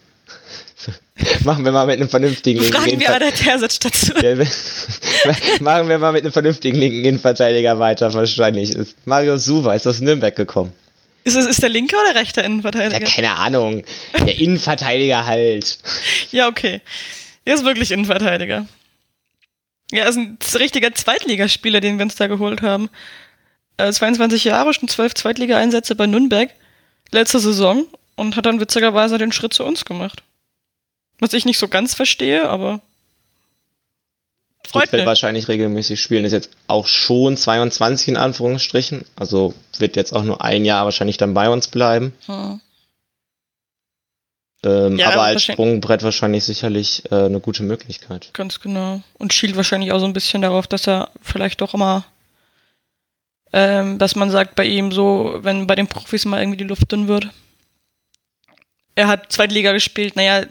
Machen 1.44 1.66
wir 1.66 1.72
mal 1.72 1.86
mit 1.86 1.98
einem 1.98 2.10
vernünftigen 2.10 2.62
linken 2.62 2.76
Fragen 2.76 3.00
wir 3.00 3.34
Terzic 3.34 3.80
dazu. 3.82 4.14
Machen 5.64 5.90
wir 5.90 6.00
mal 6.00 6.12
mit 6.14 6.24
einem 6.24 6.32
vernünftigen 6.32 6.78
linken 6.78 7.04
Innenverteidiger 7.04 7.80
weiter, 7.80 8.14
wahrscheinlich. 8.14 8.76
Ist 8.76 8.96
Mario 9.06 9.38
Suva 9.38 9.74
ist 9.74 9.88
aus 9.88 10.00
Nürnberg 10.00 10.36
gekommen. 10.36 10.72
Ist, 11.26 11.36
es, 11.36 11.46
ist 11.46 11.62
der 11.62 11.70
linke 11.70 11.96
oder 11.98 12.20
rechte 12.20 12.42
Innenverteidiger? 12.42 13.06
Ja, 13.06 13.14
keine 13.14 13.32
Ahnung. 13.36 13.84
Der 14.14 14.40
Innenverteidiger 14.40 15.26
halt. 15.26 15.78
ja, 16.32 16.48
okay. 16.48 16.82
Er 17.46 17.56
ist 17.56 17.66
wirklich 17.66 17.92
Innenverteidiger. 17.92 18.66
Ja, 19.92 20.04
er 20.04 20.10
ist 20.10 20.18
ein 20.18 20.38
richtiger 20.56 20.94
Zweitligaspieler, 20.94 21.82
den 21.82 21.98
wir 21.98 22.04
uns 22.04 22.16
da 22.16 22.28
geholt 22.28 22.62
haben. 22.62 22.90
Äh, 23.78 23.92
22 23.92 24.46
Jahre, 24.46 24.74
schon 24.74 24.88
12 24.88 25.16
Zweitliga-Einsätze 25.16 25.96
bei 25.96 26.08
Nürnberg. 26.08 26.50
Letzte 27.12 27.40
Saison. 27.40 27.86
Und 28.16 28.36
hat 28.36 28.46
dann 28.46 28.60
witzigerweise 28.60 29.18
den 29.18 29.32
Schritt 29.32 29.54
zu 29.54 29.64
uns 29.64 29.86
gemacht. 29.86 30.24
Was 31.20 31.34
ich 31.34 31.46
nicht 31.46 31.60
so 31.60 31.68
ganz 31.68 31.94
verstehe, 31.94 32.50
aber. 32.50 32.82
Freut 34.66 34.92
wird 34.92 35.06
wahrscheinlich 35.06 35.48
regelmäßig 35.48 36.02
spielen. 36.02 36.26
Ist 36.26 36.32
jetzt 36.32 36.52
auch 36.68 36.88
schon 36.88 37.38
22 37.38 38.10
in 38.10 38.18
Anführungsstrichen. 38.18 39.06
Also 39.16 39.54
wird 39.78 39.96
jetzt 39.96 40.14
auch 40.14 40.24
nur 40.24 40.44
ein 40.44 40.66
Jahr 40.66 40.86
wahrscheinlich 40.86 41.18
dann 41.18 41.34
bei 41.34 41.50
uns 41.50 41.68
bleiben. 41.68 42.14
Hm. 42.26 42.62
Ähm, 44.64 44.98
ja, 44.98 45.12
aber 45.12 45.24
als 45.24 45.44
Sprungbrett 45.44 46.04
wahrscheinlich 46.04 46.44
sicherlich 46.44 47.04
äh, 47.12 47.16
eine 47.16 47.40
gute 47.40 47.64
Möglichkeit. 47.64 48.30
Ganz 48.34 48.60
genau. 48.60 49.02
Und 49.18 49.34
schielt 49.34 49.56
wahrscheinlich 49.56 49.94
auch 49.94 50.00
so 50.00 50.06
ein 50.06 50.14
bisschen 50.14 50.42
darauf, 50.42 50.68
dass 50.68 50.88
er 50.88 51.10
vielleicht 51.22 51.62
doch 51.62 51.74
immer, 51.74 52.04
ähm, 53.54 53.98
dass 53.98 54.18
man 54.18 54.32
sagt 54.32 54.56
bei 54.56 54.66
ihm 54.66 54.92
so, 54.92 55.38
wenn 55.40 55.66
bei 55.66 55.76
den 55.76 55.88
Profis 55.88 56.26
mal 56.26 56.42
irgendwie 56.42 56.58
die 56.58 56.66
Luft 56.66 56.92
dünn 56.92 57.08
wird. 57.08 57.30
Er 58.96 59.08
hat 59.08 59.32
Zweitliga 59.32 59.72
gespielt, 59.72 60.18
naja, 60.18 60.46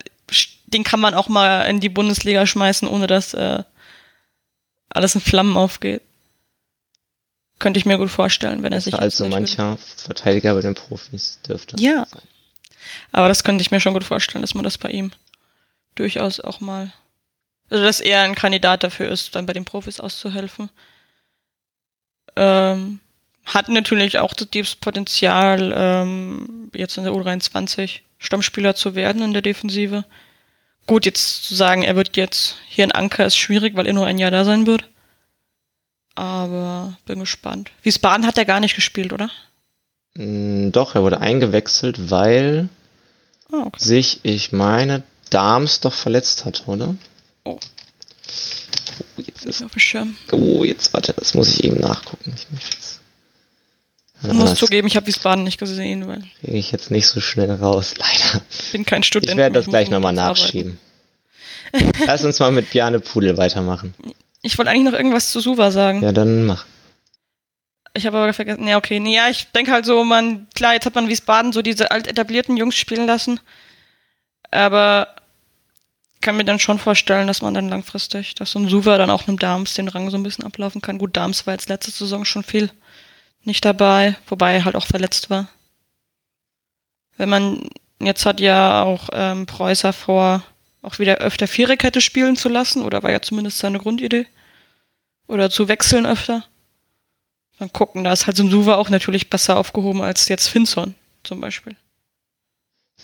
den 0.73 0.85
kann 0.85 1.01
man 1.01 1.15
auch 1.15 1.29
mal 1.29 1.63
in 1.63 1.81
die 1.81 1.89
Bundesliga 1.89 2.47
schmeißen, 2.47 2.89
ohne 2.89 3.07
dass 3.07 3.35
äh, 3.35 3.63
alles 4.89 5.15
in 5.15 5.21
Flammen 5.21 5.57
aufgeht. 5.57 6.03
Könnte 7.59 7.79
ich 7.79 7.87
mir 7.87 7.99
gut 7.99 8.11
vorstellen, 8.11 8.63
wenn 8.63 8.73
er 8.73 8.81
sich. 8.81 8.95
Also 8.95 9.29
mancher. 9.29 9.79
Verteidiger 9.97 10.55
bei 10.55 10.61
den 10.61 10.75
Profis 10.75 11.41
dürfte. 11.47 11.77
Ja. 11.81 12.07
Sein. 12.07 12.23
Aber 13.13 13.29
das 13.29 13.45
könnte 13.45 13.63
ich 13.63 13.71
mir 13.71 13.81
schon 13.81 13.95
gut 13.95 14.05
vorstellen, 14.05 14.43
dass 14.43 14.55
man 14.55 14.65
das 14.65 14.79
bei 14.79 14.91
ihm 14.91 15.11
durchaus 15.95 16.41
auch 16.41 16.61
mal. 16.61 16.93
Also, 17.71 17.85
dass 17.85 18.01
er 18.01 18.23
ein 18.23 18.35
Kandidat 18.35 18.83
dafür 18.83 19.09
ist, 19.09 19.35
dann 19.35 19.47
bei 19.47 19.53
den 19.53 19.65
Profis 19.65 20.01
auszuhelfen. 20.01 20.71
Ähm, 22.37 23.01
hat 23.45 23.69
natürlich 23.69 24.19
auch 24.19 24.35
das 24.35 24.77
Potenzial, 24.77 25.73
ähm, 25.75 26.71
jetzt 26.75 26.97
in 26.97 27.05
der 27.05 27.13
U23 27.13 28.01
Stammspieler 28.19 28.75
zu 28.75 28.95
werden 28.95 29.23
in 29.23 29.33
der 29.33 29.43
Defensive. 29.43 30.05
Gut, 30.89 31.05
jetzt 31.05 31.45
zu 31.45 31.55
sagen, 31.55 31.83
er 31.83 31.97
wird 31.97 32.17
jetzt 32.17 32.57
hier 32.67 32.83
ein 32.83 32.93
Anker, 32.93 33.27
ist 33.27 33.37
schwierig, 33.37 33.77
weil 33.77 33.87
er 33.87 33.93
nur 33.93 34.07
ein 34.07 34.17
Jahr 34.17 34.31
da 34.31 34.47
sein 34.47 34.67
wird. 34.67 34.89
Aber 36.15 36.97
bin 37.05 37.21
gespannt. 37.21 37.71
Wiesbaden 37.83 38.27
hat 38.27 38.39
er 38.39 38.47
gar 38.47 38.59
nicht 38.59 38.75
gespielt, 38.75 39.13
oder? 39.13 39.31
Mm, 40.15 40.71
doch, 40.71 40.95
er 40.95 41.03
wurde 41.03 41.21
eingewechselt, 41.21 42.11
weil 42.11 42.71
oh, 43.53 43.67
okay. 43.67 43.79
sich, 43.79 44.21
ich 44.23 44.53
meine, 44.53 45.03
Darms 45.29 45.81
doch 45.81 45.93
verletzt 45.93 46.47
hat, 46.47 46.67
oder? 46.67 46.95
Oh. 47.45 47.59
oh 49.19 49.23
jetzt 49.27 49.45
ist, 49.45 49.63
auf 49.63 49.73
Schirm. 49.77 50.17
Oh, 50.33 50.65
jetzt 50.65 50.95
warte, 50.95 51.13
das 51.13 51.35
muss 51.35 51.51
ich 51.51 51.65
eben 51.65 51.79
nachgucken. 51.79 52.33
Ich 52.35 52.51
muss, 52.51 52.63
jetzt, 52.65 52.98
ich 54.23 54.33
muss 54.33 54.55
zugeben, 54.57 54.89
ich 54.89 54.97
habe 54.97 55.07
Wiesbaden 55.07 55.45
nicht 55.45 55.59
gesehen, 55.59 56.07
weil. 56.09 56.23
Kriege 56.41 56.59
ich 56.59 56.73
jetzt 56.73 56.91
nicht 56.91 57.07
so 57.07 57.21
schnell 57.21 57.51
raus, 57.53 57.95
leider. 57.99 58.43
Bin 58.73 58.85
kein 58.85 59.03
Student. 59.03 59.33
Ich 59.33 59.37
werde 59.37 59.55
das 59.55 59.67
gleich 59.67 59.91
nochmal 59.91 60.13
nachschieben. 60.13 60.79
Lass 62.07 62.25
uns 62.25 62.39
mal 62.39 62.51
mit 62.51 62.71
Bjarne 62.71 63.01
Pudel 63.01 63.37
weitermachen. 63.37 63.95
Ich 64.43 64.57
wollte 64.57 64.71
eigentlich 64.71 64.91
noch 64.91 64.99
irgendwas 64.99 65.31
zu 65.31 65.41
Suva 65.41 65.71
sagen. 65.71 66.03
Ja, 66.03 66.13
dann 66.13 66.47
mach. 66.47 66.65
Ich 67.95 68.07
habe 68.07 68.19
aber 68.19 68.33
vergessen. 68.33 68.67
Ja, 68.67 68.77
okay. 68.77 69.01
Nee, 69.01 69.17
ja, 69.17 69.29
ich 69.29 69.51
denke 69.53 69.73
halt 69.73 69.85
so, 69.85 70.05
man, 70.05 70.47
klar, 70.55 70.75
jetzt 70.75 70.87
hat 70.87 70.95
man 70.95 71.09
Wiesbaden 71.09 71.53
so 71.53 71.63
diese 71.63 71.91
alt 71.91 72.07
etablierten 72.07 72.57
Jungs 72.57 72.77
spielen 72.77 73.07
lassen. 73.07 73.41
Aber 74.51 75.09
kann 76.21 76.37
mir 76.37 76.45
dann 76.45 76.59
schon 76.59 76.79
vorstellen, 76.79 77.27
dass 77.27 77.43
man 77.43 77.55
dann 77.55 77.69
langfristig, 77.69 78.35
dass 78.35 78.53
so 78.53 78.59
ein 78.59 78.69
Suva 78.69 78.99
dann 78.99 79.11
auch 79.11 79.27
mit 79.27 79.43
Darms 79.43 79.75
den 79.75 79.89
Rang 79.89 80.11
so 80.11 80.17
ein 80.17 80.23
bisschen 80.23 80.45
ablaufen 80.45 80.81
kann. 80.81 80.99
Gut, 80.99 81.17
Darms 81.17 81.47
war 81.47 81.55
jetzt 81.55 81.69
letzte 81.69 81.91
Saison 81.91 82.25
schon 82.25 82.43
viel 82.43 82.71
nicht 83.45 83.65
dabei, 83.65 84.17
wobei 84.27 84.55
er 84.55 84.65
halt 84.65 84.77
auch 84.77 84.87
verletzt 84.87 85.31
war. 85.31 85.49
Wenn 87.17 87.29
man, 87.29 87.69
jetzt 88.01 88.27
hat 88.27 88.41
ja 88.41 88.83
auch 88.83 89.09
ähm, 89.13 89.47
Preußer 89.47 89.93
vor, 89.93 90.43
auch 90.83 90.99
wieder 90.99 91.19
öfter 91.19 91.49
Viererkette 91.49 92.01
spielen 92.01 92.37
zu 92.37 92.49
lassen, 92.49 92.83
oder 92.83 93.03
war 93.03 93.11
ja 93.11 93.21
zumindest 93.21 93.59
seine 93.59 93.79
Grundidee. 93.79 94.27
Oder 95.27 95.51
zu 95.51 95.69
wechseln 95.69 96.07
öfter. 96.07 96.45
Dann 97.59 97.73
gucken, 97.73 98.05
da 98.05 98.13
ist 98.13 98.27
halt 98.27 98.37
so 98.37 98.45
ein 98.45 98.51
Suva 98.51 98.77
auch 98.77 98.89
natürlich 98.89 99.31
besser 99.31 99.57
aufgehoben 99.57 100.01
als 100.01 100.29
jetzt 100.29 100.49
Finson 100.49 100.95
zum 101.25 101.41
Beispiel. 101.41 101.77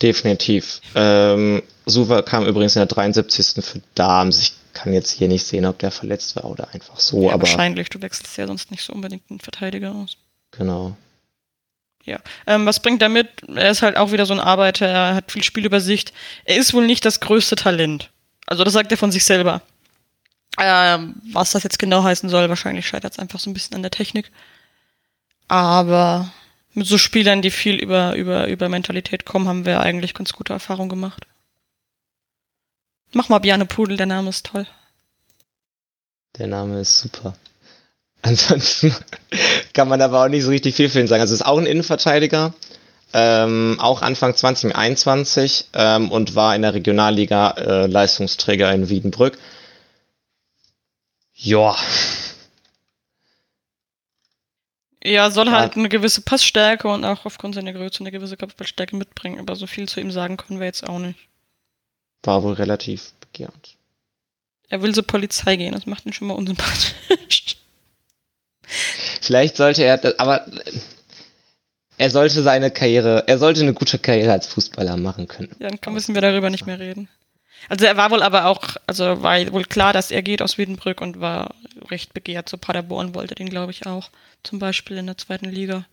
Definitiv. 0.00 0.80
Ähm, 0.94 1.62
Suva 1.86 2.22
kam 2.22 2.46
übrigens 2.46 2.76
in 2.76 2.80
der 2.80 2.86
73. 2.86 3.64
für 3.64 3.82
Darms. 3.94 4.40
Ich 4.40 4.52
kann 4.72 4.92
jetzt 4.92 5.10
hier 5.10 5.28
nicht 5.28 5.44
sehen, 5.44 5.66
ob 5.66 5.78
der 5.78 5.90
verletzt 5.90 6.34
war 6.36 6.46
oder 6.46 6.72
einfach 6.72 6.98
so, 6.98 7.28
ja, 7.28 7.34
aber. 7.34 7.42
Wahrscheinlich, 7.42 7.90
du 7.90 8.00
wechselst 8.02 8.36
ja 8.36 8.46
sonst 8.46 8.70
nicht 8.70 8.82
so 8.82 8.92
unbedingt 8.92 9.22
einen 9.30 9.40
Verteidiger 9.40 9.94
aus. 9.94 10.16
Genau. 10.58 10.96
Ja. 12.04 12.18
Ähm, 12.46 12.66
was 12.66 12.80
bringt 12.80 13.00
er 13.02 13.08
mit? 13.08 13.28
Er 13.48 13.70
ist 13.70 13.82
halt 13.82 13.96
auch 13.96 14.12
wieder 14.12 14.26
so 14.26 14.34
ein 14.34 14.40
Arbeiter, 14.40 14.86
er 14.86 15.14
hat 15.14 15.32
viel 15.32 15.42
Spielübersicht. 15.42 16.12
Er 16.44 16.56
ist 16.56 16.74
wohl 16.74 16.86
nicht 16.86 17.04
das 17.04 17.20
größte 17.20 17.56
Talent. 17.56 18.10
Also 18.46 18.62
das 18.62 18.74
sagt 18.74 18.92
er 18.92 18.98
von 18.98 19.10
sich 19.10 19.24
selber. 19.24 19.62
Ähm, 20.58 21.16
was 21.32 21.52
das 21.52 21.62
jetzt 21.62 21.78
genau 21.78 22.04
heißen 22.04 22.28
soll, 22.28 22.48
wahrscheinlich 22.48 22.86
scheitert 22.86 23.14
es 23.14 23.18
einfach 23.18 23.40
so 23.40 23.50
ein 23.50 23.54
bisschen 23.54 23.74
an 23.74 23.82
der 23.82 23.90
Technik. 23.90 24.30
Aber 25.48 26.32
mit 26.74 26.86
so 26.86 26.98
Spielern, 26.98 27.42
die 27.42 27.50
viel 27.50 27.76
über, 27.76 28.14
über, 28.14 28.48
über 28.48 28.68
Mentalität 28.68 29.24
kommen, 29.24 29.48
haben 29.48 29.64
wir 29.64 29.80
eigentlich 29.80 30.14
ganz 30.14 30.32
gute 30.32 30.52
Erfahrungen 30.52 30.88
gemacht. 30.88 31.26
Mach 33.12 33.28
mal 33.28 33.38
Bjarne 33.38 33.66
Pudel, 33.66 33.96
der 33.96 34.06
Name 34.06 34.28
ist 34.28 34.46
toll. 34.46 34.66
Der 36.36 36.48
Name 36.48 36.80
ist 36.80 36.98
super. 36.98 37.34
Ansonsten 38.24 38.94
kann 39.74 39.88
man 39.88 40.00
aber 40.00 40.24
auch 40.24 40.28
nicht 40.28 40.44
so 40.44 40.50
richtig 40.50 40.74
viel 40.74 40.88
für 40.88 40.98
ihn 40.98 41.06
sagen. 41.06 41.20
Also 41.20 41.34
ist 41.34 41.44
auch 41.44 41.58
ein 41.58 41.66
Innenverteidiger, 41.66 42.54
ähm, 43.12 43.76
auch 43.78 44.00
Anfang 44.00 44.34
2021 44.34 45.68
ähm, 45.74 46.10
und 46.10 46.34
war 46.34 46.56
in 46.56 46.62
der 46.62 46.72
Regionalliga 46.72 47.50
äh, 47.50 47.86
Leistungsträger 47.86 48.72
in 48.72 48.88
Wiedenbrück. 48.88 49.36
Ja. 51.34 51.76
Ja, 55.04 55.30
soll 55.30 55.50
halt 55.50 55.76
eine 55.76 55.90
gewisse 55.90 56.22
Passstärke 56.22 56.88
und 56.88 57.04
auch 57.04 57.26
aufgrund 57.26 57.54
seiner 57.54 57.74
Größe 57.74 58.00
eine 58.00 58.10
gewisse 58.10 58.38
Kopfballstärke 58.38 58.96
mitbringen, 58.96 59.38
aber 59.38 59.54
so 59.54 59.66
viel 59.66 59.86
zu 59.86 60.00
ihm 60.00 60.10
sagen 60.10 60.38
können 60.38 60.60
wir 60.60 60.66
jetzt 60.66 60.88
auch 60.88 60.98
nicht. 60.98 61.18
War 62.22 62.42
wohl 62.42 62.54
relativ 62.54 63.12
begehrt. 63.20 63.76
Er 64.70 64.80
will 64.80 64.94
zur 64.94 65.06
Polizei 65.06 65.56
gehen, 65.56 65.74
das 65.74 65.84
macht 65.84 66.06
ihn 66.06 66.14
schon 66.14 66.28
mal 66.28 66.34
unsympathisch. 66.34 66.94
Vielleicht 69.20 69.56
sollte 69.56 69.84
er, 69.84 70.00
aber 70.18 70.46
er 71.96 72.10
sollte 72.10 72.42
seine 72.42 72.70
Karriere, 72.70 73.24
er 73.26 73.38
sollte 73.38 73.60
eine 73.60 73.74
gute 73.74 73.98
Karriere 73.98 74.32
als 74.32 74.46
Fußballer 74.46 74.96
machen 74.96 75.28
können. 75.28 75.54
Ja, 75.58 75.68
dann 75.68 75.94
müssen 75.94 76.14
wir 76.14 76.22
darüber 76.22 76.50
nicht 76.50 76.66
mehr 76.66 76.78
reden. 76.78 77.08
Also 77.68 77.86
er 77.86 77.96
war 77.96 78.10
wohl 78.10 78.22
aber 78.22 78.46
auch, 78.46 78.76
also 78.86 79.22
war 79.22 79.52
wohl 79.52 79.64
klar, 79.64 79.92
dass 79.92 80.10
er 80.10 80.22
geht 80.22 80.42
aus 80.42 80.58
Wiedenbrück 80.58 81.00
und 81.00 81.20
war 81.20 81.54
recht 81.90 82.12
begehrt. 82.12 82.48
So 82.48 82.58
Paderborn 82.58 83.14
wollte 83.14 83.34
den, 83.34 83.48
glaube 83.48 83.72
ich, 83.72 83.86
auch. 83.86 84.10
Zum 84.42 84.58
Beispiel 84.58 84.98
in 84.98 85.06
der 85.06 85.16
zweiten 85.16 85.48
Liga. 85.48 85.86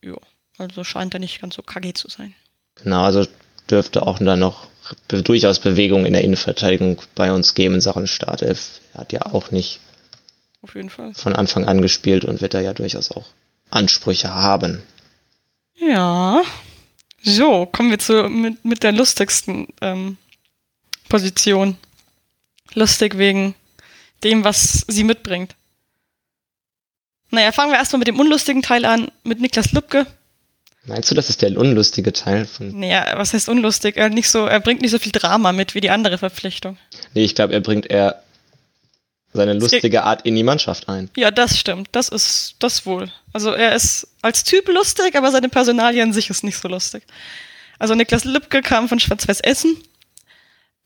Jo, 0.00 0.18
also 0.56 0.84
scheint 0.84 1.14
er 1.14 1.20
nicht 1.20 1.40
ganz 1.40 1.56
so 1.56 1.62
kacke 1.62 1.92
zu 1.92 2.08
sein. 2.08 2.34
Genau, 2.76 3.02
also 3.02 3.26
dürfte 3.70 4.06
auch 4.06 4.18
dann 4.18 4.38
noch 4.38 4.68
durchaus 5.08 5.58
Bewegung 5.58 6.06
in 6.06 6.12
der 6.12 6.22
Innenverteidigung 6.22 7.02
bei 7.14 7.32
uns 7.32 7.54
geben 7.54 7.74
in 7.74 7.80
Sachen 7.80 8.06
Startelf. 8.06 8.80
Er 8.94 9.00
hat 9.00 9.12
ja 9.12 9.26
auch 9.26 9.50
nicht 9.50 9.80
Auf 10.66 10.74
jeden 10.74 10.90
Fall. 10.90 11.14
von 11.14 11.36
Anfang 11.36 11.64
an 11.64 11.80
gespielt 11.80 12.24
und 12.24 12.40
wird 12.40 12.52
da 12.52 12.60
ja 12.60 12.74
durchaus 12.74 13.12
auch 13.12 13.26
Ansprüche 13.70 14.34
haben. 14.34 14.82
Ja. 15.76 16.42
So, 17.22 17.66
kommen 17.66 17.90
wir 17.90 18.00
zu 18.00 18.28
mit, 18.28 18.64
mit 18.64 18.82
der 18.82 18.90
lustigsten 18.90 19.68
ähm, 19.80 20.16
Position. 21.08 21.76
Lustig 22.74 23.16
wegen 23.16 23.54
dem, 24.24 24.42
was 24.42 24.84
sie 24.88 25.04
mitbringt. 25.04 25.54
Naja, 27.30 27.52
fangen 27.52 27.70
wir 27.70 27.78
erstmal 27.78 28.00
mit 28.00 28.08
dem 28.08 28.18
unlustigen 28.18 28.62
Teil 28.62 28.84
an, 28.84 29.12
mit 29.22 29.40
Niklas 29.40 29.70
Lübke. 29.70 30.04
Meinst 30.86 31.10
du, 31.10 31.14
das 31.14 31.30
ist 31.30 31.42
der 31.42 31.56
unlustige 31.56 32.12
Teil 32.12 32.44
von. 32.44 32.76
Naja, 32.80 33.12
was 33.16 33.34
heißt 33.34 33.48
unlustig? 33.48 33.96
Er, 33.96 34.08
nicht 34.08 34.28
so, 34.28 34.46
er 34.46 34.58
bringt 34.58 34.82
nicht 34.82 34.90
so 34.90 34.98
viel 34.98 35.12
Drama 35.12 35.52
mit 35.52 35.76
wie 35.76 35.80
die 35.80 35.90
andere 35.90 36.18
Verpflichtung. 36.18 36.76
Nee, 37.14 37.24
ich 37.24 37.36
glaube, 37.36 37.54
er 37.54 37.60
bringt 37.60 37.86
eher 37.86 38.22
seine 39.36 39.54
lustige 39.54 40.02
Art 40.02 40.22
in 40.26 40.34
die 40.34 40.42
Mannschaft 40.42 40.88
ein. 40.88 41.10
Ja, 41.16 41.30
das 41.30 41.58
stimmt. 41.58 41.88
Das 41.92 42.08
ist 42.08 42.56
das 42.58 42.86
wohl. 42.86 43.12
Also 43.32 43.52
er 43.52 43.74
ist 43.74 44.08
als 44.22 44.44
Typ 44.44 44.68
lustig, 44.68 45.14
aber 45.16 45.30
seine 45.30 45.48
Personalie 45.48 46.02
an 46.02 46.12
sich 46.12 46.30
ist 46.30 46.42
nicht 46.42 46.58
so 46.58 46.68
lustig. 46.68 47.04
Also 47.78 47.94
Niklas 47.94 48.24
Lübke 48.24 48.62
kam 48.62 48.88
von 48.88 48.98
Schwarz-Weiß 48.98 49.40
Essen. 49.40 49.76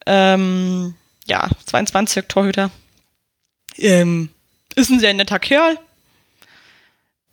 Ähm, 0.05 0.95
ja, 1.27 1.49
22 1.65 2.25
Torhüter. 2.27 2.71
Ähm, 3.77 4.29
ist 4.75 4.89
ein 4.89 4.99
sehr 4.99 5.13
netter 5.13 5.39
Kerl. 5.39 5.77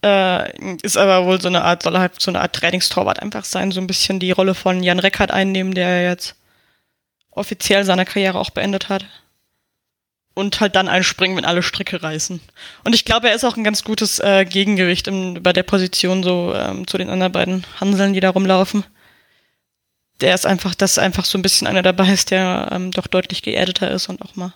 Äh, 0.02 0.76
ist 0.82 0.96
aber 0.96 1.26
wohl 1.26 1.40
so 1.40 1.48
eine 1.48 1.64
Art, 1.64 1.82
soll 1.82 1.98
halt 1.98 2.20
so 2.20 2.30
eine 2.30 2.40
Art 2.40 2.54
Trainingstorwart 2.54 3.20
einfach 3.20 3.44
sein, 3.44 3.72
so 3.72 3.80
ein 3.80 3.88
bisschen 3.88 4.20
die 4.20 4.30
Rolle 4.30 4.54
von 4.54 4.82
Jan 4.82 5.00
Reckert 5.00 5.32
einnehmen, 5.32 5.74
der 5.74 6.04
jetzt 6.04 6.36
offiziell 7.30 7.84
seine 7.84 8.04
Karriere 8.04 8.38
auch 8.38 8.50
beendet 8.50 8.88
hat. 8.88 9.04
Und 10.38 10.60
halt 10.60 10.76
dann 10.76 10.88
einspringen, 10.88 11.36
wenn 11.36 11.44
alle 11.44 11.62
Stricke 11.62 12.02
reißen. 12.02 12.40
Und 12.84 12.94
ich 12.94 13.04
glaube, 13.04 13.28
er 13.28 13.34
ist 13.34 13.44
auch 13.44 13.56
ein 13.56 13.64
ganz 13.64 13.82
gutes 13.82 14.20
äh, 14.20 14.44
Gegengewicht 14.44 15.08
im, 15.08 15.42
bei 15.42 15.52
der 15.52 15.64
Position 15.64 16.22
so 16.22 16.54
ähm, 16.54 16.86
zu 16.86 16.96
den 16.96 17.10
anderen 17.10 17.32
beiden 17.32 17.66
Hanseln, 17.80 18.12
die 18.12 18.20
da 18.20 18.30
rumlaufen. 18.30 18.84
Der 20.20 20.34
ist 20.34 20.46
einfach, 20.46 20.74
dass 20.74 20.98
einfach 20.98 21.24
so 21.24 21.38
ein 21.38 21.42
bisschen 21.42 21.66
einer 21.66 21.82
dabei 21.82 22.12
ist, 22.12 22.30
der 22.30 22.68
ähm, 22.72 22.92
doch 22.92 23.06
deutlich 23.06 23.42
geerdeter 23.42 23.90
ist 23.90 24.08
und 24.08 24.22
auch 24.22 24.36
mal 24.36 24.54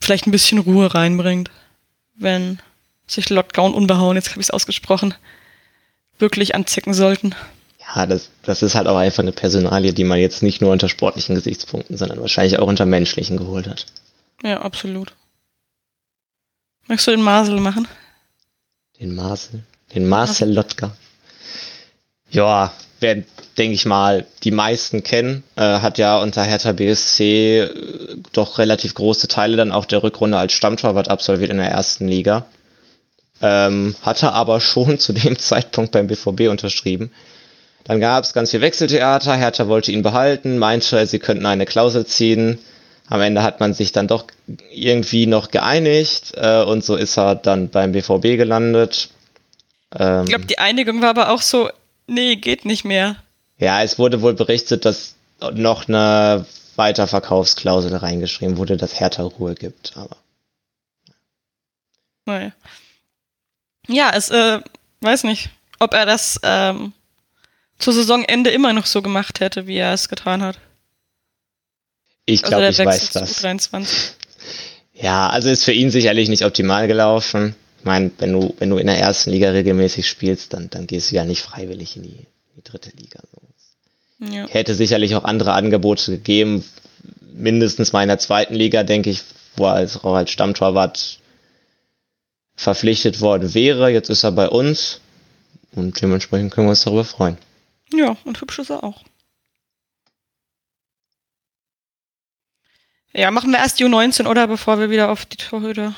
vielleicht 0.00 0.26
ein 0.26 0.32
bisschen 0.32 0.58
Ruhe 0.58 0.94
reinbringt, 0.94 1.50
wenn 2.14 2.60
sich 3.06 3.30
und 3.30 3.74
Unbehauen, 3.74 4.16
jetzt 4.16 4.30
habe 4.30 4.40
ich 4.40 4.46
es 4.46 4.50
ausgesprochen, 4.50 5.14
wirklich 6.18 6.54
anzicken 6.54 6.94
sollten. 6.94 7.34
Ja, 7.94 8.06
das, 8.06 8.30
das 8.42 8.62
ist 8.62 8.74
halt 8.74 8.86
auch 8.86 8.96
einfach 8.96 9.22
eine 9.22 9.32
Personalie, 9.32 9.92
die 9.92 10.04
man 10.04 10.18
jetzt 10.18 10.42
nicht 10.42 10.60
nur 10.60 10.72
unter 10.72 10.88
sportlichen 10.88 11.34
Gesichtspunkten, 11.34 11.96
sondern 11.96 12.20
wahrscheinlich 12.20 12.58
auch 12.58 12.66
unter 12.66 12.86
menschlichen 12.86 13.36
geholt 13.38 13.66
hat. 13.66 13.86
Ja, 14.42 14.60
absolut. 14.60 15.14
Möchtest 16.86 17.08
du 17.08 17.10
den 17.12 17.22
Masel 17.22 17.60
machen? 17.60 17.86
Den 19.00 19.14
Marcel. 19.14 19.62
Den 19.94 20.08
Marcel 20.08 20.52
Lotka. 20.52 20.92
Ja, 22.30 22.72
werden, 23.00 23.24
denke 23.56 23.74
ich 23.74 23.86
mal, 23.86 24.26
die 24.44 24.50
meisten 24.50 25.02
kennen. 25.02 25.44
Äh, 25.56 25.80
hat 25.80 25.98
ja 25.98 26.18
unter 26.18 26.42
Hertha 26.42 26.72
BSC 26.72 27.60
äh, 27.60 28.16
doch 28.32 28.58
relativ 28.58 28.94
große 28.94 29.28
Teile 29.28 29.56
dann 29.56 29.72
auch 29.72 29.84
der 29.84 30.02
Rückrunde 30.02 30.38
als 30.38 30.52
Stammtorwart 30.52 31.08
absolviert 31.08 31.50
in 31.50 31.58
der 31.58 31.70
ersten 31.70 32.08
Liga. 32.08 32.46
Ähm, 33.40 33.94
hatte 34.02 34.32
aber 34.32 34.60
schon 34.60 34.98
zu 34.98 35.12
dem 35.12 35.38
Zeitpunkt 35.38 35.92
beim 35.92 36.06
BVB 36.06 36.48
unterschrieben. 36.48 37.10
Dann 37.84 38.00
gab 38.00 38.24
es 38.24 38.34
ganz 38.34 38.50
viel 38.50 38.60
Wechseltheater. 38.60 39.34
Hertha 39.34 39.68
wollte 39.68 39.92
ihn 39.92 40.02
behalten, 40.02 40.58
meinte, 40.58 41.06
sie 41.06 41.18
könnten 41.18 41.46
eine 41.46 41.64
Klausel 41.64 42.04
ziehen. 42.06 42.58
Am 43.10 43.20
Ende 43.20 43.42
hat 43.42 43.58
man 43.60 43.72
sich 43.74 43.92
dann 43.92 44.06
doch 44.06 44.26
irgendwie 44.70 45.26
noch 45.26 45.50
geeinigt 45.50 46.32
äh, 46.36 46.62
und 46.62 46.84
so 46.84 46.94
ist 46.96 47.16
er 47.16 47.34
dann 47.34 47.70
beim 47.70 47.92
BVB 47.92 48.36
gelandet. 48.36 49.10
Ähm, 49.94 50.24
Ich 50.24 50.28
glaube, 50.28 50.46
die 50.46 50.58
Einigung 50.58 51.00
war 51.00 51.10
aber 51.10 51.30
auch 51.30 51.40
so, 51.40 51.70
nee, 52.06 52.36
geht 52.36 52.64
nicht 52.64 52.84
mehr. 52.84 53.16
ja, 53.58 53.82
es 53.82 53.98
wurde 53.98 54.20
wohl 54.22 54.34
berichtet, 54.34 54.84
dass 54.84 55.14
noch 55.54 55.88
eine 55.88 56.44
Weiterverkaufsklausel 56.76 57.94
reingeschrieben 57.96 58.56
wurde, 58.56 58.76
dass 58.76 59.00
Hertha 59.00 59.22
Ruhe 59.22 59.54
gibt. 59.54 59.96
Aber 59.96 60.16
Naja. 62.26 62.52
Ja, 63.88 64.10
es, 64.14 64.30
äh, 64.30 64.60
weiß 65.00 65.24
nicht, 65.24 65.48
ob 65.78 65.94
er 65.94 66.04
das 66.04 66.38
ähm, 66.42 66.92
zu 67.78 67.90
Saisonende 67.92 68.50
immer 68.50 68.72
noch 68.74 68.86
so 68.86 69.00
gemacht 69.00 69.40
hätte, 69.40 69.66
wie 69.66 69.76
er 69.78 69.94
es 69.94 70.08
getan 70.08 70.42
hat. 70.42 70.58
Ich 72.28 72.44
Also 72.44 72.50
glaube, 72.50 72.62
der 72.62 72.70
ich 72.70 72.78
weiß 72.78 73.10
das. 73.10 73.42
U23. 73.42 74.10
Ja, 74.94 75.30
also 75.30 75.48
ist 75.48 75.64
für 75.64 75.72
ihn 75.72 75.90
sicherlich 75.90 76.28
nicht 76.28 76.44
optimal 76.44 76.86
gelaufen. 76.88 77.54
Ich 77.78 77.84
meine, 77.84 78.10
wenn 78.18 78.32
du, 78.32 78.54
wenn 78.58 78.70
du 78.70 78.76
in 78.76 78.86
der 78.86 78.98
ersten 78.98 79.30
Liga 79.30 79.50
regelmäßig 79.50 80.06
spielst, 80.08 80.52
dann, 80.52 80.68
dann 80.70 80.86
gehst 80.86 81.10
du 81.10 81.16
ja 81.16 81.24
nicht 81.24 81.42
freiwillig 81.42 81.96
in 81.96 82.02
die, 82.02 82.08
in 82.08 82.26
die 82.56 82.64
dritte 82.64 82.90
Liga. 82.90 83.20
Ja. 84.20 84.46
Hätte 84.48 84.74
sicherlich 84.74 85.14
auch 85.14 85.24
andere 85.24 85.52
Angebote 85.52 86.10
gegeben, 86.10 86.64
mindestens 87.32 87.92
mal 87.92 88.02
in 88.02 88.08
der 88.08 88.18
zweiten 88.18 88.54
Liga, 88.54 88.82
denke 88.82 89.10
ich, 89.10 89.22
wo 89.56 89.66
er 89.66 89.74
als, 89.74 90.02
auch 90.02 90.14
als 90.14 90.30
Stammtorwart 90.30 91.20
verpflichtet 92.56 93.20
worden 93.20 93.54
wäre. 93.54 93.90
Jetzt 93.90 94.10
ist 94.10 94.24
er 94.24 94.32
bei 94.32 94.48
uns 94.48 95.00
und 95.72 96.02
dementsprechend 96.02 96.52
können 96.52 96.66
wir 96.66 96.70
uns 96.70 96.82
darüber 96.82 97.04
freuen. 97.04 97.38
ja, 97.94 98.16
und 98.24 98.40
hübsch 98.40 98.58
ist 98.58 98.70
er 98.70 98.82
auch. 98.82 99.04
Ja, 103.12 103.30
machen 103.30 103.50
wir 103.50 103.58
erst 103.58 103.78
die 103.78 103.84
U19, 103.84 104.26
oder? 104.26 104.46
Bevor 104.46 104.78
wir 104.78 104.90
wieder 104.90 105.10
auf 105.10 105.26
die 105.26 105.36
Torhüter. 105.36 105.94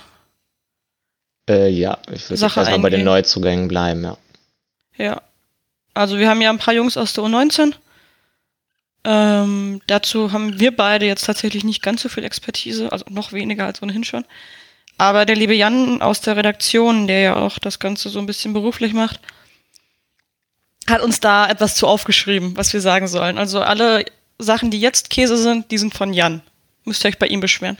Äh, 1.49 1.69
ja, 1.69 1.99
ich 2.13 2.31
würde 2.31 2.43
erstmal 2.43 2.65
bei 2.65 2.73
den 2.73 2.85
eingehen. 2.85 3.05
Neuzugängen 3.05 3.69
bleiben, 3.69 4.05
ja. 4.05 4.17
Ja. 4.97 5.23
Also 5.95 6.19
wir 6.19 6.29
haben 6.29 6.41
ja 6.41 6.51
ein 6.51 6.59
paar 6.59 6.75
Jungs 6.75 6.97
aus 6.97 7.13
der 7.15 7.25
U19. 7.25 7.75
Ähm, 9.03 9.81
dazu 9.87 10.33
haben 10.33 10.61
wir 10.61 10.77
beide 10.77 11.07
jetzt 11.07 11.25
tatsächlich 11.25 11.65
nicht 11.65 11.83
ganz 11.83 12.03
so 12.03 12.09
viel 12.09 12.25
Expertise, 12.25 12.93
also 12.93 13.07
noch 13.09 13.33
weniger 13.33 13.67
als 13.67 13.83
ohnehin 13.83 14.05
schon. 14.05 14.25
Aber 14.99 15.25
der 15.25 15.37
liebe 15.37 15.55
Jan 15.55 16.03
aus 16.03 16.21
der 16.21 16.37
Redaktion, 16.37 17.07
der 17.07 17.21
ja 17.21 17.37
auch 17.37 17.59
das 17.59 17.79
Ganze 17.79 18.11
so 18.11 18.19
ein 18.19 18.27
bisschen 18.27 18.53
beruflich 18.53 18.93
macht, 18.93 19.21
hat 20.87 21.01
uns 21.01 21.21
da 21.21 21.49
etwas 21.49 21.75
zu 21.75 21.87
aufgeschrieben, 21.87 22.57
was 22.57 22.73
wir 22.73 22.83
sagen 22.83 23.09
sollen. 23.09 23.39
Also 23.39 23.61
alle 23.61 24.05
Sachen, 24.39 24.71
die 24.71 24.81
jetzt 24.81 25.09
Käse 25.09 25.39
sind, 25.39 25.71
die 25.71 25.79
sind 25.79 25.95
von 25.95 26.13
Jan. 26.13 26.43
Müsst 26.91 27.05
ihr 27.05 27.09
euch 27.09 27.19
bei 27.19 27.27
ihm 27.27 27.41
beschweren. 27.41 27.79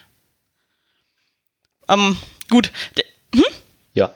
Ähm, 1.89 2.17
gut. 2.49 2.71
Der, 2.97 3.05
hm? 3.35 3.45
Ja. 3.95 4.15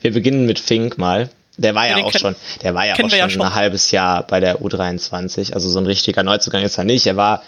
Wir 0.00 0.12
beginnen 0.12 0.46
mit 0.46 0.58
Fink 0.58 0.98
mal. 0.98 1.30
Der 1.56 1.74
war 1.74 1.86
ja, 1.86 1.98
ja 1.98 2.04
auch 2.04 2.12
schon, 2.12 2.36
der 2.62 2.74
war 2.74 2.86
ja 2.86 2.94
auch 2.94 2.98
schon, 2.98 3.10
ja 3.10 3.28
schon, 3.28 3.42
ein 3.42 3.54
halbes 3.54 3.90
Jahr 3.90 4.26
bei 4.26 4.40
der 4.40 4.60
U23. 4.60 5.52
Also 5.52 5.68
so 5.68 5.78
ein 5.78 5.86
richtiger 5.86 6.22
Neuzugang 6.22 6.62
ist 6.62 6.78
er 6.78 6.84
nicht. 6.84 7.06
Er 7.06 7.16
war 7.16 7.42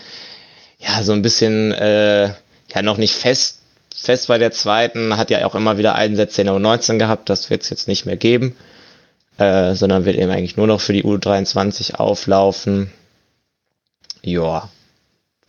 ja 0.79 1.03
so 1.03 1.13
ein 1.13 1.23
bisschen 1.23 1.73
äh, 1.73 2.27
ja 2.27 2.83
noch 2.83 2.97
nicht 2.97 3.15
fest 3.15 3.61
fest 3.95 4.29
bei 4.29 4.39
der 4.39 4.51
zweiten, 4.51 5.17
hat 5.17 5.31
ja 5.31 5.47
auch 5.47 5.55
immer 5.55 5.79
wieder 5.79 5.95
Einsätze 5.95 6.43
in 6.43 6.47
der 6.47 6.57
U19 6.57 6.99
gehabt. 6.99 7.31
Das 7.31 7.49
wird 7.51 7.63
es 7.63 7.71
jetzt 7.71 7.89
nicht 7.89 8.07
mehr 8.07 8.17
geben, 8.17 8.57
äh, 9.39 9.75
sondern 9.75 10.05
wird 10.05 10.17
eben 10.17 10.31
eigentlich 10.31 10.57
nur 10.57 10.67
noch 10.67 10.81
für 10.81 10.93
die 10.93 11.05
U23 11.05 11.95
auflaufen. 11.95 12.91
Ja. 14.23 14.69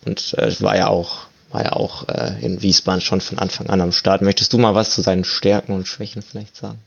Und 0.06 0.34
äh, 0.38 0.62
war 0.62 0.76
ja 0.76 0.88
auch 0.88 1.28
war 1.56 1.64
ja 1.64 1.72
auch 1.72 2.08
äh, 2.10 2.34
in 2.42 2.62
Wiesbaden 2.62 3.02
schon 3.02 3.22
von 3.22 3.40
Anfang 3.40 3.68
an 3.68 3.80
am 3.80 3.94
Start. 3.94 4.22
Möchtest 4.22 4.52
du 4.52 4.58
mal 4.58 4.76
was 4.76 4.94
zu 4.94 5.02
seinen 5.02 5.24
Stärken 5.24 5.74
und 5.74 5.88
Schwächen 5.88 6.22
vielleicht 6.22 6.56
sagen? 6.56 6.80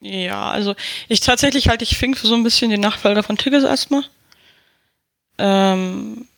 Ja, 0.00 0.50
also 0.50 0.76
ich 1.08 1.20
tatsächlich 1.20 1.68
halte 1.68 1.82
ich 1.82 1.98
Fink 1.98 2.16
für 2.16 2.28
so 2.28 2.34
ein 2.34 2.44
bisschen 2.44 2.70
den 2.70 2.80
Nachfolger 2.80 3.24
von 3.24 3.36
Tigges 3.36 3.64
erstmal. 3.64 4.04
Ähm, 5.38 6.28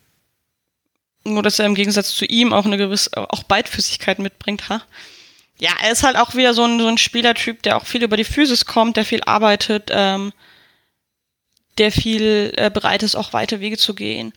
nur, 1.25 1.43
dass 1.43 1.59
er 1.59 1.67
im 1.67 1.75
Gegensatz 1.75 2.15
zu 2.15 2.25
ihm 2.25 2.55
auch 2.55 2.65
eine 2.65 2.79
gewisse, 2.79 3.11
auch 3.15 3.43
Beidfüßigkeit 3.43 4.19
mitbringt, 4.19 4.71
ha? 4.71 4.83
Ja, 5.59 5.73
er 5.83 5.93
ist 5.93 6.03
halt 6.03 6.17
auch 6.17 6.35
wieder 6.35 6.55
so 6.55 6.65
ein, 6.65 6.81
so 6.81 6.87
ein 6.87 6.97
Spielertyp, 6.97 7.63
der 7.63 7.77
auch 7.77 7.85
viel 7.85 8.03
über 8.03 8.17
die 8.17 8.25
Physis 8.25 8.65
kommt, 8.65 8.97
der 8.97 9.05
viel 9.05 9.21
arbeitet, 9.25 9.91
ähm, 9.91 10.33
der 11.77 11.93
viel 11.93 12.55
äh, 12.57 12.71
bereit 12.71 13.03
ist, 13.03 13.15
auch 13.15 13.35
weite 13.35 13.61
Wege 13.61 13.77
zu 13.77 13.95
gehen 13.95 14.33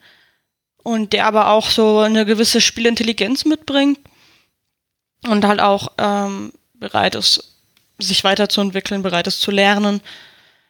und 0.84 1.14
der 1.14 1.26
aber 1.26 1.50
auch 1.50 1.70
so 1.70 2.00
eine 2.00 2.26
gewisse 2.26 2.62
Spielintelligenz 2.62 3.46
mitbringt 3.46 4.00
und 5.28 5.46
halt 5.46 5.62
auch 5.62 5.90
ähm, 5.98 6.52
bereit 6.74 7.16
ist, 7.16 7.56
sich 7.98 8.24
weiterzuentwickeln, 8.24 9.02
bereit 9.02 9.28
ist 9.28 9.42
zu 9.42 9.52
lernen. 9.52 10.02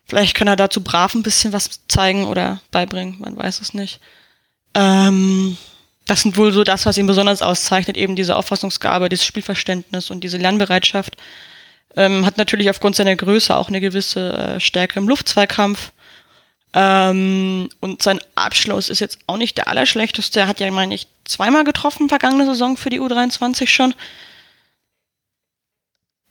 Vielleicht 0.06 0.36
kann 0.36 0.48
er 0.48 0.56
dazu 0.56 0.84
brav 0.84 1.16
ein 1.16 1.24
bisschen 1.24 1.54
was 1.54 1.82
zeigen 1.88 2.26
oder 2.26 2.62
beibringen, 2.72 3.18
man 3.20 3.36
weiß 3.36 3.62
es 3.62 3.74
nicht. 3.74 4.00
Ähm, 4.76 5.58
das 6.06 6.22
sind 6.22 6.38
wohl 6.38 6.52
so 6.52 6.64
das, 6.64 6.86
was 6.86 6.98
ihn 6.98 7.08
besonders 7.08 7.42
auszeichnet, 7.42 7.98
eben 7.98 8.16
diese 8.16 8.36
Auffassungsgabe, 8.36 9.10
dieses 9.10 9.26
Spielverständnis 9.26 10.10
und 10.12 10.24
diese 10.24 10.38
Lernbereitschaft. 10.38 11.16
Ähm, 11.96 12.26
hat 12.26 12.38
natürlich 12.38 12.70
aufgrund 12.70 12.96
seiner 12.96 13.16
Größe 13.16 13.56
auch 13.56 13.70
eine 13.70 13.80
gewisse 13.80 14.34
äh, 14.34 14.60
Stärke 14.60 15.00
im 15.00 15.08
Luftzweikampf. 15.08 15.92
Ähm, 16.74 17.70
und 17.82 18.02
sein 18.02 18.20
Abschluss 18.36 18.90
ist 18.90 19.00
jetzt 19.00 19.20
auch 19.28 19.38
nicht 19.38 19.58
der 19.58 19.68
allerschlechteste. 19.68 20.42
Er 20.42 20.48
hat 20.48 20.60
ja, 20.60 20.70
meine 20.72 20.96
ich, 20.96 21.08
zweimal 21.26 21.64
getroffen 21.64 22.10
vergangene 22.10 22.46
Saison 22.46 22.78
für 22.78 22.90
die 22.90 23.00
U23 23.00 23.68
schon. 23.68 23.94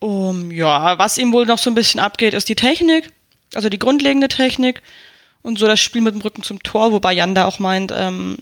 Um, 0.01 0.51
ja, 0.51 0.99
was 0.99 1.17
ihm 1.17 1.33
wohl 1.33 1.47
noch 1.47 1.59
so 1.59 1.71
ein 1.71 1.77
bisschen 1.77 2.01
abgeht, 2.01 2.35
ist 2.35 2.49
die 2.49 2.57
Technik, 2.57 3.13
also 3.55 3.69
die 3.69 3.79
grundlegende 3.79 4.27
Technik 4.27 4.83
und 5.43 5.61
so 5.61 5.67
das 5.67 5.81
Spiel 5.81 6.03
mit 6.03 6.15
dem 6.15 6.23
Rücken 6.23 6.43
zum 6.43 6.61
Tor, 6.61 6.91
wobei 6.91 7.13
Jan 7.13 7.37
da 7.37 7.47
auch 7.47 7.61
meint, 7.61 7.93
ähm, 7.95 8.39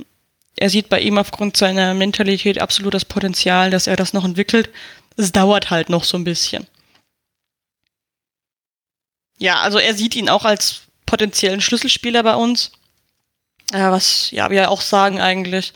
er 0.56 0.70
sieht 0.70 0.88
bei 0.88 1.00
ihm 1.00 1.18
aufgrund 1.18 1.58
seiner 1.58 1.92
Mentalität 1.92 2.60
absolut 2.60 2.94
das 2.94 3.04
Potenzial, 3.04 3.70
dass 3.70 3.86
er 3.86 3.96
das 3.96 4.14
noch 4.14 4.24
entwickelt. 4.24 4.70
Es 5.16 5.32
dauert 5.32 5.70
halt 5.70 5.90
noch 5.90 6.04
so 6.04 6.16
ein 6.16 6.24
bisschen. 6.24 6.66
Ja, 9.38 9.60
also 9.60 9.78
er 9.78 9.94
sieht 9.94 10.16
ihn 10.16 10.28
auch 10.28 10.44
als 10.44 10.82
potenziellen 11.10 11.60
Schlüsselspieler 11.60 12.22
bei 12.22 12.36
uns. 12.36 12.70
Äh, 13.72 13.90
was, 13.90 14.30
ja, 14.30 14.48
wir 14.48 14.70
auch 14.70 14.80
sagen 14.80 15.20
eigentlich, 15.20 15.72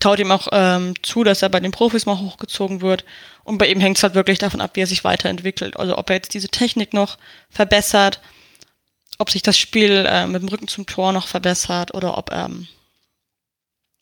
taut 0.00 0.18
ihm 0.18 0.32
auch 0.32 0.48
ähm, 0.50 0.94
zu, 1.02 1.24
dass 1.24 1.42
er 1.42 1.50
bei 1.50 1.60
den 1.60 1.72
Profis 1.72 2.06
mal 2.06 2.18
hochgezogen 2.18 2.80
wird. 2.80 3.04
Und 3.44 3.58
bei 3.58 3.66
ihm 3.66 3.80
hängt 3.80 3.98
es 3.98 4.02
halt 4.02 4.14
wirklich 4.14 4.38
davon 4.38 4.62
ab, 4.62 4.70
wie 4.72 4.80
er 4.80 4.86
sich 4.86 5.04
weiterentwickelt. 5.04 5.76
Also 5.76 5.98
ob 5.98 6.08
er 6.08 6.16
jetzt 6.16 6.32
diese 6.32 6.48
Technik 6.48 6.94
noch 6.94 7.18
verbessert, 7.50 8.22
ob 9.18 9.28
sich 9.28 9.42
das 9.42 9.58
Spiel 9.58 10.06
äh, 10.08 10.26
mit 10.26 10.40
dem 10.40 10.48
Rücken 10.48 10.68
zum 10.68 10.86
Tor 10.86 11.12
noch 11.12 11.26
verbessert 11.26 11.92
oder 11.92 12.16
ob 12.16 12.32
ähm, 12.32 12.66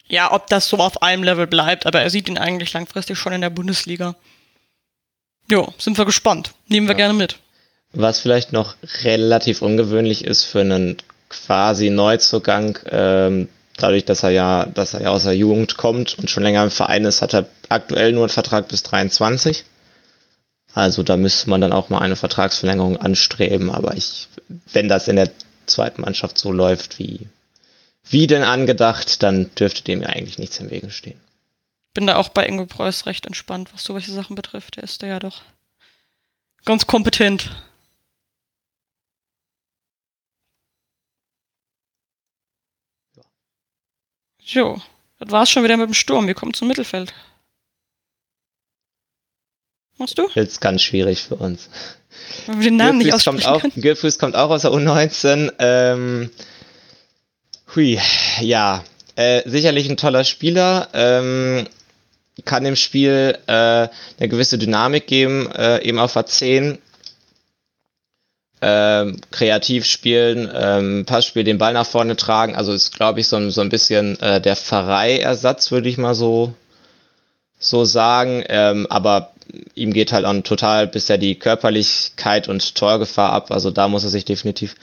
ja, 0.07 0.33
ob 0.33 0.47
das 0.47 0.69
so 0.69 0.77
auf 0.79 1.03
einem 1.03 1.25
Level 1.25 1.47
bleibt, 1.49 1.87
aber 1.87 2.01
er 2.01 2.11
sieht 2.11 2.29
ihn 2.29 2.39
eigentlich 2.39 2.73
langfristig 2.73 3.19
schon 3.19 3.33
in 3.33 3.41
der 3.41 3.51
Bundesliga. 3.51 4.15
Jo, 5.49 5.73
sind 5.79 5.99
wir 5.99 6.05
gespannt. 6.05 6.53
Nehmen 6.69 6.87
wir 6.87 6.95
ja. 6.95 6.99
gerne 6.99 7.15
mit. 7.15 7.39
Was 7.93 8.21
vielleicht 8.21 8.53
noch 8.53 8.77
relativ 9.03 9.63
ungewöhnlich 9.63 10.25
ist 10.25 10.45
für 10.45 10.61
einen 10.61 10.97
quasi 11.29 11.91
Neuzugang, 11.91 12.79
ähm, 12.91 13.49
dadurch, 13.77 14.05
dass 14.05 14.23
er 14.23 14.31
ja, 14.31 14.67
dass 14.67 14.95
er 14.95 15.03
ja 15.03 15.11
aus 15.11 15.25
der 15.25 15.37
Jugend 15.37 15.77
kommt 15.77 16.19
und 16.19 16.31
schon 16.31 16.43
länger 16.43 16.65
im 16.65 16.71
Verein 16.71 17.05
ist, 17.05 17.23
hat 17.23 17.35
er 17.35 17.47
aktuell 17.69 18.13
nur 18.13 18.25
einen 18.25 18.31
Vertrag 18.31 18.69
bis 18.69 18.83
23. 18.83 19.65
Also 20.73 21.03
da 21.03 21.17
müsste 21.17 21.51
man 21.51 21.61
dann 21.61 21.73
auch 21.73 21.89
mal 21.89 21.99
eine 21.99 22.17
Vertragsverlängerung 22.17 22.97
anstreben, 22.97 23.71
aber 23.71 23.97
ich, 23.97 24.29
wenn 24.73 24.89
das 24.89 25.09
in 25.09 25.17
der 25.17 25.31
zweiten 25.67 26.03
Mannschaft 26.03 26.39
so 26.39 26.53
läuft, 26.53 26.99
wie, 26.99 27.27
wie 28.09 28.27
denn 28.27 28.45
angedacht, 28.45 29.23
dann 29.23 29.51
dürfte 29.57 29.83
dem 29.83 30.03
ja 30.03 30.09
eigentlich 30.09 30.39
nichts 30.39 30.59
im 30.61 30.71
Wege 30.71 30.91
stehen. 30.91 31.19
Bin 31.93 32.07
da 32.07 32.17
auch 32.17 32.29
bei 32.29 32.47
Ingo 32.47 32.67
Preuß 32.67 33.07
recht 33.07 33.27
entspannt, 33.27 33.71
was 33.73 33.83
solche 33.83 34.13
Sachen 34.13 34.37
betrifft. 34.37 34.77
Der 34.77 34.85
ist 34.85 35.03
da 35.03 35.09
ja 35.09 35.19
doch 35.19 35.43
ganz 36.65 36.87
kompetent. 36.87 37.51
Jo, 44.53 44.81
das 45.21 45.31
war's 45.31 45.49
schon 45.49 45.63
wieder 45.63 45.77
mit 45.77 45.87
dem 45.87 45.95
Sturm. 45.95 46.27
Wir 46.27 46.35
kommen 46.35 46.55
zum 46.55 46.67
Mittelfeld. 46.67 47.15
Machst 49.97 50.19
du? 50.19 50.29
Jetzt 50.35 50.61
ganz 50.61 50.83
schwierig 50.83 51.23
für 51.23 51.37
uns. 51.37 51.69
Wenn 52.47 52.59
wir 52.59 52.71
den 52.71 52.77
Namen 52.77 52.99
nicht 52.99 53.15
aussprechen 53.15 53.43
kommt 53.43 53.65
auch, 53.65 53.77
Gilfuß 53.77 54.19
kommt 54.19 54.35
auch 54.35 54.51
aus 54.51 54.63
der 54.63 54.73
U19. 54.73 55.53
Ähm, 55.61 56.31
hui, 57.77 58.01
ja. 58.41 58.83
Äh, 59.15 59.49
sicherlich 59.49 59.89
ein 59.89 59.97
toller 59.97 60.25
Spieler. 60.25 60.89
Ähm, 60.95 61.69
kann 62.45 62.65
dem 62.65 62.75
Spiel 62.75 63.39
äh, 63.47 63.53
eine 63.53 63.89
gewisse 64.19 64.59
Dynamik 64.59 65.07
geben, 65.07 65.49
äh, 65.53 65.81
eben 65.85 66.01
auf 66.01 66.17
A10 66.17 66.79
ähm, 68.63 69.21
kreativ 69.31 69.87
spielen, 69.87 70.51
ähm, 70.55 71.05
Passspiel, 71.07 71.45
den 71.45 71.59
Ball 71.59 71.73
nach 71.73 71.87
vorne 71.87 72.17
tragen. 72.17 72.55
Also 72.55 72.73
ist, 72.73 72.95
glaube 72.95 73.21
ich, 73.21 73.29
so 73.29 73.37
ein, 73.37 73.51
so 73.51 73.61
ein 73.61 73.71
bisschen 73.71 74.21
äh, 74.21 74.41
der 74.41 74.57
Pfarrei-Ersatz, 74.57 75.71
würde 75.71 75.89
ich 75.89 75.99
mal 75.99 76.15
so, 76.15 76.55
so 77.59 77.85
sagen. 77.85 78.45
Ähm, 78.49 78.87
aber 78.91 79.33
ihm 79.75 79.93
geht 79.93 80.13
halt 80.13 80.25
auch 80.25 80.41
total 80.43 80.87
bisher 80.87 81.19
die 81.19 81.37
Körperlichkeit 81.37 82.49
und 82.49 82.75
Torgefahr 82.75 83.33
ab. 83.33 83.51
Also 83.51 83.71
da 83.71 83.89
muss 83.89 84.05
er 84.05 84.11
sich 84.11 84.25
definitiv 84.25 84.77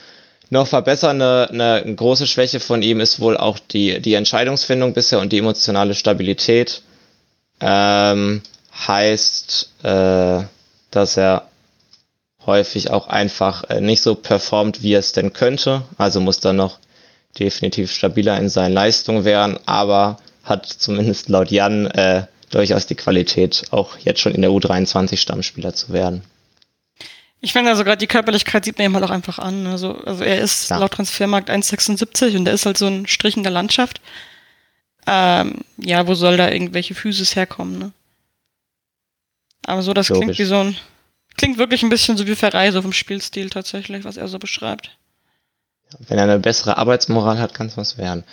noch 0.50 0.66
verbessern. 0.66 1.22
Eine, 1.22 1.48
eine 1.50 1.94
große 1.94 2.26
Schwäche 2.26 2.60
von 2.60 2.82
ihm 2.82 3.00
ist 3.00 3.20
wohl 3.20 3.36
auch 3.36 3.58
die, 3.58 4.00
die 4.00 4.14
Entscheidungsfindung 4.14 4.92
bisher 4.92 5.20
und 5.20 5.32
die 5.32 5.38
emotionale 5.38 5.94
Stabilität. 5.94 6.82
Ähm, 7.60 8.42
heißt, 8.86 9.70
äh, 9.82 10.42
dass 10.90 11.16
er 11.16 11.48
häufig 12.48 12.90
auch 12.90 13.06
einfach 13.06 13.64
äh, 13.70 13.80
nicht 13.80 14.02
so 14.02 14.16
performt, 14.16 14.82
wie 14.82 14.94
es 14.94 15.12
denn 15.12 15.32
könnte. 15.32 15.82
Also 15.96 16.20
muss 16.20 16.40
dann 16.40 16.56
noch 16.56 16.78
definitiv 17.38 17.92
stabiler 17.92 18.36
in 18.38 18.48
seinen 18.48 18.72
Leistungen 18.72 19.24
werden, 19.24 19.60
aber 19.66 20.18
hat 20.42 20.66
zumindest 20.66 21.28
laut 21.28 21.52
Jan 21.52 21.86
äh, 21.86 22.26
durchaus 22.50 22.86
die 22.86 22.96
Qualität, 22.96 23.64
auch 23.70 23.98
jetzt 23.98 24.20
schon 24.20 24.34
in 24.34 24.42
der 24.42 24.50
U23 24.50 25.18
Stammspieler 25.18 25.74
zu 25.74 25.92
werden. 25.92 26.22
Ich 27.40 27.52
finde 27.52 27.70
also 27.70 27.84
gerade 27.84 27.98
die 27.98 28.08
Körperlichkeit 28.08 28.64
sieht 28.64 28.78
man 28.78 28.86
ihm 28.86 28.94
halt 28.94 29.04
auch 29.04 29.10
einfach 29.10 29.38
an. 29.38 29.66
Also, 29.66 29.94
also 30.04 30.24
er 30.24 30.40
ist 30.40 30.70
ja. 30.70 30.78
laut 30.78 30.92
Transfermarkt 30.92 31.50
1,76 31.50 32.36
und 32.36 32.46
der 32.46 32.54
ist 32.54 32.66
halt 32.66 32.78
so 32.78 32.86
ein 32.86 33.06
Strich 33.06 33.36
in 33.36 33.44
der 33.44 33.52
Landschaft. 33.52 34.00
Ähm, 35.06 35.58
ja, 35.76 36.06
wo 36.08 36.14
soll 36.14 36.36
da 36.36 36.50
irgendwelche 36.50 36.94
Physis 36.94 37.36
herkommen, 37.36 37.78
ne? 37.78 37.92
Aber 39.64 39.82
so, 39.82 39.92
das 39.92 40.08
Logisch. 40.08 40.24
klingt 40.24 40.38
wie 40.38 40.44
so 40.44 40.60
ein 40.60 40.76
Klingt 41.38 41.56
wirklich 41.56 41.82
ein 41.82 41.88
bisschen 41.88 42.16
so 42.16 42.26
wie 42.26 42.34
Verreise 42.34 42.82
vom 42.82 42.92
Spielstil 42.92 43.48
tatsächlich, 43.48 44.04
was 44.04 44.16
er 44.16 44.26
so 44.28 44.38
beschreibt. 44.38 44.90
Wenn 46.00 46.18
er 46.18 46.24
eine 46.24 46.38
bessere 46.38 46.76
Arbeitsmoral 46.76 47.38
hat, 47.38 47.54
kann 47.54 47.68
es 47.68 47.76
was 47.76 47.96
werden. 47.96 48.24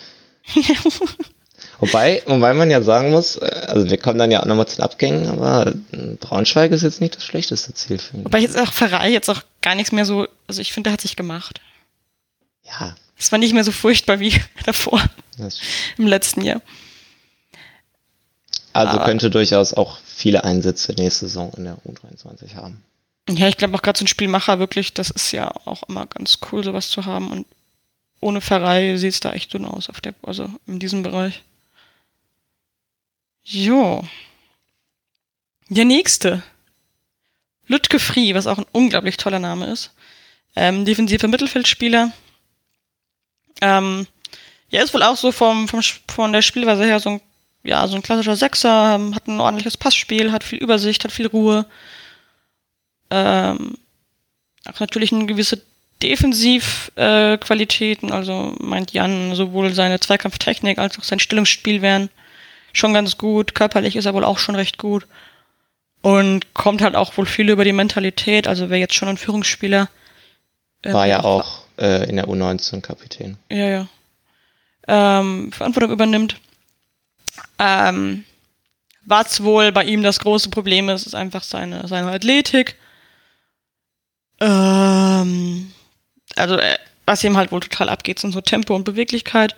wobei, 1.78 2.22
wobei 2.26 2.52
man 2.52 2.70
ja 2.70 2.82
sagen 2.82 3.10
muss, 3.10 3.36
äh, 3.36 3.66
also 3.68 3.88
wir 3.88 3.96
kommen 3.96 4.18
dann 4.18 4.30
ja 4.30 4.40
auch 4.40 4.44
nochmal 4.44 4.66
zu 4.66 4.76
den 4.76 4.84
Abgängen, 4.84 5.28
aber 5.28 5.72
Braunschweig 6.20 6.72
ist 6.72 6.82
jetzt 6.82 7.00
nicht 7.00 7.16
das 7.16 7.24
schlechteste 7.24 7.72
Ziel 7.74 7.98
für 7.98 8.16
ihn. 8.18 8.24
Wobei 8.24 8.40
jetzt 8.40 8.58
auch 8.58 8.72
Ferrari 8.72 9.12
jetzt 9.12 9.30
auch 9.30 9.42
gar 9.62 9.76
nichts 9.76 9.92
mehr 9.92 10.04
so, 10.04 10.26
also 10.48 10.60
ich 10.60 10.72
finde, 10.72 10.88
der 10.88 10.94
hat 10.94 11.00
sich 11.00 11.16
gemacht. 11.16 11.60
Ja. 12.64 12.96
Es 13.16 13.32
war 13.32 13.38
nicht 13.38 13.54
mehr 13.54 13.64
so 13.64 13.72
furchtbar 13.72 14.18
wie 14.20 14.34
davor. 14.66 15.02
Im 15.96 16.06
letzten 16.06 16.42
Jahr. 16.42 16.60
Also 18.72 18.92
aber 18.92 19.04
könnte 19.04 19.30
durchaus 19.30 19.72
auch 19.72 19.98
viele 20.04 20.44
Einsätze 20.44 20.92
nächste 20.92 21.26
Saison 21.26 21.52
in 21.56 21.64
der 21.64 21.78
U23 21.86 22.56
haben. 22.56 22.82
Ja, 23.28 23.48
ich 23.48 23.56
glaube 23.56 23.76
auch 23.76 23.82
gerade 23.82 23.98
so 23.98 24.04
ein 24.04 24.08
Spielmacher 24.08 24.58
wirklich, 24.58 24.94
das 24.94 25.10
ist 25.10 25.32
ja 25.32 25.50
auch 25.64 25.82
immer 25.84 26.06
ganz 26.06 26.38
cool, 26.50 26.62
sowas 26.62 26.90
zu 26.90 27.04
haben. 27.06 27.30
Und 27.30 27.46
ohne 28.20 28.40
Pfarrei 28.40 28.96
sieht 28.96 29.14
es 29.14 29.20
da 29.20 29.32
echt 29.32 29.52
dünn 29.52 29.64
aus, 29.64 29.90
auf 29.90 30.00
der, 30.00 30.14
also 30.22 30.48
in 30.66 30.78
diesem 30.78 31.02
Bereich. 31.02 31.42
Jo. 33.44 34.04
Der 35.68 35.84
nächste. 35.84 36.42
Lütke 37.68 37.98
Free, 37.98 38.34
was 38.34 38.46
auch 38.46 38.58
ein 38.58 38.66
unglaublich 38.72 39.16
toller 39.16 39.40
Name 39.40 39.66
ist. 39.66 39.92
Ähm, 40.54 40.84
defensiver 40.84 41.28
Mittelfeldspieler. 41.28 42.12
Ähm, 43.60 44.06
ja, 44.70 44.82
ist 44.82 44.94
wohl 44.94 45.02
auch 45.02 45.16
so 45.16 45.32
vom, 45.32 45.68
vom, 45.68 45.80
von 46.08 46.32
der 46.32 46.42
Spielweise 46.42 46.84
her 46.84 47.00
so 47.00 47.10
ein, 47.10 47.20
ja, 47.64 47.86
so 47.88 47.96
ein 47.96 48.02
klassischer 48.02 48.36
Sechser, 48.36 48.94
ähm, 48.94 49.14
hat 49.14 49.26
ein 49.26 49.40
ordentliches 49.40 49.76
Passspiel, 49.76 50.32
hat 50.32 50.44
viel 50.44 50.58
Übersicht, 50.58 51.04
hat 51.04 51.12
viel 51.12 51.26
Ruhe. 51.26 51.66
Ähm, 53.10 53.78
auch 54.68 54.80
natürlich 54.80 55.12
eine 55.12 55.26
gewisse 55.26 55.62
Defensivqualitäten, 56.02 58.10
äh, 58.10 58.12
also 58.12 58.54
meint 58.58 58.92
Jan, 58.92 59.34
sowohl 59.34 59.72
seine 59.72 60.00
Zweikampftechnik 60.00 60.78
als 60.78 60.98
auch 60.98 61.04
sein 61.04 61.20
Stellungsspiel 61.20 61.82
wären 61.82 62.10
schon 62.76 62.94
ganz 62.94 63.18
gut. 63.18 63.54
Körperlich 63.54 63.96
ist 63.96 64.06
er 64.06 64.14
wohl 64.14 64.24
auch 64.24 64.38
schon 64.38 64.54
recht 64.54 64.78
gut. 64.78 65.06
Und 66.02 66.54
kommt 66.54 66.82
halt 66.82 66.94
auch 66.94 67.16
wohl 67.16 67.26
viel 67.26 67.48
über 67.48 67.64
die 67.64 67.72
Mentalität, 67.72 68.46
also 68.46 68.70
wäre 68.70 68.78
jetzt 68.78 68.94
schon 68.94 69.08
ein 69.08 69.16
Führungsspieler. 69.16 69.88
Ähm, 70.84 70.92
War 70.92 71.06
ja 71.06 71.24
auch 71.24 71.62
äh, 71.78 72.08
in 72.08 72.16
der 72.16 72.26
U19 72.26 72.80
Kapitän. 72.80 73.38
Ja, 73.50 73.68
ja. 73.68 73.88
Ähm, 74.86 75.50
Verantwortung 75.52 75.90
übernimmt. 75.90 76.36
Ähm, 77.58 78.24
was 79.04 79.42
wohl 79.42 79.72
bei 79.72 79.84
ihm 79.84 80.02
das 80.02 80.20
große 80.20 80.50
Problem 80.50 80.88
ist, 80.88 81.06
ist 81.06 81.14
einfach 81.14 81.42
seine, 81.42 81.88
seine 81.88 82.12
Athletik. 82.12 82.76
Ähm, 84.40 85.72
also, 86.34 86.56
äh, 86.56 86.78
was 87.06 87.24
ihm 87.24 87.36
halt 87.36 87.52
wohl 87.52 87.60
total 87.60 87.88
abgeht, 87.88 88.18
sind 88.18 88.32
so 88.32 88.40
Tempo 88.40 88.74
und 88.74 88.84
Beweglichkeit. 88.84 89.56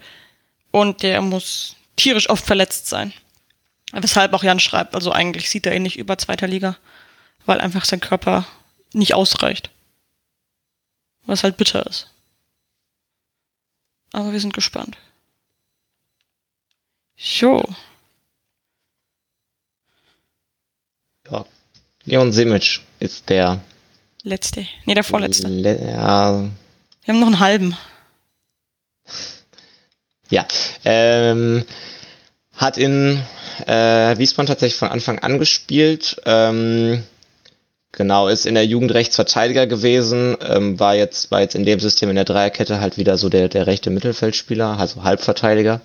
Und 0.70 1.02
der 1.02 1.20
muss 1.22 1.76
tierisch 1.96 2.28
oft 2.28 2.44
verletzt 2.44 2.88
sein. 2.88 3.12
Weshalb 3.92 4.34
auch 4.34 4.44
Jan 4.44 4.60
schreibt, 4.60 4.94
also 4.94 5.12
eigentlich 5.12 5.48
sieht 5.48 5.64
er 5.66 5.74
ihn 5.74 5.82
nicht 5.82 5.98
über 5.98 6.18
zweiter 6.18 6.46
Liga, 6.46 6.76
weil 7.46 7.60
einfach 7.60 7.86
sein 7.86 8.00
Körper 8.00 8.46
nicht 8.92 9.14
ausreicht. 9.14 9.70
Was 11.24 11.42
halt 11.42 11.56
bitter 11.56 11.86
ist. 11.86 12.10
Aber 14.12 14.32
wir 14.32 14.40
sind 14.40 14.54
gespannt. 14.54 14.96
Jo. 17.16 17.64
Ja. 21.30 21.44
Leon 22.04 22.32
Simic 22.32 22.80
ist 23.00 23.28
der 23.28 23.60
letzte. 24.22 24.66
Nee, 24.84 24.94
der 24.94 25.04
vorletzte. 25.04 25.48
Le 25.48 25.78
ja. 25.92 26.44
Wir 27.04 27.14
haben 27.14 27.20
noch 27.20 27.26
einen 27.28 27.40
halben. 27.40 27.76
Ja. 30.30 30.46
Ähm, 30.84 31.64
hat 32.54 32.76
in 32.76 33.22
äh, 33.66 34.18
Wiesbaden 34.18 34.46
tatsächlich 34.46 34.78
von 34.78 34.88
Anfang 34.88 35.18
an 35.20 35.38
gespielt. 35.38 36.20
Ähm, 36.26 37.02
genau, 37.92 38.28
ist 38.28 38.46
in 38.46 38.54
der 38.54 38.66
Jugend 38.66 38.92
Rechtsverteidiger 38.92 39.66
gewesen, 39.66 40.36
ähm, 40.46 40.78
war 40.78 40.94
jetzt 40.94 41.30
war 41.30 41.40
jetzt 41.40 41.54
in 41.54 41.64
dem 41.64 41.80
System 41.80 42.10
in 42.10 42.16
der 42.16 42.24
Dreierkette 42.24 42.80
halt 42.80 42.98
wieder 42.98 43.16
so 43.16 43.28
der 43.28 43.48
der 43.48 43.66
rechte 43.66 43.90
Mittelfeldspieler, 43.90 44.78
also 44.78 45.04
Halbverteidiger. 45.04 45.80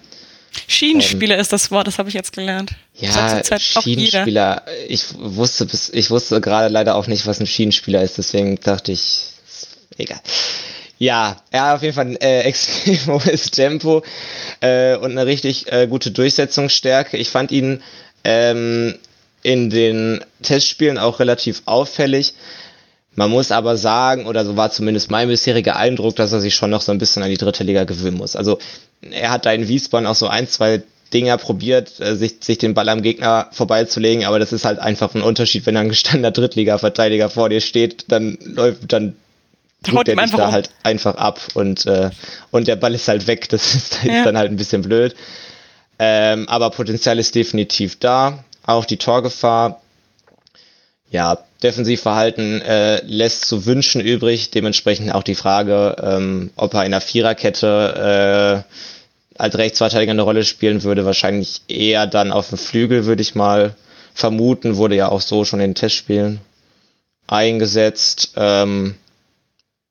Schienenspieler 0.67 1.35
ähm, 1.35 1.41
ist 1.41 1.53
das 1.53 1.71
Wort, 1.71 1.87
das 1.87 1.97
habe 1.97 2.09
ich 2.09 2.15
jetzt 2.15 2.33
gelernt. 2.33 2.71
Ja, 2.95 3.41
Schienenspieler. 3.59 4.63
Ich 4.87 5.05
wusste 5.17 5.65
bis, 5.65 5.89
ich 5.89 6.09
wusste 6.09 6.41
gerade 6.41 6.71
leider 6.71 6.95
auch 6.95 7.07
nicht, 7.07 7.25
was 7.25 7.39
ein 7.39 7.47
Schienenspieler 7.47 8.01
ist, 8.01 8.17
deswegen 8.17 8.59
dachte 8.59 8.91
ich, 8.91 9.25
egal. 9.97 10.21
Ja, 10.99 11.37
er 11.51 11.65
hat 11.65 11.75
auf 11.75 11.81
jeden 11.81 11.95
Fall 11.95 12.05
ein 12.05 12.21
äh, 12.21 12.41
extrem 12.43 13.05
hohes 13.07 13.51
Tempo 13.51 14.03
äh, 14.61 14.95
und 14.95 15.11
eine 15.11 15.25
richtig 15.25 15.71
äh, 15.71 15.87
gute 15.87 16.11
Durchsetzungsstärke. 16.11 17.17
Ich 17.17 17.29
fand 17.29 17.51
ihn 17.51 17.81
ähm, 18.23 18.97
in 19.41 19.69
den 19.69 20.23
Testspielen 20.41 20.97
auch 20.97 21.19
relativ 21.19 21.63
auffällig. 21.65 22.33
Man 23.15 23.29
muss 23.29 23.51
aber 23.51 23.77
sagen, 23.77 24.25
oder 24.25 24.43
so 24.43 24.57
war 24.57 24.71
zumindest 24.71 25.11
mein 25.11 25.27
bisheriger 25.27 25.75
Eindruck, 25.75 26.15
dass 26.15 26.31
er 26.31 26.41
sich 26.41 26.55
schon 26.55 26.71
noch 26.71 26.81
so 26.81 26.91
ein 26.91 26.97
bisschen 26.97 27.21
an 27.21 27.29
die 27.29 27.37
dritte 27.37 27.63
Liga 27.63 27.83
gewöhnen 27.83 28.17
muss. 28.17 28.35
Also 28.35 28.57
er 29.01 29.29
hat 29.31 29.45
da 29.45 29.51
in 29.51 29.67
Wiesbaden 29.67 30.07
auch 30.07 30.15
so 30.15 30.27
ein, 30.27 30.47
zwei 30.47 30.81
Dinger 31.13 31.37
probiert, 31.37 31.99
äh, 31.99 32.15
sich, 32.15 32.37
sich 32.41 32.57
den 32.57 32.73
Ball 32.73 32.89
am 32.89 33.03
Gegner 33.03 33.47
vorbeizulegen, 33.51 34.25
aber 34.25 34.39
das 34.39 34.51
ist 34.51 34.65
halt 34.65 34.79
einfach 34.79 35.13
ein 35.13 35.21
Unterschied, 35.21 35.65
wenn 35.65 35.77
ein 35.77 35.89
gestandener 35.89 36.31
Drittliga-Verteidiger 36.31 37.29
vor 37.29 37.49
dir 37.49 37.61
steht, 37.61 38.05
dann 38.07 38.37
läuft, 38.41 38.91
dann 38.91 39.15
tut 39.83 40.07
der 40.07 40.15
dich 40.15 40.31
da 40.31 40.47
um. 40.47 40.51
halt 40.51 40.71
einfach 40.81 41.15
ab 41.15 41.39
und, 41.53 41.85
äh, 41.85 42.09
und 42.51 42.67
der 42.67 42.77
Ball 42.77 42.95
ist 42.95 43.07
halt 43.07 43.27
weg. 43.27 43.49
Das 43.49 43.75
ist, 43.75 43.95
das 43.95 44.03
ja. 44.03 44.17
ist 44.17 44.25
dann 44.25 44.37
halt 44.37 44.51
ein 44.51 44.57
bisschen 44.57 44.81
blöd. 44.81 45.15
Ähm, 45.99 46.49
aber 46.49 46.71
Potenzial 46.71 47.19
ist 47.19 47.35
definitiv 47.35 47.99
da. 47.99 48.43
Auch 48.65 48.85
die 48.85 48.97
Torgefahr. 48.97 49.81
Ja, 51.13 51.37
Defensivverhalten 51.61 52.59
äh, 52.63 53.05
lässt 53.05 53.45
zu 53.45 53.67
wünschen 53.67 54.01
übrig. 54.01 54.49
Dementsprechend 54.49 55.13
auch 55.13 55.21
die 55.21 55.35
Frage, 55.35 55.95
ähm, 56.01 56.49
ob 56.55 56.73
er 56.73 56.85
in 56.85 56.91
der 56.91 57.01
Viererkette 57.01 58.65
äh, 58.65 59.39
als 59.39 59.55
Rechtsverteidiger 59.55 60.11
eine 60.11 60.23
Rolle 60.23 60.43
spielen 60.43 60.81
würde. 60.81 61.05
Wahrscheinlich 61.05 61.61
eher 61.67 62.07
dann 62.07 62.31
auf 62.31 62.49
dem 62.49 62.57
Flügel, 62.57 63.05
würde 63.05 63.21
ich 63.21 63.35
mal 63.35 63.75
vermuten. 64.15 64.77
Wurde 64.77 64.95
ja 64.95 65.09
auch 65.09 65.21
so 65.21 65.45
schon 65.45 65.59
in 65.59 65.75
Testspielen 65.75 66.39
eingesetzt. 67.27 68.33
Ähm, 68.35 68.95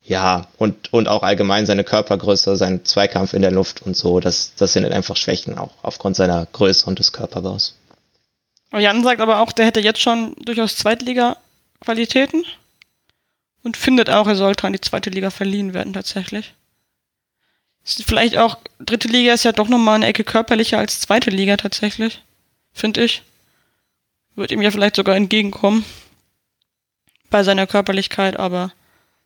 ja, 0.03 0.49
und, 0.59 0.93
und 0.93 1.07
auch 1.07 1.23
allgemein 1.23 1.67
seine 1.67 1.85
Körpergröße, 1.85 2.57
sein 2.57 2.85
Zweikampf 2.85 3.33
in 3.33 3.43
der 3.43 3.53
Luft 3.53 3.83
und 3.83 3.97
so, 3.97 4.19
das, 4.19 4.55
das 4.57 4.73
sind 4.73 4.83
halt 4.83 4.93
einfach 4.93 5.17
Schwächen, 5.17 5.57
auch 5.57 5.71
aufgrund 5.83 6.17
seiner 6.17 6.49
Größe 6.53 6.87
und 6.87 6.99
des 6.99 7.13
Körperbaus. 7.13 7.77
Jan 8.81 9.05
sagt 9.05 9.21
aber 9.21 9.41
auch, 9.41 9.53
der 9.53 9.67
hätte 9.67 9.81
jetzt 9.81 10.01
schon 10.01 10.35
durchaus 10.37 10.77
Zweitliga-Qualitäten 10.77 12.45
und 13.63 13.77
findet 13.77 14.11
auch, 14.11 14.27
er 14.27 14.37
sollte 14.37 14.67
an 14.67 14.73
die 14.73 14.81
zweite 14.81 15.11
Liga 15.11 15.31
verliehen 15.31 15.75
werden, 15.75 15.93
tatsächlich. 15.93 16.55
Ist 17.85 18.05
vielleicht 18.05 18.37
auch, 18.39 18.59
dritte 18.79 19.09
Liga 19.09 19.35
ist 19.35 19.45
ja 19.45 19.53
doch 19.53 19.69
nochmal 19.69 19.97
eine 19.97 20.07
Ecke 20.07 20.25
körperlicher 20.25 20.79
als 20.79 21.01
zweite 21.01 21.31
Liga 21.31 21.57
tatsächlich, 21.57 22.23
finde 22.73 23.05
ich. 23.05 23.23
Wird 24.35 24.51
ihm 24.51 24.63
ja 24.63 24.71
vielleicht 24.71 24.97
sogar 24.97 25.17
entgegenkommen. 25.17 25.85
Bei 27.29 27.43
seiner 27.43 27.67
Körperlichkeit, 27.67 28.39
aber 28.39 28.73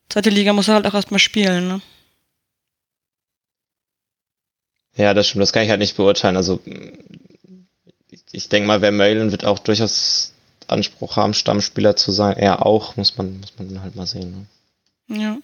Zweite 0.08 0.30
Liga 0.30 0.52
muss 0.52 0.68
er 0.68 0.74
halt 0.74 0.86
auch 0.86 0.94
erstmal 0.94 1.18
spielen, 1.18 1.68
ne? 1.68 1.80
Ja, 4.94 5.12
das 5.12 5.28
stimmt, 5.28 5.42
das 5.42 5.52
kann 5.52 5.64
ich 5.64 5.70
halt 5.70 5.80
nicht 5.80 5.96
beurteilen. 5.96 6.36
Also 6.36 6.60
ich 8.36 8.48
denke 8.50 8.66
mal, 8.66 8.82
wer 8.82 8.92
Mailen 8.92 9.30
wird 9.30 9.44
auch 9.44 9.58
durchaus 9.58 10.34
Anspruch 10.68 11.16
haben, 11.16 11.32
Stammspieler 11.32 11.96
zu 11.96 12.12
sein. 12.12 12.36
Er 12.36 12.66
auch, 12.66 12.96
muss 12.96 13.16
man, 13.16 13.40
muss 13.40 13.54
man 13.58 13.80
halt 13.80 13.96
mal 13.96 14.06
sehen. 14.06 14.46
Ne? 15.08 15.18
Ja. 15.18 15.38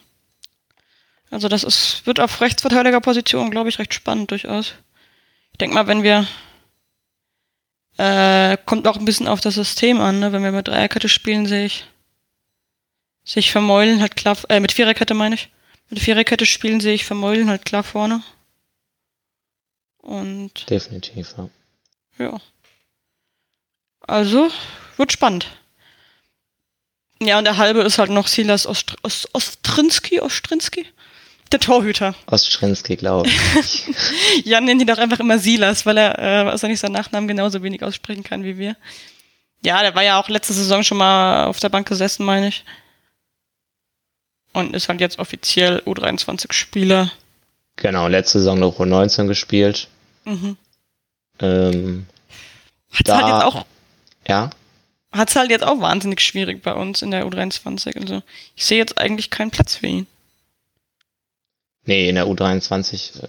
Also 1.31 1.49
das 1.49 1.65
ist, 1.65 2.07
wird 2.07 2.21
auf 2.21 2.41
Rechtsverteidigerposition, 2.43 3.51
glaube 3.51 3.71
ich, 3.71 3.79
recht 3.79 3.95
spannend 3.95 4.31
durchaus. 4.31 4.75
Ich 5.53 5.59
denke 5.59 5.75
mal, 5.75 5.87
wenn 5.87 6.03
wir 6.03 6.27
äh, 7.97 8.59
kommt 8.67 8.87
auch 8.87 8.99
ein 8.99 9.05
bisschen 9.05 9.29
auf 9.29 9.41
das 9.41 9.55
System 9.55 10.01
an, 10.01 10.19
ne? 10.19 10.33
Wenn 10.33 10.43
wir 10.43 10.53
mit 10.53 10.69
Dreierkette 10.69 11.09
spielen, 11.09 11.47
sehe 11.47 11.67
ich 11.67 11.87
sich 13.25 13.53
vermeulen 13.53 14.01
halt 14.01 14.17
klar, 14.17 14.37
äh, 14.49 14.61
mit 14.61 14.73
Viererkette 14.73 15.15
meine 15.15 15.37
ich. 15.37 15.51
Mit 15.89 16.01
Viererkette 16.01 16.45
spielen 16.45 16.81
sehe 16.81 16.95
ich 16.95 17.05
vermeulen 17.05 17.49
halt 17.49 17.65
klar 17.65 17.85
vorne. 17.85 18.23
Und. 19.99 20.69
Definitiv, 20.69 21.35
ja. 21.39 21.49
Ja. 22.19 22.41
Also, 24.07 24.51
wird 24.97 25.13
spannend. 25.13 25.47
Ja, 27.21 27.39
und 27.39 27.45
der 27.45 27.57
halbe 27.57 27.81
ist 27.83 27.99
halt 27.99 28.11
noch 28.11 28.27
Silas 28.27 28.67
Ost 28.67 28.97
Ost 29.03 29.29
Ostrinski, 29.33 30.21
Ostrinski? 30.21 30.87
Der 31.53 31.61
Torhüter. 31.61 32.15
Ostrinski, 32.27 32.97
glaube 32.97 33.29
ich. 33.29 33.85
Jan 34.45 34.65
nennt 34.65 34.81
ihn 34.81 34.87
doch 34.87 34.99
einfach 34.99 35.21
immer 35.21 35.39
Silas, 35.39 35.87
weil 35.87 35.99
er 35.99 36.19
äh, 36.19 36.47
wahrscheinlich 36.47 36.81
seinen 36.81 36.93
Nachnamen 36.93 37.29
genauso 37.29 37.63
wenig 37.63 37.85
aussprechen 37.85 38.25
kann 38.25 38.43
wie 38.43 38.59
wir. 38.59 38.77
Ja, 39.65 39.83
der 39.83 39.95
war 39.95 40.03
ja 40.03 40.19
auch 40.21 40.29
letzte 40.29 40.55
Saison 40.55 40.83
schon 40.83 40.99
mal 40.99 41.47
auf 41.47 41.61
der 41.61 41.69
Bank 41.69 41.87
gesessen, 41.87 42.25
meine 42.25 42.49
ich. 42.49 42.65
Und 44.53 44.75
ist 44.75 44.89
halt 44.89 45.01
jetzt 45.01 45.19
offiziell 45.19 45.79
U23-Spieler. 45.87 47.13
Genau, 47.77 48.09
letzte 48.09 48.39
Saison 48.39 48.59
noch 48.59 48.81
U19 48.81 49.29
gespielt. 49.29 49.89
Mhm. 50.25 50.57
Ähm, 51.39 52.07
Hat's 52.91 53.03
da, 53.05 53.17
halt 53.17 53.27
jetzt 53.27 53.45
auch. 53.45 53.67
Ja. 54.27 54.51
Hat's 55.13 55.37
halt 55.37 55.51
jetzt 55.51 55.65
auch 55.65 55.81
wahnsinnig 55.81 56.21
schwierig 56.21 56.63
bei 56.63 56.73
uns 56.73 57.03
in 57.03 57.11
der 57.11 57.27
U23. 57.27 58.01
Also 58.01 58.23
ich 58.55 58.65
sehe 58.65 58.79
jetzt 58.79 58.99
eigentlich 58.99 59.31
keinen 59.31 59.51
Platz 59.51 59.77
für 59.77 59.87
ihn. 59.87 60.07
Nee, 61.85 62.09
in 62.09 62.15
der 62.15 62.27
U23 62.27 63.19
äh, 63.19 63.29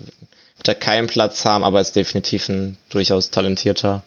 wird 0.58 0.68
er 0.68 0.76
keinen 0.76 1.08
Platz 1.08 1.44
haben, 1.46 1.64
aber 1.64 1.82
ist 1.82 1.96
definitiv 1.96 2.48
ein 2.50 2.78
durchaus 2.89 3.32
talentierter 3.32 4.04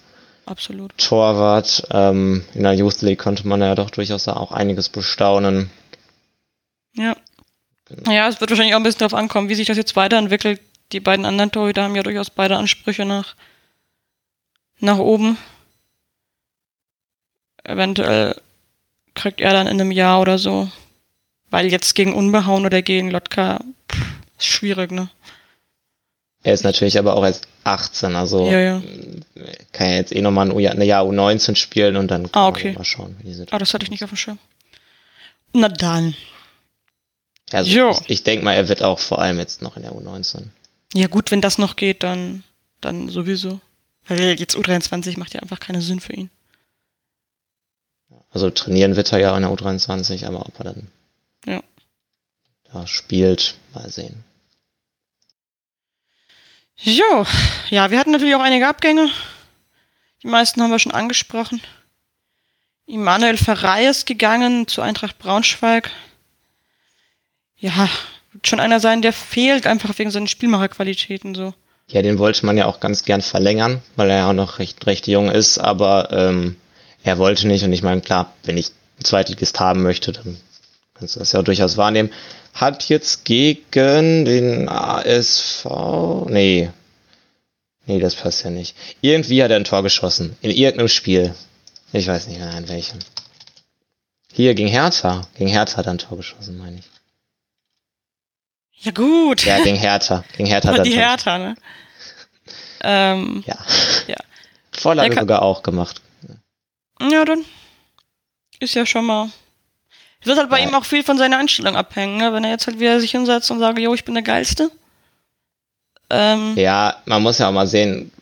Absolut. 0.47 0.97
Torwart. 0.97 1.87
Ähm, 1.91 2.45
in 2.55 2.63
der 2.63 2.73
Youth 2.75 3.03
League 3.03 3.19
konnte 3.19 3.47
man 3.47 3.61
ja 3.61 3.75
doch 3.75 3.91
durchaus 3.91 4.29
auch 4.29 4.53
einiges 4.53 4.89
bestaunen. 4.89 5.71
Ja. 6.95 7.17
Genau. 7.87 8.11
Ja, 8.11 8.29
es 8.29 8.41
wird 8.41 8.51
wahrscheinlich 8.51 8.75
auch 8.75 8.81
ein 8.81 8.85
bisschen 8.85 9.01
darauf 9.01 9.15
ankommen, 9.15 9.49
wie 9.49 9.55
sich 9.55 9.67
das 9.67 9.77
jetzt 9.77 9.97
weiterentwickelt. 9.97 10.61
Die 10.93 11.01
beiden 11.01 11.27
anderen 11.27 11.51
Torhüter 11.51 11.83
haben 11.83 11.97
ja 11.97 12.03
durchaus 12.03 12.31
beide 12.31 12.57
Ansprüche 12.57 13.05
nach, 13.05 13.35
nach 14.79 14.99
oben. 14.99 15.37
Eventuell 17.69 18.41
kriegt 19.15 19.41
er 19.41 19.53
dann 19.53 19.67
in 19.67 19.81
einem 19.81 19.91
Jahr 19.93 20.21
oder 20.21 20.39
so. 20.39 20.71
Weil 21.51 21.67
jetzt 21.71 21.95
gegen 21.95 22.15
Unbehauen 22.15 22.67
oder 22.67 22.83
gegen 22.83 23.11
Lotka 23.11 23.61
pff, 23.91 24.05
ist 24.39 24.47
schwierig, 24.47 24.91
ne? 24.91 25.09
Er 26.43 26.55
ist 26.55 26.65
natürlich 26.65 26.99
aber 26.99 27.17
auch 27.17 27.25
erst 27.25 27.49
18, 27.65 28.15
also 28.15 28.49
Ja, 28.49 28.61
ja. 28.61 28.83
kann 29.73 29.89
ja 29.89 29.95
jetzt 29.97 30.15
eh 30.15 30.21
nochmal 30.23 30.51
ein, 30.51 30.83
Jahr 30.83 31.05
U19 31.05 31.57
spielen 31.57 31.97
und 31.97 32.09
dann 32.11 32.31
kann 32.31 32.41
Ah, 32.41 32.45
man 32.45 32.51
okay. 32.53 32.73
mal 32.73 32.85
schauen, 32.85 33.17
wie 33.23 33.33
die 33.33 33.45
Ah, 33.53 33.59
das 33.59 33.75
hatte 33.75 33.85
ich 33.85 33.91
nicht 33.91 34.05
auf 34.05 34.11
dem 34.11 34.17
Schirm. 34.17 34.39
Na 35.53 35.69
dann. 35.69 36.15
Also 37.53 37.71
Jo. 37.71 37.91
ich, 37.91 38.11
ich 38.11 38.23
denke 38.23 38.45
mal, 38.45 38.55
er 38.55 38.69
wird 38.69 38.83
auch 38.83 38.99
vor 38.99 39.21
allem 39.21 39.39
jetzt 39.39 39.63
noch 39.63 39.77
in 39.77 39.83
der 39.83 39.93
U19. 39.93 40.45
Ja 40.95 41.07
gut, 41.09 41.31
wenn 41.31 41.41
das 41.41 41.59
noch 41.59 41.77
geht, 41.77 42.03
dann, 42.03 42.45
dann 42.81 43.09
sowieso. 43.09 43.61
Weil 44.07 44.39
jetzt 44.39 44.57
U23 44.57 45.19
macht 45.19 45.35
ja 45.35 45.41
einfach 45.41 45.59
keinen 45.61 45.81
Sinn 45.81 46.01
für 46.01 46.13
ihn. 46.13 46.31
Also 48.37 48.51
trainieren 48.51 48.97
wird 48.97 49.11
er 49.15 49.19
ja 49.19 49.35
in 49.35 49.45
der 49.45 49.51
U23, 49.51 50.27
aber 50.27 50.41
ob 50.45 50.59
er 50.59 50.65
dann 50.65 50.89
Ja. 51.47 51.63
da 52.71 52.87
spielt, 52.87 53.55
mal 53.73 53.89
sehen. 53.89 54.25
Jo, 56.77 57.25
ja, 57.71 57.91
wir 57.91 57.99
hatten 57.99 58.11
natürlich 58.11 58.35
auch 58.35 58.43
einige 58.43 58.69
Abgänge. 58.69 59.09
Die 60.23 60.27
meisten 60.27 60.61
haben 60.61 60.71
wir 60.71 60.79
schon 60.79 60.93
angesprochen. 60.93 61.63
Immanuel 62.85 63.39
Ferrei 63.39 63.87
ist 63.87 64.05
gegangen 64.05 64.69
zu 64.69 64.83
Eintracht 64.83 65.19
Braunschweig. 65.19 65.91
Ja, 67.57 67.89
wird 68.33 68.47
schon 68.47 68.61
einer 68.61 68.81
sein, 68.81 69.01
der 69.01 69.15
fehlt, 69.15 69.67
einfach 69.67 69.99
wegen 69.99 70.11
seinen 70.11 70.29
Spielmacherqualitäten 70.29 71.35
so. 71.35 71.55
Ja, 71.89 72.03
den 72.03 72.19
wollte 72.19 72.45
man 72.45 72.59
ja 72.59 72.67
auch 72.67 72.81
ganz 72.81 73.03
gern 73.07 73.23
verlängern, 73.23 73.81
weil 73.97 74.11
er 74.11 74.17
ja 74.19 74.29
auch 74.29 74.35
noch 74.35 74.59
recht, 74.59 74.87
recht 74.87 75.07
jung 75.07 75.31
ist, 75.31 75.57
aber 75.57 76.11
ähm, 76.13 76.57
er 77.07 77.19
wollte 77.19 77.47
nicht 77.47 77.65
und 77.65 77.73
ich 77.73 77.83
meine, 77.85 78.01
klar, 78.01 78.33
wenn 78.43 78.59
ich 78.59 78.73
einen 78.97 79.05
Zweitligist 79.05 79.61
haben 79.61 79.83
möchte, 79.83 80.11
dann 80.11 80.37
kannst 80.95 81.15
du 81.15 81.21
das 81.21 81.31
ja 81.33 81.41
auch 81.41 81.45
durchaus 81.45 81.77
wahrnehmen. 81.77 82.13
Hat 82.53 82.89
jetzt 82.89 83.25
gegen 83.25 84.25
den 84.25 84.69
ASV, 84.69 85.67
nee, 86.27 86.71
nee, 87.87 88.01
das 88.01 88.17
passt 88.17 88.43
ja 88.43 88.51
nicht. 88.51 88.77
Irgendwie 89.03 89.43
hat 89.45 89.53
er 89.53 89.57
ein 89.57 89.65
Tor 89.65 89.85
geschossen, 89.85 90.37
in 90.41 90.51
irgendeinem 90.51 90.89
Spiel. 90.89 91.33
Ich 91.93 92.09
weiß 92.09 92.27
nicht 92.27 92.41
mehr 92.41 92.59
in 92.59 92.69
welchem. 92.69 92.99
Hier, 94.33 94.55
gegen 94.55 94.69
Hertha. 94.69 95.29
Gegen 95.39 95.49
Hertha 95.49 95.77
hat 95.77 95.87
er 95.87 95.93
ein 95.93 95.99
Tor 95.99 96.17
geschossen, 96.17 96.59
meine 96.59 96.79
ich. 96.81 96.85
Ja 98.85 98.91
gut, 98.91 99.45
Ja, 99.45 99.63
gegen 99.63 99.77
Hertha. 99.77 100.25
Gegen 100.37 100.49
Hertha 100.49 100.71
hat 100.71 100.79
er 100.79 100.83
ein 100.83 100.85
die 100.91 100.97
Tor 100.97 101.01
Hertha, 101.01 101.39
ne? 101.39 101.57
Ähm, 102.83 103.45
Ja. 103.47 103.59
Ja. 104.09 104.17
Vorlage 104.73 105.15
sogar 105.19 105.43
auch 105.43 105.63
gemacht. 105.63 106.03
Ja, 107.01 107.25
dann 107.25 107.45
ist 108.61 108.75
ja 108.75 108.87
schon 108.87 109.05
mal. 109.07 109.31
Es 110.21 110.27
wird 110.27 110.39
halt 110.39 110.51
bei 110.51 110.61
Ja. 110.61 110.69
ihm 110.69 110.75
auch 110.75 110.85
viel 110.85 111.05
von 111.05 111.19
seiner 111.19 111.39
Einstellung 111.39 111.77
abhängen, 111.77 112.17
ne? 112.17 112.33
Wenn 112.33 112.45
er 112.45 112.51
jetzt 112.51 112.67
halt 112.67 112.81
wieder 112.81 112.99
sich 113.01 113.11
hinsetzt 113.13 113.51
und 113.51 113.59
sagt, 113.61 113.79
jo, 113.79 113.95
ich 113.95 114.05
bin 114.05 114.15
der 114.15 114.23
Geilste. 114.23 114.71
Ähm, 116.11 116.55
Ja, 116.57 116.97
man 117.05 117.23
muss 117.23 117.39
ja 117.39 117.49
auch 117.49 117.53
mal 117.53 117.67
sehen, 117.67 118.13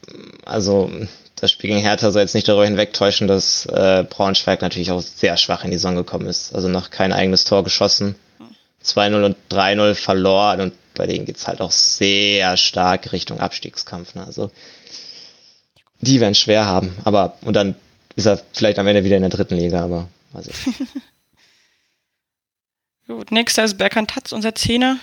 also 0.44 0.90
das 1.36 1.50
Spiel 1.50 1.70
gegen 1.70 1.80
Hertha 1.82 2.10
soll 2.10 2.22
jetzt 2.22 2.34
nicht 2.34 2.48
darüber 2.48 2.64
hinwegtäuschen, 2.64 3.28
dass 3.28 3.66
äh, 3.66 4.04
Braunschweig 4.08 4.62
natürlich 4.62 4.90
auch 4.90 5.02
sehr 5.02 5.36
schwach 5.36 5.64
in 5.64 5.70
die 5.70 5.76
Saison 5.76 5.94
gekommen 5.96 6.26
ist. 6.26 6.54
Also 6.54 6.68
noch 6.68 6.90
kein 6.90 7.12
eigenes 7.12 7.44
Tor 7.44 7.64
geschossen. 7.64 8.16
2-0 8.84 9.24
und 9.24 9.36
3-0 9.50 9.94
verloren 9.94 10.60
und 10.60 10.74
bei 10.94 11.06
denen 11.06 11.24
geht's 11.24 11.46
halt 11.48 11.60
auch 11.60 11.70
sehr 11.72 12.56
stark 12.56 13.12
Richtung 13.12 13.40
Abstiegskampf. 13.40 14.14
Ne? 14.14 14.24
Also 14.24 14.50
die 16.00 16.20
werden 16.20 16.34
schwer 16.34 16.66
haben. 16.66 16.96
Aber 17.04 17.36
und 17.42 17.54
dann 17.54 17.74
ist 18.16 18.26
er 18.26 18.42
vielleicht 18.52 18.78
am 18.78 18.86
Ende 18.86 19.04
wieder 19.04 19.16
in 19.16 19.22
der 19.22 19.30
dritten 19.30 19.56
Liga, 19.56 19.84
aber 19.84 20.08
mal 20.32 20.42
sehen. 20.44 20.88
Gut, 23.06 23.32
nächster 23.32 23.64
ist 23.64 23.76
Berkan 23.76 24.06
Tatz, 24.06 24.32
unser 24.32 24.54
Zehner. 24.54 24.98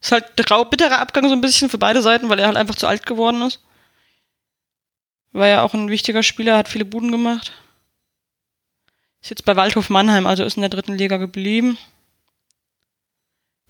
Ist 0.00 0.12
halt 0.12 0.36
trau 0.36 0.64
bitterer 0.64 0.98
Abgang 0.98 1.28
so 1.28 1.34
ein 1.34 1.40
bisschen 1.40 1.70
für 1.70 1.78
beide 1.78 2.02
Seiten, 2.02 2.28
weil 2.28 2.38
er 2.38 2.46
halt 2.46 2.56
einfach 2.56 2.74
zu 2.74 2.86
alt 2.86 3.06
geworden 3.06 3.42
ist. 3.42 3.60
War 5.32 5.48
ja 5.48 5.62
auch 5.62 5.74
ein 5.74 5.88
wichtiger 5.88 6.22
Spieler, 6.22 6.56
hat 6.56 6.68
viele 6.68 6.84
Buden 6.84 7.10
gemacht. 7.10 7.52
Ist 9.22 9.30
jetzt 9.30 9.44
bei 9.44 9.56
Waldhof 9.56 9.88
Mannheim, 9.88 10.26
also 10.26 10.44
ist 10.44 10.56
in 10.56 10.60
der 10.60 10.68
dritten 10.70 10.94
Liga 10.94 11.16
geblieben. 11.16 11.78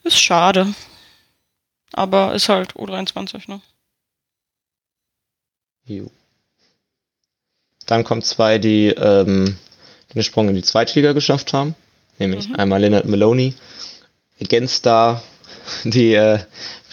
Ist 0.03 0.21
schade. 0.21 0.75
Aber 1.93 2.35
ist 2.35 2.49
halt 2.49 2.75
U23, 2.75 3.49
ne? 3.49 3.61
Jo. 5.85 6.11
Dann 7.87 8.05
kommen 8.05 8.23
zwei, 8.23 8.59
die 8.59 8.89
ähm, 8.89 9.57
den 10.15 10.23
Sprung 10.23 10.49
in 10.49 10.55
die 10.55 10.63
Zweitliga 10.63 11.13
geschafft 11.13 11.53
haben. 11.53 11.75
Nämlich 12.19 12.49
Mhm. 12.49 12.57
einmal 12.57 12.81
Leonard 12.81 13.07
Maloney, 13.07 13.55
ergänzt 14.39 14.87
da 14.87 15.23
die 15.85 16.15
äh, 16.15 16.39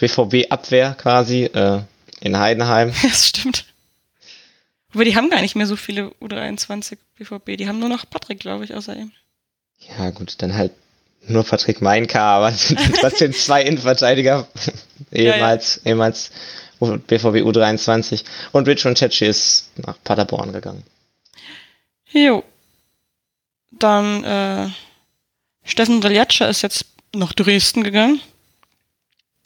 BVB-Abwehr 0.00 0.94
quasi 0.98 1.44
äh, 1.44 1.80
in 2.20 2.38
Heidenheim. 2.38 2.92
Das 3.02 3.28
stimmt. 3.28 3.64
Aber 4.94 5.04
die 5.04 5.16
haben 5.16 5.30
gar 5.30 5.40
nicht 5.40 5.56
mehr 5.56 5.66
so 5.66 5.76
viele 5.76 6.08
U23 6.20 6.98
BVB. 7.16 7.56
Die 7.56 7.66
haben 7.68 7.78
nur 7.78 7.88
noch 7.88 8.04
Patrick, 8.08 8.40
glaube 8.40 8.64
ich, 8.64 8.74
außer 8.74 8.94
ihm. 8.94 9.12
Ja 9.98 10.10
gut, 10.10 10.34
dann 10.42 10.54
halt 10.54 10.72
nur 11.26 11.44
Patrick 11.44 11.80
Meinka, 11.80 12.20
aber 12.36 12.48
es 13.02 13.18
sind 13.18 13.34
zwei 13.36 13.62
Innenverteidiger, 13.62 14.46
ehemals, 15.12 15.80
ehemals 15.84 16.30
BVB 17.06 17.42
U23. 17.42 18.24
Und 18.52 18.68
Richard 18.68 18.98
Tetschi 18.98 19.26
ist 19.26 19.70
nach 19.76 19.96
Paderborn 20.04 20.52
gegangen. 20.52 20.82
Jo. 22.10 22.44
Dann, 23.70 24.24
äh, 24.24 24.68
Steffen 25.64 26.00
Deljatscha 26.00 26.46
ist 26.46 26.62
jetzt 26.62 26.86
nach 27.14 27.32
Dresden 27.32 27.82
gegangen. 27.84 28.20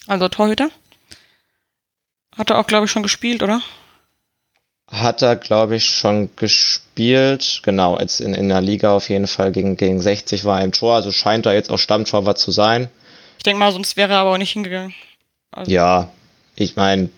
Also 0.07 0.29
Torhüter. 0.29 0.71
Hat 2.37 2.51
er 2.51 2.59
auch, 2.59 2.67
glaube 2.67 2.87
ich, 2.87 2.91
schon 2.91 3.03
gespielt, 3.03 3.43
oder? 3.43 3.63
Hat 4.89 5.23
er, 5.23 5.37
glaube 5.37 5.77
ich, 5.77 5.85
schon 5.85 6.31
gespielt. 6.37 7.61
Genau, 7.65 7.99
jetzt 7.99 8.21
in, 8.21 8.35
in 8.35 8.49
der 8.49 8.61
Liga 8.61 8.93
auf 8.93 9.09
jeden 9.09 9.27
Fall 9.27 9.51
gegen, 9.53 9.77
gegen 9.77 10.01
60 10.01 10.45
war 10.45 10.61
er 10.61 10.65
im 10.65 10.73
Tor. 10.73 10.95
Also 10.95 11.11
scheint 11.13 11.47
er 11.47 11.55
jetzt 11.55 11.71
auch 11.71 11.79
Stammtorwart 11.79 12.39
zu 12.39 12.51
sein. 12.51 12.89
Ich 13.39 13.43
denke 13.43 13.59
mal, 13.59 13.73
sonst 13.73 13.97
wäre 13.97 14.13
er 14.13 14.19
aber 14.21 14.33
auch 14.33 14.39
nicht 14.39 14.53
hingegangen. 14.53 14.95
Also, 15.51 15.71
Ja, 15.71 16.11
ich 16.55 16.77
meine, 16.77 17.11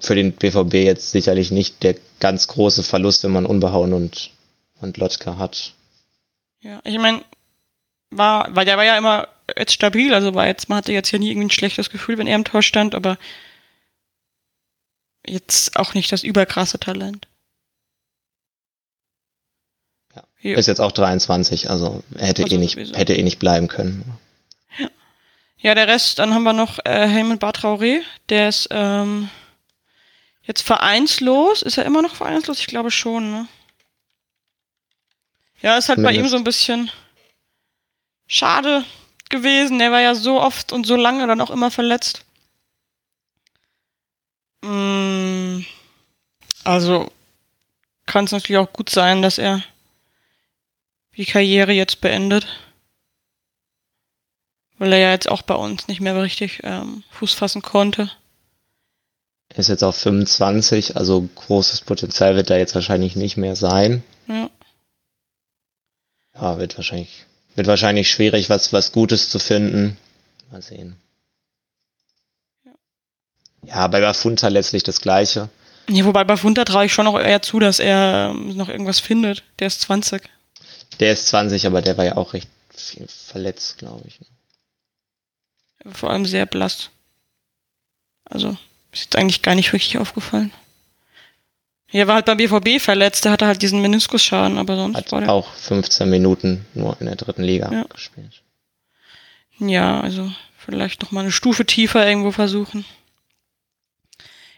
für 0.00 0.14
den 0.14 0.32
BVB 0.32 0.74
jetzt 0.74 1.10
sicherlich 1.10 1.50
nicht 1.50 1.82
der 1.82 1.96
ganz 2.18 2.48
große 2.48 2.82
Verlust, 2.82 3.24
wenn 3.24 3.32
man 3.32 3.46
Unbehauen 3.46 3.92
und, 3.92 4.30
und 4.80 4.96
Lotka 4.96 5.36
hat. 5.38 5.74
ja. 6.60 6.80
Ich 6.84 6.98
meine, 6.98 7.22
war, 8.10 8.54
weil 8.54 8.64
der 8.64 8.76
war 8.76 8.84
ja 8.84 8.98
immer 8.98 9.28
jetzt 9.56 9.72
stabil, 9.72 10.12
also 10.14 10.34
war 10.34 10.46
jetzt, 10.46 10.68
man 10.68 10.78
hatte 10.78 10.92
jetzt 10.92 11.10
ja 11.12 11.18
nie 11.18 11.30
irgendwie 11.30 11.46
ein 11.46 11.50
schlechtes 11.50 11.90
Gefühl, 11.90 12.18
wenn 12.18 12.26
er 12.26 12.36
im 12.36 12.44
Tor 12.44 12.62
stand, 12.62 12.94
aber 12.94 13.18
jetzt 15.26 15.76
auch 15.76 15.94
nicht 15.94 16.10
das 16.12 16.22
überkrasse 16.24 16.78
Talent. 16.80 17.28
Ja. 20.14 20.22
Jo. 20.40 20.56
Ist 20.58 20.66
jetzt 20.66 20.80
auch 20.80 20.92
23, 20.92 21.70
also 21.70 22.02
er 22.16 22.26
hätte 22.28 22.42
Also 22.42 22.56
eh 22.56 22.58
nicht, 22.58 22.74
sowieso. 22.74 22.94
hätte 22.94 23.14
eh 23.14 23.22
nicht 23.22 23.38
bleiben 23.38 23.68
können. 23.68 24.04
Ja, 25.58 25.74
der 25.74 25.88
Rest, 25.88 26.18
dann 26.18 26.32
haben 26.32 26.44
wir 26.44 26.54
noch 26.54 26.78
äh, 26.84 27.06
Helmut 27.06 27.42
Bartraoré, 27.42 28.00
der 28.30 28.48
ist 28.48 28.68
ähm, 28.70 29.28
jetzt 30.50 30.62
vereinslos. 30.62 31.62
Ist 31.62 31.78
er 31.78 31.84
immer 31.84 32.02
noch 32.02 32.16
vereinslos? 32.16 32.58
Ich 32.58 32.66
glaube 32.66 32.90
schon, 32.90 33.30
ne? 33.30 33.48
Ja, 35.62 35.76
ist 35.76 35.88
halt 35.88 36.02
bei 36.02 36.12
ihm 36.12 36.26
so 36.26 36.36
ein 36.36 36.44
bisschen 36.44 36.90
schade 38.26 38.84
gewesen. 39.28 39.78
Der 39.78 39.92
war 39.92 40.00
ja 40.00 40.14
so 40.14 40.40
oft 40.40 40.72
und 40.72 40.86
so 40.86 40.96
lange 40.96 41.26
dann 41.26 41.40
auch 41.40 41.50
immer 41.50 41.70
verletzt. 41.70 42.24
Mm, 44.62 45.60
also 46.64 47.12
kann 48.06 48.24
es 48.24 48.32
natürlich 48.32 48.58
auch 48.58 48.72
gut 48.72 48.90
sein, 48.90 49.22
dass 49.22 49.38
er 49.38 49.62
die 51.16 51.26
Karriere 51.26 51.72
jetzt 51.72 52.00
beendet. 52.00 52.46
Weil 54.78 54.94
er 54.94 54.98
ja 54.98 55.10
jetzt 55.12 55.28
auch 55.28 55.42
bei 55.42 55.54
uns 55.54 55.86
nicht 55.86 56.00
mehr 56.00 56.20
richtig 56.20 56.60
ähm, 56.64 57.04
Fuß 57.10 57.34
fassen 57.34 57.62
konnte. 57.62 58.10
Er 59.50 59.58
ist 59.58 59.68
jetzt 59.68 59.82
auf 59.82 59.96
25, 59.96 60.96
also 60.96 61.28
großes 61.34 61.82
Potenzial 61.82 62.36
wird 62.36 62.50
da 62.50 62.56
jetzt 62.56 62.74
wahrscheinlich 62.74 63.16
nicht 63.16 63.36
mehr 63.36 63.56
sein. 63.56 64.02
Ja. 64.28 64.48
Ja, 66.34 66.58
wird 66.58 66.76
wahrscheinlich, 66.76 67.26
wird 67.56 67.66
wahrscheinlich 67.66 68.10
schwierig, 68.10 68.48
was, 68.48 68.72
was 68.72 68.92
Gutes 68.92 69.28
zu 69.28 69.38
finden. 69.38 69.98
Mal 70.50 70.62
sehen. 70.62 70.96
Ja, 73.66 73.86
bei 73.88 74.00
Bafunta 74.00 74.48
letztlich 74.48 74.84
das 74.84 75.00
Gleiche. 75.00 75.50
ja 75.88 76.04
wobei 76.04 76.24
bei 76.24 76.36
Funter 76.36 76.64
traue 76.64 76.86
ich 76.86 76.92
schon 76.92 77.04
noch 77.04 77.18
eher 77.18 77.42
zu, 77.42 77.58
dass 77.58 77.78
er 77.78 78.32
noch 78.32 78.68
irgendwas 78.68 79.00
findet. 79.00 79.42
Der 79.58 79.66
ist 79.66 79.82
20. 79.82 80.22
Der 80.98 81.12
ist 81.12 81.26
20, 81.26 81.66
aber 81.66 81.82
der 81.82 81.98
war 81.98 82.04
ja 82.04 82.16
auch 82.16 82.32
recht 82.32 82.48
viel 82.74 83.06
verletzt, 83.08 83.78
glaube 83.78 84.06
ich. 84.06 84.20
Vor 85.92 86.10
allem 86.10 86.26
sehr 86.26 86.46
blass. 86.46 86.90
Also, 88.24 88.56
ist 88.92 89.04
jetzt 89.04 89.16
eigentlich 89.16 89.42
gar 89.42 89.54
nicht 89.54 89.72
wirklich 89.72 89.98
aufgefallen. 89.98 90.52
Ja, 91.92 92.06
war 92.06 92.14
halt 92.16 92.26
beim 92.26 92.36
BVB 92.36 92.80
verletzt, 92.80 93.24
der 93.24 93.32
hatte 93.32 93.46
halt 93.46 93.62
diesen 93.62 93.82
Meniskusschaden, 93.82 94.58
aber 94.58 94.76
sonst 94.76 94.96
Hat 94.96 95.12
war 95.12 95.20
der. 95.20 95.30
auch 95.32 95.52
15 95.54 96.08
Minuten 96.08 96.64
nur 96.74 96.96
in 97.00 97.06
der 97.06 97.16
dritten 97.16 97.42
Liga 97.42 97.70
Ja. 97.72 97.82
gespielt. 97.84 98.42
Ja, 99.58 100.00
also 100.00 100.30
vielleicht 100.56 101.02
noch 101.02 101.10
mal 101.10 101.22
eine 101.22 101.32
Stufe 101.32 101.66
tiefer 101.66 102.06
irgendwo 102.06 102.30
versuchen. 102.30 102.84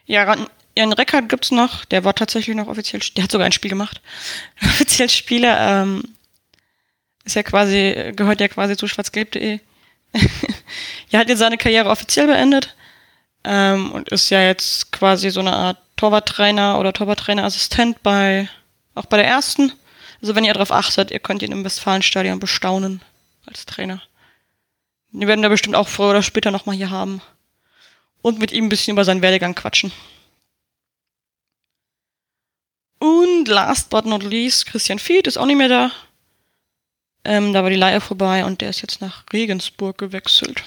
Ja, 0.04 0.36
Jan 0.76 0.92
Reckert 0.92 1.28
gibt's 1.28 1.50
noch, 1.50 1.84
der 1.86 2.04
war 2.04 2.14
tatsächlich 2.14 2.54
noch 2.56 2.68
offiziell, 2.68 3.00
der 3.16 3.24
hat 3.24 3.32
sogar 3.32 3.46
ein 3.46 3.52
Spiel 3.52 3.70
gemacht. 3.70 4.00
offiziell 4.62 5.08
Spieler, 5.08 5.82
ähm, 5.82 6.02
ist 7.24 7.36
ja 7.36 7.42
quasi, 7.42 8.12
gehört 8.14 8.40
ja 8.40 8.48
quasi 8.48 8.76
zu 8.76 8.86
schwarzgelb.de. 8.88 9.60
ja, 11.10 11.18
hat 11.18 11.28
jetzt 11.28 11.38
seine 11.38 11.56
Karriere 11.56 11.88
offiziell 11.88 12.26
beendet 12.26 12.74
ähm, 13.44 13.92
und 13.92 14.08
ist 14.10 14.30
ja 14.30 14.42
jetzt 14.42 14.92
quasi 14.92 15.30
so 15.30 15.40
eine 15.40 15.52
Art 15.52 15.78
Torwarttrainer 15.96 16.78
oder 16.78 16.92
Torwarttrainerassistent 16.92 18.02
bei, 18.02 18.48
auch 18.94 19.06
bei 19.06 19.16
der 19.16 19.26
ersten. 19.26 19.72
Also 20.20 20.34
wenn 20.34 20.44
ihr 20.44 20.52
darauf 20.52 20.72
achtet, 20.72 21.10
ihr 21.10 21.20
könnt 21.20 21.42
ihn 21.42 21.52
im 21.52 21.64
Westfalenstadion 21.64 22.38
bestaunen 22.38 23.02
als 23.46 23.66
Trainer. 23.66 24.02
Wir 25.10 25.28
werden 25.28 25.42
da 25.42 25.48
bestimmt 25.48 25.76
auch 25.76 25.88
früher 25.88 26.10
oder 26.10 26.22
später 26.22 26.50
nochmal 26.50 26.76
hier 26.76 26.90
haben. 26.90 27.20
Und 28.22 28.38
mit 28.38 28.52
ihm 28.52 28.66
ein 28.66 28.68
bisschen 28.68 28.92
über 28.92 29.04
seinen 29.04 29.22
Werdegang 29.22 29.54
quatschen. 29.54 29.92
Und 32.98 33.48
last 33.48 33.90
but 33.90 34.06
not 34.06 34.22
least, 34.22 34.66
Christian 34.66 35.00
Fied 35.00 35.26
ist 35.26 35.36
auch 35.36 35.46
nicht 35.46 35.56
mehr 35.56 35.68
da. 35.68 35.90
Ähm, 37.24 37.52
da 37.52 37.62
war 37.62 37.70
die 37.70 37.76
Leihe 37.76 38.00
vorbei 38.00 38.44
und 38.44 38.60
der 38.60 38.70
ist 38.70 38.82
jetzt 38.82 39.00
nach 39.00 39.24
Regensburg 39.32 39.98
gewechselt. 39.98 40.62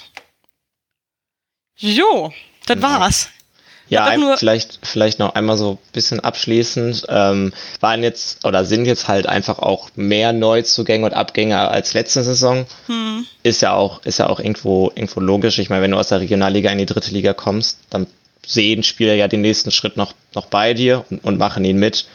Jo, 1.78 2.34
das 2.66 2.76
Genau. 2.76 2.88
war's. 3.00 3.30
Ja, 3.88 4.06
ein- 4.06 4.24
vielleicht, 4.38 4.80
vielleicht 4.82 5.20
noch 5.20 5.36
einmal 5.36 5.58
so 5.58 5.74
ein 5.74 5.78
bisschen 5.94 6.20
abschließend. 6.20 7.06
Ähm, 7.08 7.54
waren 7.82 8.02
jetzt 8.02 8.44
oder 8.44 8.66
sind 8.66 8.86
jetzt 8.86 9.08
halt 9.08 9.28
einfach 9.28 9.60
auch 9.60 9.90
mehr 9.96 10.34
Neuzugänge 10.34 11.06
und 11.06 11.14
Abgänge 11.14 11.60
als 11.70 11.94
letzte 11.94 12.24
Saison. 12.24 12.66
Hm. 12.88 13.26
Ist 13.44 13.62
ja 13.62 13.74
auch, 13.74 14.04
ist 14.04 14.18
ja 14.18 14.28
auch 14.28 14.40
irgendwo, 14.40 14.92
irgendwo 14.96 15.20
logisch. 15.20 15.60
Ich 15.60 15.70
meine, 15.70 15.84
wenn 15.84 15.92
du 15.92 15.98
aus 15.98 16.08
der 16.08 16.20
Regionalliga 16.20 16.72
in 16.72 16.80
die 16.80 16.88
dritte 16.88 17.12
Liga 17.12 17.34
kommst, 17.34 17.78
dann 17.92 18.08
sehen 18.44 18.82
Spieler 18.82 19.14
ja 19.14 19.28
den 19.28 19.42
nächsten 19.42 19.70
Schritt 19.70 19.98
noch, 19.98 20.14
noch 20.34 20.48
bei 20.48 20.74
dir 20.74 21.06
und, 21.12 21.24
und 21.24 21.38
machen 21.38 21.64
ihn 21.64 21.78
mit. 21.78 22.08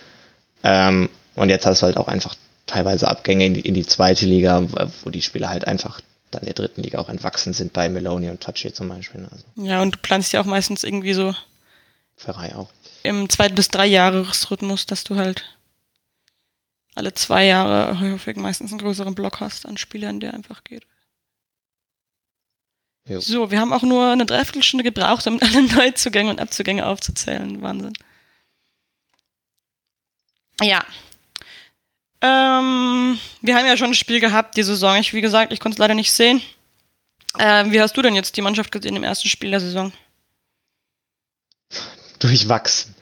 Ähm, 0.65 1.09
und 1.37 1.51
jetzt 1.51 1.67
hast 1.67 1.83
du 1.83 1.87
halt 1.87 1.97
auch 1.99 2.09
einfach 2.09 2.35
teilweise 2.67 3.07
Abgänge 3.07 3.47
in 3.47 3.55
die, 3.55 3.61
in 3.61 3.75
die 3.75 3.87
zweite 3.87 4.27
Liga, 4.27 4.65
wo 5.05 5.11
die 5.11 5.23
Spieler 5.23 5.51
halt 5.51 5.69
einfach 5.69 6.01
dann 6.31 6.45
der 6.45 6.55
dritten 6.55 6.83
Liga 6.83 6.99
auch 6.99 7.09
entwachsen 7.09 7.53
sind 7.53 7.73
bei 7.73 7.89
Meloni 7.89 8.31
und 8.31 8.41
Tachi 8.41 8.73
zum 8.73 8.89
Beispiel. 8.89 9.27
Also 9.31 9.45
Ja, 9.57 9.83
und 9.83 9.97
du 9.97 9.99
planst 9.99 10.33
ja 10.33 10.41
auch 10.41 10.47
meistens 10.47 10.85
irgendwie 10.85 11.15
so 11.15 11.35
Ferrei 12.17 12.55
auch. 12.55 12.71
im 13.03 13.29
zwei 13.29 13.49
bis 13.49 13.69
drei 13.69 13.87
Jahresrhythmus, 13.87 14.87
dass 14.87 15.05
du 15.05 15.17
halt 15.17 15.57
alle 16.95 17.15
zwei 17.15 17.47
Jahre 17.47 17.99
häufig 18.01 18.37
meistens 18.37 18.71
einen 18.73 18.81
größeren 18.81 19.15
Block 19.15 19.41
hast 19.41 19.67
an 19.67 19.77
Spielern, 19.77 20.21
der 20.21 20.35
einfach 20.35 20.65
geht. 20.65 20.87
Jo. 23.07 23.21
So, 23.21 23.51
wir 23.51 23.59
haben 23.59 23.73
auch 23.73 23.83
nur 23.83 24.11
eine 24.13 24.27
Dreiviertelstunde 24.27 24.85
gebraucht, 24.85 25.27
um 25.27 25.41
alle 25.41 25.63
Neuzugänge 25.75 26.31
und 26.31 26.41
Abzugänge 26.41 26.87
aufzuzählen. 26.87 27.63
Wahnsinn. 27.63 27.95
Ja. 30.61 30.85
Ähm, 32.23 33.19
wir 33.41 33.57
haben 33.57 33.67
ja 33.67 33.77
schon 33.77 33.91
ein 33.91 33.95
Spiel 33.95 34.21
gehabt 34.21 34.57
die 34.57 34.63
Saison. 34.63 34.97
Ich, 34.97 35.15
wie 35.15 35.21
gesagt, 35.21 35.53
ich 35.53 35.61
konnte 35.61 35.77
es 35.77 35.79
leider 35.79 35.95
nicht 35.95 36.13
sehen. 36.13 36.43
Ähm, 37.39 37.73
wie 37.73 37.81
hast 37.81 37.97
du 37.97 38.03
denn 38.03 38.15
jetzt 38.15 38.37
die 38.37 38.43
Mannschaft 38.43 38.73
gesehen 38.73 38.97
im 38.97 39.05
ersten 39.05 39.29
Spiel 39.29 39.51
der 39.51 39.61
Saison? 39.61 39.93
Durchwachsen. 42.19 42.95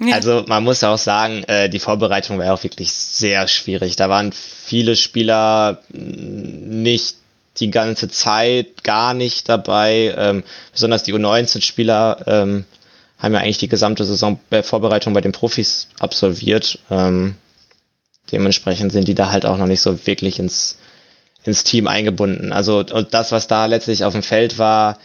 Ja. 0.00 0.14
Also 0.14 0.44
man 0.46 0.64
muss 0.64 0.84
auch 0.84 0.98
sagen, 0.98 1.44
äh, 1.44 1.68
die 1.68 1.78
Vorbereitung 1.78 2.38
war 2.38 2.46
ja 2.46 2.52
auch 2.52 2.64
wirklich 2.64 2.92
sehr 2.92 3.48
schwierig. 3.48 3.96
Da 3.96 4.08
waren 4.08 4.32
viele 4.32 4.96
Spieler 4.96 5.82
mh, 5.88 6.00
nicht 6.02 7.16
die 7.58 7.70
ganze 7.70 8.08
Zeit 8.08 8.84
gar 8.84 9.14
nicht 9.14 9.48
dabei. 9.48 10.14
Ähm, 10.16 10.44
besonders 10.72 11.02
die 11.02 11.14
U19-Spieler 11.14 12.24
ähm, 12.26 12.64
haben 13.18 13.34
ja 13.34 13.40
eigentlich 13.40 13.58
die 13.58 13.68
gesamte 13.68 14.04
Saison 14.04 14.38
äh, 14.50 14.62
Vorbereitung 14.62 15.14
bei 15.14 15.22
den 15.22 15.32
Profis 15.32 15.88
absolviert. 15.98 16.78
Ähm, 16.90 17.36
dementsprechend 18.32 18.92
sind 18.92 19.08
die 19.08 19.14
da 19.14 19.30
halt 19.30 19.46
auch 19.46 19.56
noch 19.56 19.66
nicht 19.66 19.80
so 19.80 20.06
wirklich 20.06 20.38
ins, 20.38 20.78
ins 21.44 21.64
Team 21.64 21.86
eingebunden. 21.86 22.52
Also 22.52 22.78
und 22.78 23.14
das, 23.14 23.32
was 23.32 23.46
da 23.46 23.66
letztlich 23.66 24.04
auf 24.04 24.12
dem 24.12 24.22
Feld 24.22 24.58
war, 24.58 24.98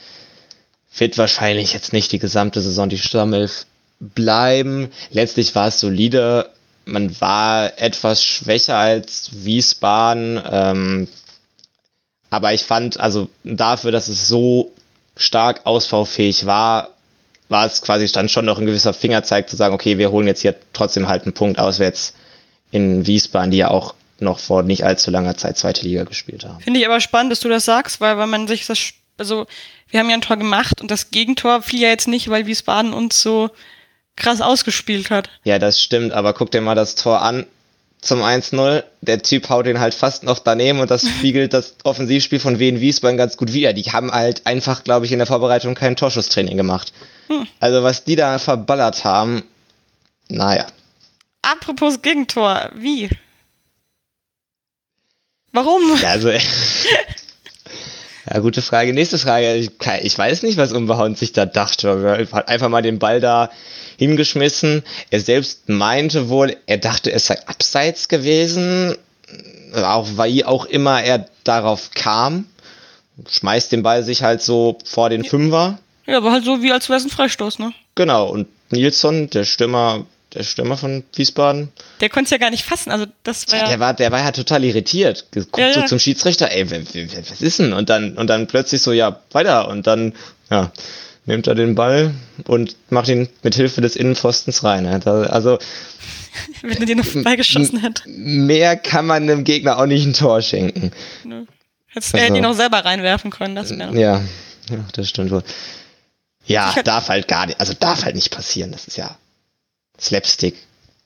wird 0.97 1.17
wahrscheinlich 1.17 1.73
jetzt 1.73 1.93
nicht 1.93 2.11
die 2.11 2.19
gesamte 2.19 2.61
Saison 2.61 2.89
die 2.89 2.97
Stammelf 2.97 3.65
bleiben. 3.99 4.89
Letztlich 5.11 5.55
war 5.55 5.67
es 5.67 5.79
solide. 5.79 6.49
Man 6.85 7.19
war 7.21 7.79
etwas 7.79 8.23
schwächer 8.23 8.77
als 8.77 9.29
Wiesbaden. 9.33 10.41
Ähm, 10.51 11.07
aber 12.29 12.53
ich 12.53 12.63
fand, 12.63 12.99
also 12.99 13.29
dafür, 13.43 13.91
dass 13.91 14.07
es 14.07 14.27
so 14.27 14.71
stark 15.15 15.65
ausbaufähig 15.65 16.45
war, 16.45 16.89
war 17.49 17.65
es 17.65 17.81
quasi 17.81 18.07
dann 18.07 18.29
schon 18.29 18.45
noch 18.45 18.57
ein 18.57 18.65
gewisser 18.65 18.93
Fingerzeig 18.93 19.49
zu 19.49 19.57
sagen, 19.57 19.75
okay, 19.75 19.97
wir 19.97 20.11
holen 20.11 20.27
jetzt 20.27 20.41
hier 20.41 20.55
trotzdem 20.73 21.07
halt 21.07 21.23
einen 21.23 21.33
Punkt 21.33 21.59
auswärts 21.59 22.13
in 22.71 23.05
Wiesbaden, 23.05 23.51
die 23.51 23.57
ja 23.57 23.69
auch 23.69 23.93
noch 24.19 24.39
vor 24.39 24.63
nicht 24.63 24.83
allzu 24.85 25.11
langer 25.11 25.35
Zeit 25.35 25.57
zweite 25.57 25.85
Liga 25.85 26.03
gespielt 26.03 26.45
haben. 26.45 26.59
Finde 26.61 26.79
ich 26.79 26.85
aber 26.85 27.01
spannend, 27.01 27.31
dass 27.31 27.39
du 27.39 27.49
das 27.49 27.65
sagst, 27.65 28.01
weil 28.01 28.17
wenn 28.17 28.29
man 28.29 28.47
sich 28.47 28.65
das, 28.65 28.79
also 29.17 29.47
wir 29.89 29.99
haben 29.99 30.09
ja 30.09 30.15
ein 30.15 30.21
Tor 30.21 30.37
gemacht 30.37 30.81
und 30.81 30.91
das 30.91 31.11
Gegentor 31.11 31.61
fiel 31.61 31.81
ja 31.81 31.89
jetzt 31.89 32.07
nicht, 32.07 32.29
weil 32.29 32.45
Wiesbaden 32.45 32.93
uns 32.93 33.21
so 33.21 33.49
krass 34.15 34.41
ausgespielt 34.41 35.09
hat. 35.09 35.29
Ja, 35.43 35.59
das 35.59 35.81
stimmt, 35.81 36.13
aber 36.13 36.33
guck 36.33 36.51
dir 36.51 36.61
mal 36.61 36.75
das 36.75 36.95
Tor 36.95 37.21
an 37.21 37.45
zum 38.01 38.21
1-0. 38.21 38.83
Der 39.01 39.21
Typ 39.21 39.49
haut 39.49 39.65
den 39.65 39.79
halt 39.79 39.93
fast 39.93 40.23
noch 40.23 40.39
daneben 40.39 40.79
und 40.79 40.91
das 40.91 41.07
spiegelt 41.17 41.53
das 41.53 41.75
Offensivspiel 41.83 42.39
von 42.39 42.59
Wien 42.59 42.79
Wiesbaden 42.79 43.17
ganz 43.17 43.37
gut 43.37 43.53
wider. 43.53 43.73
Die 43.73 43.83
haben 43.83 44.11
halt 44.11 44.45
einfach, 44.45 44.83
glaube 44.83 45.05
ich, 45.05 45.11
in 45.11 45.19
der 45.19 45.27
Vorbereitung 45.27 45.75
kein 45.75 45.95
Torschusstraining 45.95 46.57
gemacht. 46.57 46.93
Hm. 47.27 47.47
Also 47.59 47.83
was 47.83 48.03
die 48.03 48.15
da 48.15 48.37
verballert 48.39 49.03
haben, 49.03 49.43
naja. 50.27 50.67
Apropos 51.41 52.01
Gegentor, 52.01 52.69
wie? 52.75 53.09
Warum? 55.51 55.81
Ja, 56.01 56.09
also, 56.09 56.29
ja, 58.29 58.39
gute 58.39 58.61
Frage. 58.61 58.93
Nächste 58.93 59.17
Frage. 59.17 59.55
Ich, 59.55 60.17
weiß 60.17 60.43
nicht, 60.43 60.57
was 60.57 60.71
Unbehauen 60.71 61.15
sich 61.15 61.33
da 61.33 61.45
dachte. 61.45 61.89
Er 61.89 62.31
hat 62.31 62.47
einfach 62.47 62.69
mal 62.69 62.81
den 62.81 62.99
Ball 62.99 63.19
da 63.19 63.49
hingeschmissen. 63.97 64.83
Er 65.09 65.19
selbst 65.19 65.67
meinte 65.67 66.29
wohl, 66.29 66.55
er 66.67 66.77
dachte, 66.77 67.11
es 67.11 67.27
sei 67.27 67.37
abseits 67.47 68.07
gewesen. 68.07 68.95
Auch 69.73 70.07
wie 70.17 70.45
auch 70.45 70.65
immer 70.65 71.03
er 71.03 71.27
darauf 71.43 71.91
kam. 71.93 72.45
Schmeißt 73.29 73.71
den 73.71 73.83
Ball 73.83 74.03
sich 74.03 74.23
halt 74.23 74.41
so 74.41 74.77
vor 74.85 75.09
den 75.09 75.23
Fünfer. 75.23 75.79
Ja, 76.05 76.17
aber 76.17 76.31
halt 76.31 76.45
so 76.45 76.63
wie 76.63 76.71
als 76.71 76.89
wäre 76.89 76.97
es 76.97 77.05
ein 77.05 77.09
Freistoß, 77.09 77.59
ne? 77.59 77.73
Genau. 77.95 78.27
Und 78.27 78.47
Nilsson, 78.71 79.29
der 79.29 79.43
Stürmer, 79.43 80.05
der 80.33 80.43
Stürmer 80.43 80.77
von 80.77 81.03
Wiesbaden, 81.15 81.71
Der 81.99 82.09
konnte 82.09 82.25
es 82.25 82.31
ja 82.31 82.37
gar 82.37 82.49
nicht 82.51 82.63
fassen, 82.63 82.89
also 82.91 83.05
das 83.23 83.51
war 83.51 83.59
Der 83.59 83.69
ja, 83.71 83.79
war, 83.79 83.93
der 83.93 84.11
war 84.11 84.19
ja 84.19 84.31
total 84.31 84.63
irritiert. 84.63 85.25
Guckt 85.33 85.57
Ja, 85.57 85.73
so 85.73 85.79
ja. 85.81 85.85
zum 85.85 85.99
Schiedsrichter, 85.99 86.51
ey, 86.51 86.69
was 86.71 87.41
ist 87.41 87.59
denn? 87.59 87.73
Und 87.73 87.89
dann, 87.89 88.17
und 88.17 88.27
dann 88.27 88.47
plötzlich 88.47 88.81
so, 88.81 88.91
ja, 88.93 89.19
weiter. 89.31 89.67
Und 89.67 89.87
dann, 89.87 90.13
ja, 90.49 90.71
nimmt 91.25 91.47
er 91.47 91.55
den 91.55 91.75
Ball 91.75 92.13
und 92.45 92.75
macht 92.89 93.09
ihn 93.09 93.29
mit 93.43 93.55
Hilfe 93.55 93.81
des 93.81 93.95
Innenpfostens 93.95 94.63
rein. 94.63 94.85
Also, 94.85 95.59
wenn 96.61 96.77
er 96.77 96.85
den 96.85 96.97
noch 96.99 97.05
vorbeigeschossen 97.05 97.79
hätte. 97.81 98.03
mehr 98.07 98.77
kann 98.77 99.05
man 99.05 99.23
einem 99.23 99.43
Gegner 99.43 99.77
auch 99.79 99.85
nicht 99.85 100.05
ein 100.05 100.13
Tor 100.13 100.41
schenken. 100.41 100.91
Ne. 101.25 101.45
Hättest- 101.87 102.13
Er 102.13 102.21
hätte 102.21 102.31
Also- 102.33 102.37
ihn 102.41 102.45
auch 102.45 102.53
selber 102.55 102.85
reinwerfen 102.85 103.31
können, 103.31 103.55
das 103.55 103.69
wäre. 103.77 103.93
Ja, 103.99 104.21
ja, 104.69 104.77
das 104.93 105.09
stimmt 105.09 105.31
wohl. 105.31 105.43
Ja, 106.45 106.73
darf 106.83 107.09
halt 107.09 107.27
gar 107.27 107.45
nicht, 107.45 107.59
also 107.59 107.73
darf 107.77 108.03
halt 108.05 108.15
nicht 108.15 108.31
passieren. 108.31 108.71
Das 108.71 108.87
ist 108.87 108.97
ja 108.97 109.15
Slapstick. 110.01 110.55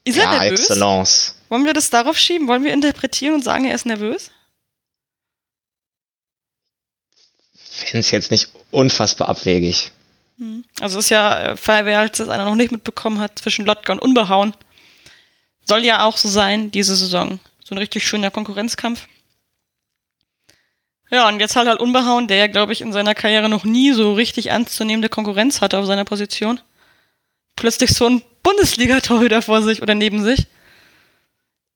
Ist 0.05 0.17
er 0.17 0.23
ja, 0.23 0.39
nervös? 0.39 0.61
Excellence. 0.61 1.35
Wollen 1.49 1.65
wir 1.65 1.73
das 1.73 1.89
darauf 1.89 2.17
schieben? 2.17 2.47
Wollen 2.47 2.63
wir 2.63 2.73
interpretieren 2.73 3.35
und 3.35 3.43
sagen, 3.43 3.65
er 3.65 3.75
ist 3.75 3.85
nervös? 3.85 4.31
Finde 7.53 7.99
es 7.99 8.11
jetzt 8.11 8.31
nicht 8.31 8.49
unfassbar 8.71 9.29
abwegig. 9.29 9.91
Hm. 10.37 10.63
Also 10.79 10.99
ist 10.99 11.09
ja, 11.09 11.53
äh, 11.53 11.85
wer 11.85 12.07
das 12.07 12.29
einer 12.29 12.45
noch 12.45 12.55
nicht 12.55 12.71
mitbekommen 12.71 13.19
hat, 13.19 13.39
zwischen 13.39 13.65
Lotka 13.65 13.93
und 13.93 13.99
Unbehauen. 13.99 14.55
Soll 15.67 15.83
ja 15.83 16.05
auch 16.05 16.17
so 16.17 16.29
sein, 16.29 16.71
diese 16.71 16.95
Saison. 16.95 17.39
So 17.63 17.73
ein 17.73 17.79
richtig 17.79 18.07
schöner 18.07 18.31
Konkurrenzkampf. 18.31 19.07
Ja, 21.09 21.27
und 21.27 21.39
jetzt 21.39 21.55
halt 21.55 21.67
halt 21.67 21.79
Unbehauen, 21.79 22.27
der 22.27 22.37
ja, 22.37 22.47
glaube 22.47 22.73
ich, 22.73 22.81
in 22.81 22.93
seiner 22.93 23.15
Karriere 23.15 23.49
noch 23.49 23.63
nie 23.63 23.91
so 23.93 24.13
richtig 24.13 24.47
ernstzunehmende 24.47 25.09
Konkurrenz 25.09 25.61
hatte 25.61 25.77
auf 25.77 25.85
seiner 25.85 26.05
Position. 26.05 26.59
Plötzlich 27.55 27.91
so 27.91 28.07
ein 28.07 28.21
Bundesliga-Torhüter 28.43 29.41
vor 29.41 29.61
sich 29.61 29.81
oder 29.81 29.95
neben 29.95 30.23
sich. 30.23 30.47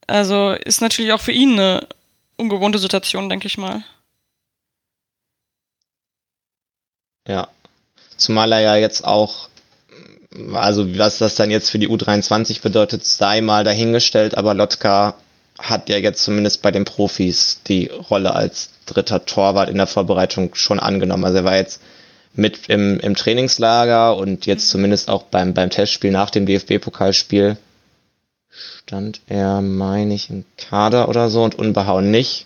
Also 0.07 0.51
ist 0.51 0.81
natürlich 0.81 1.13
auch 1.13 1.21
für 1.21 1.31
ihn 1.31 1.53
eine 1.53 1.87
ungewohnte 2.37 2.79
Situation, 2.79 3.29
denke 3.29 3.47
ich 3.47 3.57
mal. 3.57 3.83
Ja. 7.27 7.47
Zumal 8.17 8.51
er 8.51 8.61
ja 8.61 8.75
jetzt 8.75 9.05
auch 9.05 9.49
also 10.53 10.97
was 10.97 11.17
das 11.17 11.35
dann 11.35 11.51
jetzt 11.51 11.69
für 11.69 11.79
die 11.79 11.89
U23 11.89 12.61
bedeutet, 12.61 13.03
sei 13.05 13.41
mal 13.41 13.63
dahingestellt, 13.63 14.37
aber 14.37 14.53
Lotka 14.53 15.15
hat 15.57 15.89
ja 15.89 15.97
jetzt 15.97 16.23
zumindest 16.23 16.61
bei 16.61 16.71
den 16.71 16.85
Profis 16.85 17.61
die 17.67 17.87
Rolle 17.87 18.33
als 18.33 18.69
dritter 18.85 19.25
Torwart 19.25 19.69
in 19.69 19.77
der 19.77 19.87
Vorbereitung 19.87 20.55
schon 20.55 20.79
angenommen. 20.79 21.25
Also 21.25 21.39
er 21.39 21.43
war 21.43 21.57
jetzt 21.57 21.81
mit 22.33 22.69
im, 22.69 22.99
im 22.99 23.15
Trainingslager 23.15 24.15
und 24.15 24.45
jetzt 24.45 24.69
zumindest 24.69 25.09
auch 25.09 25.23
beim, 25.23 25.53
beim 25.53 25.69
Testspiel 25.69 26.11
nach 26.11 26.29
dem 26.29 26.45
DFB-Pokalspiel 26.45 27.57
stand 28.49 29.21
er, 29.27 29.61
meine 29.61 30.13
ich, 30.13 30.29
im 30.29 30.45
Kader 30.57 31.09
oder 31.09 31.29
so 31.29 31.43
und 31.43 31.55
unbehauen 31.55 32.11
nicht. 32.11 32.45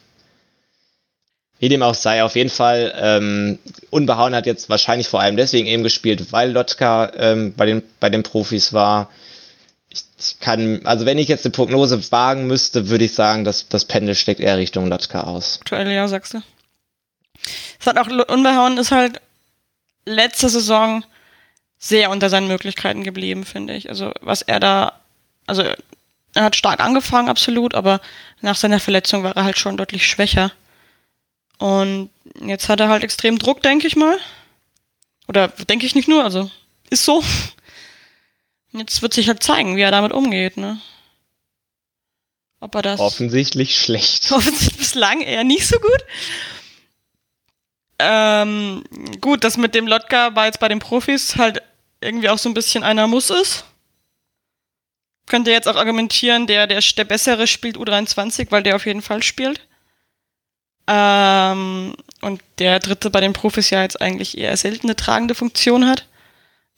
Wie 1.60 1.70
dem 1.70 1.82
auch 1.82 1.96
sei, 1.96 2.24
auf 2.24 2.36
jeden 2.36 2.50
Fall, 2.50 2.94
ähm, 2.98 3.60
Unbehauen 3.90 4.36
hat 4.36 4.46
jetzt 4.46 4.70
wahrscheinlich 4.70 5.08
vor 5.08 5.22
allem 5.22 5.38
deswegen 5.38 5.68
eben 5.68 5.84
gespielt, 5.84 6.34
weil 6.34 6.52
Lotka 6.52 7.10
ähm, 7.16 7.54
bei, 7.56 7.66
den, 7.66 7.84
bei 8.02 8.10
den 8.10 8.24
Profis 8.24 8.74
war. 8.74 9.10
Ich, 9.90 10.04
ich 10.20 10.40
kann, 10.42 10.82
also 10.84 11.06
wenn 11.06 11.18
ich 11.18 11.30
jetzt 11.30 11.46
eine 11.46 11.54
Prognose 11.54 12.12
wagen 12.12 12.48
müsste, 12.48 12.90
würde 12.90 13.06
ich 13.06 13.14
sagen, 13.14 13.46
dass 13.46 13.70
das 13.70 13.86
Pendel 13.86 14.16
steckt 14.16 14.42
eher 14.42 14.58
Richtung 14.58 14.88
Lotka 14.88 15.22
aus. 15.22 15.60
Aktuell 15.62 15.90
ja, 15.90 16.06
sagst 16.10 16.34
du. 16.34 16.42
Es 17.80 17.88
hat 17.88 17.98
auch 17.98 18.08
Unbehauen 18.28 18.78
ist 18.78 18.92
halt 18.92 19.22
letzte 20.06 20.50
Saison 20.50 21.04
sehr 21.78 22.10
unter 22.10 22.30
seinen 22.30 22.48
Möglichkeiten 22.48 23.04
geblieben, 23.04 23.46
finde 23.46 23.76
ich. 23.76 23.90
Also 23.90 24.12
was 24.22 24.42
er 24.42 24.60
da, 24.60 25.02
also 25.48 25.64
er 26.34 26.44
hat 26.44 26.56
stark 26.56 26.80
angefangen, 26.80 27.30
absolut, 27.30 27.76
aber 27.76 28.02
nach 28.42 28.56
seiner 28.56 28.80
Verletzung 28.80 29.24
war 29.24 29.36
er 29.36 29.44
halt 29.44 29.58
schon 29.58 29.78
deutlich 29.78 30.08
schwächer. 30.08 30.52
Und 31.60 32.10
jetzt 32.42 32.70
hat 32.70 32.80
er 32.80 32.90
halt 32.90 33.04
extrem 33.04 33.38
Druck, 33.38 33.62
denke 33.62 33.88
ich 33.88 33.96
mal. 33.96 34.18
Oder 35.28 35.48
denke 35.48 35.86
ich 35.86 35.96
nicht 35.96 36.08
nur, 36.08 36.24
also 36.24 36.50
ist 36.90 37.06
so. 37.06 37.24
Jetzt 38.72 39.02
wird 39.02 39.14
sich 39.14 39.28
halt 39.28 39.44
zeigen, 39.44 39.78
wie 39.78 39.82
er 39.82 39.92
damit 39.92 40.12
umgeht, 40.12 40.58
ne? 40.58 40.82
Ob 42.60 42.76
er 42.76 42.82
das. 42.82 43.00
Offensichtlich 43.00 43.78
schlecht. 43.78 44.32
Offensichtlich 44.32 44.78
bislang 44.78 45.22
eher 45.22 45.44
nicht 45.44 45.68
so 45.68 45.78
gut. 45.80 46.04
Ähm, 48.06 48.84
gut, 49.22 49.44
das 49.44 49.56
mit 49.56 49.76
dem 49.76 49.88
Lotka 49.88 50.36
war 50.36 50.46
jetzt 50.48 50.60
bei 50.60 50.68
den 50.68 50.80
Profis 50.80 51.38
halt 51.38 51.62
irgendwie 52.02 52.30
auch 52.30 52.38
so 52.38 52.50
ein 52.50 52.54
bisschen 52.54 52.84
einer 52.84 53.08
Muss 53.08 53.30
ist. 53.30 53.64
Könnte 55.26 55.52
jetzt 55.52 55.70
auch 55.70 55.78
argumentieren, 55.78 56.48
der, 56.48 56.68
der, 56.68 56.82
der 56.82 57.06
Bessere 57.06 57.48
spielt 57.48 57.78
U23, 57.78 58.48
weil 58.50 58.62
der 58.62 58.76
auf 58.76 58.86
jeden 58.86 59.02
Fall 59.02 59.24
spielt. 59.24 59.62
Ähm, 60.86 61.96
und 62.22 62.42
der 62.60 62.80
dritte 62.80 63.10
bei 63.10 63.22
den 63.22 63.32
Profis 63.32 63.70
ja 63.70 63.82
jetzt 63.82 64.02
eigentlich 64.02 64.38
eher 64.38 64.56
seltene 64.58 64.98
tragende 64.98 65.34
Funktion 65.34 65.88
hat. 65.88 66.06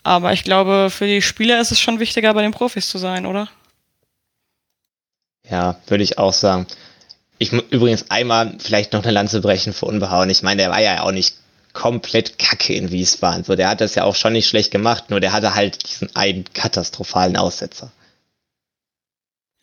Aber 0.04 0.32
ich 0.32 0.44
glaube, 0.44 0.90
für 0.92 1.08
die 1.08 1.24
Spieler 1.24 1.60
ist 1.60 1.72
es 1.72 1.80
schon 1.80 2.00
wichtiger, 2.00 2.36
bei 2.36 2.44
den 2.44 2.52
Profis 2.52 2.88
zu 2.88 3.00
sein, 3.00 3.26
oder? 3.26 3.50
Ja, 5.50 5.80
würde 5.88 6.04
ich 6.04 6.20
auch 6.20 6.34
sagen. 6.34 6.68
Ich 7.38 7.52
muss 7.52 7.64
übrigens 7.70 8.10
einmal 8.10 8.56
vielleicht 8.60 8.94
noch 8.94 9.04
eine 9.04 9.12
Lanze 9.12 9.42
brechen 9.42 9.74
für 9.74 9.86
Unbehauen. 9.86 10.30
Ich 10.30 10.42
meine, 10.42 10.62
der 10.62 10.72
war 10.72 10.82
ja 10.82 11.04
auch 11.04 11.12
nicht 11.12 11.36
komplett 11.74 12.40
kacke 12.40 12.74
in 12.74 12.92
Wiesbaden. 12.92 13.44
So, 13.44 13.56
der 13.56 13.70
hat 13.70 13.82
das 13.82 13.96
ja 13.96 14.04
auch 14.06 14.16
schon 14.16 14.34
nicht 14.34 14.48
schlecht 14.48 14.72
gemacht, 14.72 15.10
nur 15.10 15.20
der 15.20 15.34
hatte 15.34 15.54
halt 15.54 15.88
diesen 15.88 16.16
einen 16.16 16.46
katastrophalen 16.54 17.36
Aussetzer. 17.36 17.92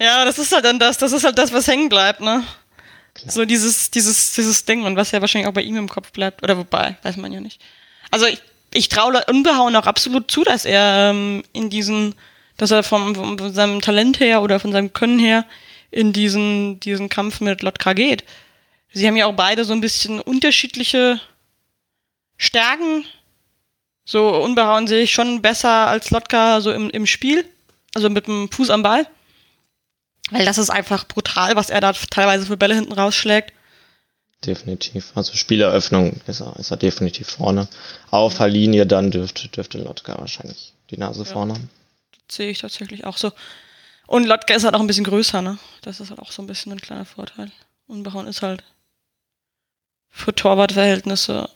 Ja, 0.00 0.24
das 0.24 0.38
ist 0.38 0.52
halt 0.52 0.64
dann 0.64 0.78
das, 0.78 0.98
das 0.98 1.12
ist 1.12 1.24
halt 1.24 1.38
das, 1.38 1.52
was 1.52 1.66
hängen 1.66 1.88
bleibt, 1.88 2.20
ne? 2.20 2.44
Klar. 3.14 3.32
So 3.32 3.44
dieses, 3.44 3.90
dieses, 3.90 4.34
dieses 4.34 4.64
Ding 4.64 4.84
und 4.84 4.96
was 4.96 5.10
ja 5.10 5.20
wahrscheinlich 5.20 5.48
auch 5.48 5.54
bei 5.54 5.62
ihm 5.62 5.76
im 5.76 5.88
Kopf 5.88 6.12
bleibt. 6.12 6.42
Oder 6.42 6.56
wobei, 6.56 6.96
weiß 7.02 7.16
man 7.16 7.32
ja 7.32 7.40
nicht. 7.40 7.60
Also 8.10 8.26
ich, 8.26 8.40
ich 8.72 8.88
traue 8.88 9.24
Unbehauen 9.26 9.76
auch 9.76 9.86
absolut 9.86 10.30
zu, 10.30 10.44
dass 10.44 10.64
er 10.64 11.10
ähm, 11.10 11.42
in 11.52 11.70
diesen, 11.70 12.14
dass 12.56 12.70
er 12.70 12.82
vom, 12.82 13.14
von 13.14 13.54
seinem 13.54 13.80
Talent 13.80 14.20
her 14.20 14.42
oder 14.42 14.60
von 14.60 14.72
seinem 14.72 14.92
Können 14.92 15.18
her 15.18 15.44
in 15.92 16.12
diesen, 16.12 16.80
diesen 16.80 17.08
Kampf 17.08 17.40
mit 17.40 17.62
Lotka 17.62 17.92
geht. 17.92 18.24
Sie 18.92 19.06
haben 19.06 19.16
ja 19.16 19.26
auch 19.26 19.34
beide 19.34 19.64
so 19.64 19.72
ein 19.72 19.80
bisschen 19.80 20.20
unterschiedliche 20.20 21.20
Stärken. 22.36 23.04
So 24.04 24.42
Unbehauen 24.42 24.88
sehe 24.88 25.02
ich 25.02 25.12
schon 25.12 25.42
besser 25.42 25.86
als 25.86 26.10
Lotka 26.10 26.60
so 26.60 26.72
im, 26.72 26.90
im 26.90 27.06
Spiel. 27.06 27.44
Also 27.94 28.10
mit 28.10 28.26
dem 28.26 28.50
Fuß 28.50 28.70
am 28.70 28.82
Ball. 28.82 29.06
Weil 30.30 30.46
das 30.46 30.58
ist 30.58 30.70
einfach 30.70 31.06
brutal, 31.06 31.56
was 31.56 31.70
er 31.70 31.80
da 31.80 31.92
teilweise 31.92 32.46
für 32.46 32.56
Bälle 32.56 32.74
hinten 32.74 32.92
rausschlägt. 32.92 33.52
Definitiv. 34.44 35.12
Also 35.14 35.34
Spieleröffnung 35.34 36.20
ist 36.26 36.40
er, 36.40 36.56
ist 36.58 36.70
er 36.70 36.76
definitiv 36.78 37.28
vorne. 37.28 37.68
Auf 38.10 38.38
der 38.38 38.48
Linie 38.48 38.86
dann 38.86 39.10
dürfte, 39.10 39.48
dürfte 39.48 39.78
Lotka 39.78 40.18
wahrscheinlich 40.18 40.72
die 40.90 40.96
Nase 40.96 41.22
ja. 41.24 41.30
vorne 41.30 41.54
haben. 41.54 41.70
Das 42.26 42.36
sehe 42.36 42.50
ich 42.50 42.58
tatsächlich 42.58 43.04
auch 43.04 43.18
so. 43.18 43.30
Und 44.06 44.26
Lotka 44.26 44.54
ist 44.54 44.64
halt 44.64 44.74
auch 44.74 44.80
ein 44.80 44.86
bisschen 44.86 45.04
größer, 45.04 45.42
ne? 45.42 45.58
Das 45.82 46.00
ist 46.00 46.10
halt 46.10 46.20
auch 46.20 46.32
so 46.32 46.42
ein 46.42 46.46
bisschen 46.46 46.72
ein 46.72 46.80
kleiner 46.80 47.04
Vorteil. 47.04 47.50
Unbehauen 47.86 48.26
ist 48.26 48.42
halt 48.42 48.62
für 50.10 50.34
Torwartverhältnisse 50.34 51.48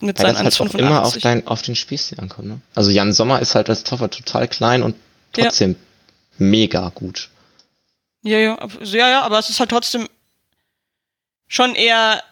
mit 0.00 0.18
seinen 0.18 0.36
Weil 0.36 0.44
das 0.44 0.60
halt 0.60 0.70
auch 0.70 0.78
immer 0.78 1.04
auf, 1.04 1.16
dein, 1.18 1.46
auf 1.46 1.62
den 1.62 1.74
Spielstil 1.74 2.20
ankommt, 2.20 2.48
ne? 2.48 2.60
Also 2.74 2.90
Jan 2.90 3.12
Sommer 3.12 3.40
ist 3.40 3.54
halt 3.54 3.70
als 3.70 3.82
Torwart 3.84 4.14
total 4.14 4.46
klein 4.48 4.82
und 4.82 4.94
trotzdem 5.32 5.72
ja 5.72 5.76
mega 6.38 6.90
gut. 6.94 7.30
Ja, 8.22 8.38
ja, 8.38 8.58
ja, 8.82 9.08
ja, 9.08 9.22
aber 9.22 9.38
es 9.38 9.50
ist 9.50 9.60
halt 9.60 9.70
trotzdem 9.70 10.08
schon 11.46 11.74
eher 11.74 12.22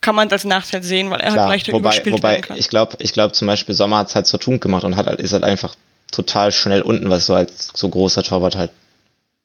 kann 0.00 0.14
man 0.14 0.30
als 0.30 0.44
Nachteil 0.44 0.82
sehen, 0.82 1.10
weil 1.10 1.20
er 1.20 1.26
halt 1.26 1.34
Klar, 1.34 1.46
halt 1.46 1.54
leichter 1.54 1.72
wobei, 1.72 1.88
überspielt 1.90 2.16
wobei, 2.16 2.40
kann. 2.40 2.58
Ich 2.58 2.68
glaube, 2.68 2.96
ich 2.98 3.12
glaube 3.14 3.32
zum 3.32 3.46
Beispiel 3.46 3.74
Sommer 3.74 3.98
hat 3.98 4.08
es 4.08 4.14
halt 4.14 4.26
so 4.26 4.36
tun 4.36 4.60
gemacht 4.60 4.84
und 4.84 4.96
hat 4.96 5.06
halt, 5.06 5.18
ist 5.18 5.32
halt 5.32 5.44
einfach 5.44 5.74
total 6.14 6.52
schnell 6.52 6.82
unten, 6.82 7.10
was 7.10 7.26
du 7.26 7.34
als 7.34 7.70
so 7.74 7.88
großer 7.88 8.22
Torwart 8.22 8.56
halt 8.56 8.70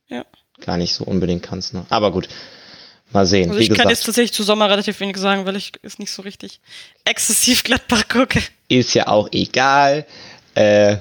ja. 0.07 0.23
gar 0.61 0.77
nicht 0.77 0.93
so 0.93 1.03
unbedingt 1.03 1.43
kannst. 1.43 1.73
Ne? 1.73 1.85
Aber 1.89 2.11
gut, 2.11 2.29
mal 3.11 3.25
sehen. 3.25 3.49
Also 3.49 3.59
ich 3.59 3.69
gesagt, 3.69 3.81
kann 3.81 3.89
jetzt 3.89 4.05
tatsächlich 4.05 4.33
zu 4.33 4.43
Sommer 4.43 4.69
relativ 4.69 4.99
wenig 4.99 5.17
sagen, 5.17 5.45
weil 5.45 5.55
ich 5.55 5.73
es 5.81 5.99
nicht 5.99 6.11
so 6.11 6.21
richtig 6.21 6.59
exzessiv 7.05 7.63
Gladbach 7.65 8.07
gucke. 8.07 8.41
Ist 8.67 8.93
ja 8.93 9.07
auch 9.07 9.29
egal. 9.31 10.05
Äh, 10.55 10.97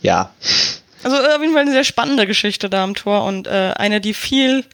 ja. 0.00 0.34
Also 1.02 1.16
auf 1.16 1.40
jeden 1.40 1.52
Fall 1.52 1.62
eine 1.62 1.72
sehr 1.72 1.84
spannende 1.84 2.26
Geschichte 2.26 2.70
da 2.70 2.82
am 2.82 2.94
Tor 2.94 3.24
und 3.24 3.46
äh, 3.46 3.72
eine, 3.76 4.00
die 4.00 4.14
viel 4.14 4.64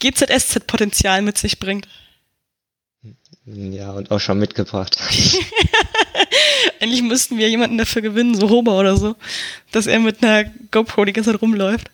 GZSZ-Potenzial 0.00 1.22
mit 1.22 1.38
sich 1.38 1.58
bringt. 1.58 1.88
Ja, 3.46 3.92
und 3.92 4.10
auch 4.10 4.20
schon 4.20 4.38
mitgebracht. 4.38 4.96
Eigentlich 6.80 7.02
müssten 7.02 7.36
wir 7.38 7.48
jemanden 7.48 7.78
dafür 7.78 8.02
gewinnen, 8.02 8.34
so 8.34 8.48
Hober 8.48 8.78
oder 8.78 8.96
so, 8.96 9.16
dass 9.70 9.86
er 9.86 9.98
mit 10.00 10.22
einer 10.22 10.50
GoPro 10.70 11.04
die 11.04 11.12
ganze 11.12 11.32
Zeit 11.32 11.42
rumläuft. 11.42 11.90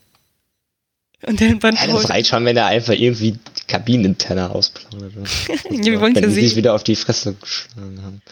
Und 1.26 1.38
den 1.40 1.59
Band 1.59 1.78
ja, 1.78 1.86
das 1.88 2.09
reicht 2.09 2.30
schon, 2.30 2.44
wenn 2.44 2.57
er 2.57 2.66
einfach 2.66 2.94
irgendwie 2.94 3.32
die 3.32 3.66
Kabinentenner 3.68 4.55
ausplaudert. 4.55 5.12
ja, 5.70 5.84
wir 5.84 6.01
wollen 6.01 6.14
ja 6.14 6.28
sie 6.28 6.40
sich 6.40 6.57
wieder 6.57 6.74
auf 6.74 6.82
die 6.82 6.96
Fresse 6.96 7.34
geschlagen 7.34 8.01
haben. 8.03 8.22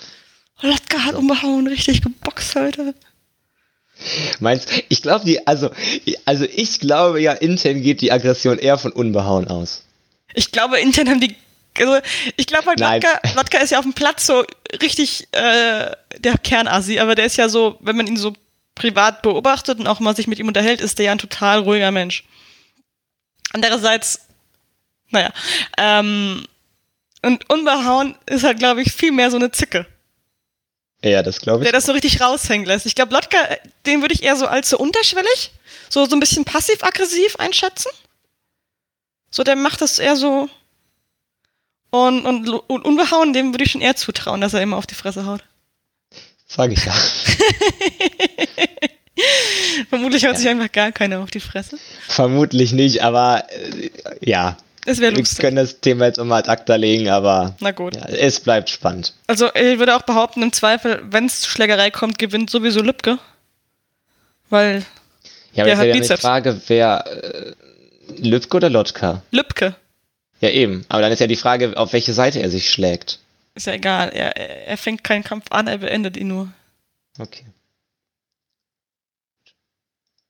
Oh, 0.63 0.67
Lotka 0.69 1.05
hat 1.05 1.15
umbehauen, 1.15 1.67
richtig 1.67 2.03
geboxt 2.03 2.55
heute. 2.55 2.95
Meinst 4.41 4.71
ich 4.89 5.03
glaube 5.03 5.25
die, 5.25 5.47
also, 5.47 5.71
also 6.25 6.45
ich 6.45 6.81
glaube 6.81 7.21
ja, 7.21 7.33
intern 7.33 7.83
geht 7.83 8.01
die 8.01 8.13
Aggression 8.13 8.59
eher 8.59 8.79
von 8.79 8.93
Unbehauen 8.93 9.49
aus. 9.49 9.83
Ich 10.35 10.53
glaube, 10.53 10.79
intern 10.79 11.09
haben 11.09 11.21
die, 11.21 11.35
also 11.81 11.99
ich 12.37 12.47
glaube 12.47 12.67
halt, 12.67 12.81
ist 13.63 13.71
ja 13.71 13.79
auf 13.79 13.85
dem 13.85 13.95
Platz 13.95 14.27
so 14.27 14.45
richtig 14.81 15.29
äh, 15.33 15.91
der 16.19 16.39
Kernassi, 16.43 16.99
aber 16.99 17.15
der 17.15 17.27
ist 17.27 17.37
ja 17.37 17.49
so, 17.49 17.77
wenn 17.81 17.97
man 17.97 18.07
ihn 18.07 18.17
so 18.17 18.35
privat 18.75 19.23
beobachtet 19.23 19.79
und 19.79 19.87
auch 19.87 20.01
mal 20.01 20.15
sich 20.15 20.27
mit 20.27 20.39
ihm 20.39 20.49
unterhält, 20.49 20.81
ist 20.81 20.99
der 20.99 21.07
ja 21.07 21.13
ein 21.13 21.19
total 21.19 21.61
ruhiger 21.61 21.91
Mensch. 21.91 22.25
Andererseits, 23.53 24.21
naja, 25.11 25.33
ähm, 25.77 26.45
und 27.23 27.51
Unbehauen 27.51 28.17
ist 28.27 28.45
halt, 28.45 28.59
glaube 28.59 28.83
ich, 28.83 28.93
viel 28.93 29.13
mehr 29.13 29.31
so 29.31 29.37
eine 29.37 29.51
Zicke. 29.51 29.87
Ja, 31.03 31.23
das 31.23 31.41
glaube 31.41 31.61
ich. 31.61 31.65
Der 31.65 31.73
das 31.73 31.87
so 31.87 31.93
richtig 31.93 32.21
raushängen 32.21 32.67
lässt. 32.67 32.87
Ich 32.87 32.95
glaube, 32.95 33.15
Lotka, 33.15 33.39
den 33.87 34.01
würde 34.03 34.15
ich 34.15 34.23
eher 34.23 34.37
so 34.37 34.47
als 34.47 34.71
so 34.71 34.79
unterschwellig, 34.79 35.53
so, 35.89 36.05
so 36.07 36.17
ein 36.17 36.21
bisschen 36.21 36.45
passiv-aggressiv 36.45 37.37
einschätzen. 37.37 37.91
So, 39.31 39.45
der 39.45 39.57
macht 39.57 39.81
das 39.81 39.99
eher 39.99 40.17
so. 40.17 40.49
Und, 41.91 42.27
und, 42.27 42.49
und 42.49 42.85
unbehauen, 42.85 43.33
dem 43.33 43.53
würde 43.53 43.65
ich 43.65 43.71
schon 43.73 43.81
eher 43.81 43.97
zutrauen, 43.97 44.41
dass 44.41 44.55
er 44.55 44.63
immer 44.63 44.77
auf 44.77 44.87
die 44.87 44.95
Fresse 44.95 45.27
haut. 45.27 45.43
Sag 46.47 46.71
ich 46.73 46.85
ja. 46.85 46.95
Vermutlich 49.89 50.25
haut 50.25 50.33
ja. 50.33 50.39
sich 50.39 50.49
einfach 50.49 50.71
gar 50.73 50.93
keiner 50.93 51.21
auf 51.21 51.31
die 51.31 51.41
Fresse. 51.41 51.79
Vermutlich 52.07 52.73
nicht, 52.73 53.03
aber 53.03 53.45
äh, 53.51 53.91
ja, 54.21 54.57
das 54.85 55.01
wäre 55.01 55.15
lustig. 55.15 55.39
Wir 55.39 55.45
können 55.45 55.57
das 55.57 55.81
Thema 55.81 56.07
jetzt 56.07 56.19
immer 56.19 56.37
ad 56.37 56.49
acta 56.51 56.77
legen, 56.77 57.09
aber 57.11 57.55
Na 57.61 57.73
gut. 57.73 57.97
Ja, 57.97 58.07
es 58.07 58.41
bleibt 58.41 58.71
spannend. 58.71 59.13
Also 59.27 59.51
ich 59.55 59.79
würde 59.79 59.95
auch 59.95 60.03
behaupten, 60.03 60.43
im 60.43 60.53
Zweifel, 60.53 61.03
wenn 61.11 61.27
es 61.27 61.43
zu 61.43 61.51
Schlägerei 61.51 61.91
kommt, 61.91 62.19
gewinnt 62.19 62.49
sowieso 62.49 62.81
Lübke. 62.81 63.19
Weil 64.49 64.85
ja, 65.53 65.65
aber 65.65 65.71
der 65.71 65.79
hat 65.79 65.87
ja 65.89 65.93
Bizeps. 65.93 66.21
die 66.21 66.27
Frage, 66.27 66.61
wer 66.69 67.05
äh, 67.07 67.53
Lübke 68.17 68.57
oder 68.57 68.71
Lotka? 68.71 69.23
Lübke. 69.31 69.77
Ja, 70.41 70.51
eben. 70.51 70.85
Aber 70.89 71.03
dann 71.03 71.13
ist 71.13 71.21
ja 71.21 71.27
die 71.27 71.37
Frage, 71.37 71.77
auf 71.77 71.93
welche 71.93 72.13
Seite 72.13 72.41
er 72.41 72.51
sich 72.51 72.71
schlägt. 72.71 73.19
Ist 73.55 73.67
ja 73.67 73.73
egal. 73.73 74.11
Er, 74.11 74.37
er 74.37 74.77
fängt 74.77 75.03
keinen 75.03 75.25
Kampf 75.25 75.47
an, 75.51 75.67
er 75.67 75.79
beendet 75.79 76.17
ihn 76.17 76.29
nur. 76.29 76.53
Okay. 77.19 77.45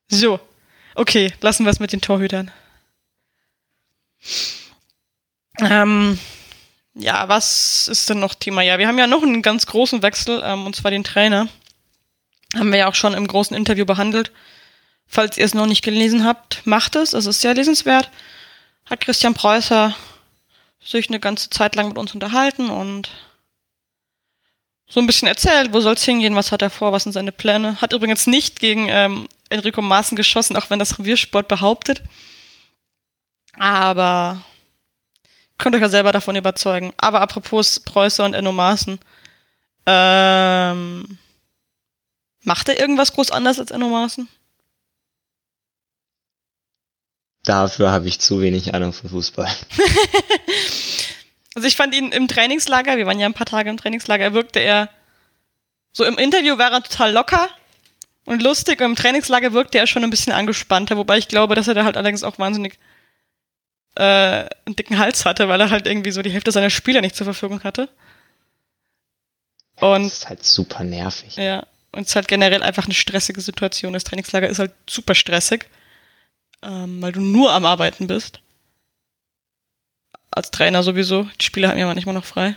So. 0.09 0.41
Okay, 0.95 1.33
lassen 1.41 1.65
wir 1.65 1.71
es 1.71 1.81
mit 1.81 1.93
den 1.93 2.01
Torhütern. 2.01 2.51
Ähm, 5.61 6.19
ja, 6.95 7.29
was 7.29 7.89
ist 7.89 8.09
denn 8.09 8.19
noch 8.19 8.35
Thema? 8.35 8.63
Ja, 8.63 8.79
wir 8.79 8.89
haben 8.89 8.99
ja 8.99 9.07
noch 9.07 9.23
einen 9.23 9.43
ganz 9.43 9.67
großen 9.67 10.03
Wechsel, 10.03 10.43
ähm, 10.45 10.67
und 10.67 10.75
zwar 10.75 10.91
den 10.91 11.05
Trainer. 11.05 11.49
Haben 12.57 12.73
wir 12.73 12.79
ja 12.79 12.89
auch 12.89 12.95
schon 12.95 13.15
im 13.15 13.27
großen 13.27 13.57
Interview 13.57 13.85
behandelt. 13.85 14.33
Falls 15.07 15.39
ihr 15.39 15.45
es 15.45 15.55
noch 15.55 15.67
nicht 15.67 15.83
gelesen 15.83 16.25
habt, 16.25 16.67
macht 16.67 16.97
es. 16.97 17.13
Es 17.13 17.27
ist 17.27 17.41
sehr 17.41 17.55
lesenswert. 17.55 18.11
Hat 18.89 19.01
Christian 19.01 19.35
Preußer 19.35 19.95
sich 20.83 21.09
eine 21.09 21.21
ganze 21.21 21.51
Zeit 21.51 21.75
lang 21.75 21.89
mit 21.89 21.99
uns 21.99 22.15
unterhalten 22.15 22.71
und 22.71 23.11
so 24.89 25.01
ein 25.01 25.07
bisschen 25.07 25.29
erzählt, 25.29 25.75
wo 25.75 25.81
soll 25.81 25.95
es 25.95 26.05
hingehen, 26.05 26.35
was 26.35 26.51
hat 26.51 26.63
er 26.63 26.71
vor, 26.71 26.93
was 26.93 27.03
sind 27.03 27.13
seine 27.13 27.33
Pläne. 27.33 27.79
Hat 27.83 27.93
übrigens 27.93 28.27
nicht 28.27 28.59
gegen 28.59 28.89
ähm, 28.89 29.29
Enrico 29.51 29.83
Maaßen 29.83 30.17
geschossen, 30.17 30.57
auch 30.57 30.71
wenn 30.71 30.79
das 30.79 30.99
Reviersport 30.99 31.47
behauptet. 31.47 32.03
Aber 33.59 34.41
könnt 35.59 35.75
euch 35.75 35.83
ja 35.83 35.91
selber 35.91 36.13
davon 36.13 36.37
überzeugen. 36.37 36.95
Aber 36.97 37.21
apropos 37.21 37.81
Preußer 37.81 38.25
und 38.25 38.33
Enno 38.33 38.53
Maaßen. 38.53 38.99
Ähm, 39.85 41.19
macht 42.43 42.69
er 42.69 42.81
irgendwas 42.81 43.13
groß 43.13 43.31
anders 43.31 43.59
als 43.59 43.71
Enno 43.71 43.89
Maaßen? 43.89 44.29
Dafür 47.45 47.91
habe 47.91 48.09
ich 48.09 48.21
zu 48.21 48.41
wenig 48.41 48.75
Ahnung 48.75 48.93
von 48.93 49.11
Fußball. 49.11 49.49
also 51.55 51.67
ich 51.67 51.77
fand 51.77 51.95
ihn 51.95 52.13
im 52.13 52.29
Trainingslager, 52.29 52.97
wir 52.97 53.07
waren 53.07 53.21
ja 53.21 53.27
ein 53.27 53.35
paar 53.35 53.47
Tage 53.47 53.71
im 53.71 53.77
Trainingslager, 53.77 54.35
wirkte 54.35 54.61
er 54.61 54.91
so 55.93 56.05
im 56.05 56.19
Interview 56.19 56.59
war 56.59 56.71
er 56.71 56.83
total 56.83 57.13
locker 57.13 57.49
und 58.25 58.43
lustig. 58.43 58.81
Und 58.81 58.87
Im 58.87 58.97
Trainingslager 58.97 59.53
wirkte 59.53 59.79
er 59.79 59.87
schon 59.87 60.05
ein 60.05 60.11
bisschen 60.11 60.33
angespannter, 60.33 60.97
wobei 60.97 61.19
ich 61.19 61.29
glaube, 61.29 61.55
dass 61.55 61.67
er 61.67 61.75
da 61.75 61.85
halt 61.85 61.97
allerdings 61.97 62.23
auch 62.23 62.39
wahnsinnig 62.39 62.79
äh, 63.97 64.03
einen 64.03 64.77
dicken 64.77 64.99
Hals 64.99 65.25
hatte, 65.25 65.49
weil 65.49 65.61
er 65.61 65.71
halt 65.71 65.87
irgendwie 65.87 66.13
so 66.13 66.23
die 66.23 66.31
Hälfte 66.31 66.53
seiner 66.53 66.71
Spieler 66.71 67.01
nicht 67.01 67.17
zur 67.17 67.25
Verfügung 67.25 67.65
hatte. 67.65 67.89
Und 69.81 70.05
das 70.05 70.13
ist 70.19 70.29
halt 70.29 70.45
super 70.45 70.85
nervig. 70.85 71.37
Ja, 71.37 71.67
und 71.93 72.03
es 72.03 72.09
ist 72.11 72.17
halt 72.17 72.29
generell 72.29 72.63
einfach 72.63 72.85
eine 72.85 72.95
stressige 72.95 73.41
Situation. 73.41 73.93
Das 73.93 74.05
Trainingslager 74.05 74.49
ist 74.49 74.59
halt 74.59 74.73
super 74.89 75.15
stressig, 75.15 75.67
ähm, 76.63 77.01
weil 77.03 77.13
du 77.13 77.21
nur 77.21 77.53
am 77.53 77.65
Arbeiten 77.65 78.07
bist. 78.07 78.41
Als 80.31 80.51
Trainer 80.51 80.83
sowieso. 80.83 81.27
Die 81.41 81.45
Spieler 81.45 81.69
haben 81.69 81.79
ja 81.79 81.87
manchmal 81.87 82.15
noch 82.15 82.25
frei. 82.25 82.57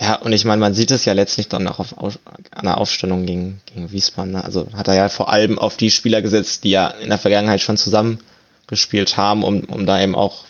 Ja, 0.00 0.14
und 0.16 0.32
ich 0.32 0.44
meine, 0.44 0.60
man 0.60 0.74
sieht 0.74 0.92
es 0.92 1.04
ja 1.04 1.12
letztlich 1.12 1.48
dann 1.48 1.66
auch 1.66 1.80
auf, 1.80 1.98
auf, 1.98 2.18
an 2.52 2.64
der 2.64 2.78
Aufstellung 2.78 3.26
gegen, 3.26 3.60
gegen 3.66 3.90
Wiesbaden. 3.90 4.32
Ne? 4.32 4.44
Also 4.44 4.68
hat 4.72 4.86
er 4.86 4.94
ja 4.94 5.08
vor 5.08 5.30
allem 5.30 5.58
auf 5.58 5.76
die 5.76 5.90
Spieler 5.90 6.22
gesetzt, 6.22 6.62
die 6.62 6.70
ja 6.70 6.88
in 6.88 7.08
der 7.08 7.18
Vergangenheit 7.18 7.60
schon 7.60 7.76
zusammengespielt 7.76 9.16
haben, 9.16 9.42
um, 9.42 9.64
um 9.64 9.86
da 9.86 10.00
eben 10.00 10.14
auch 10.14 10.44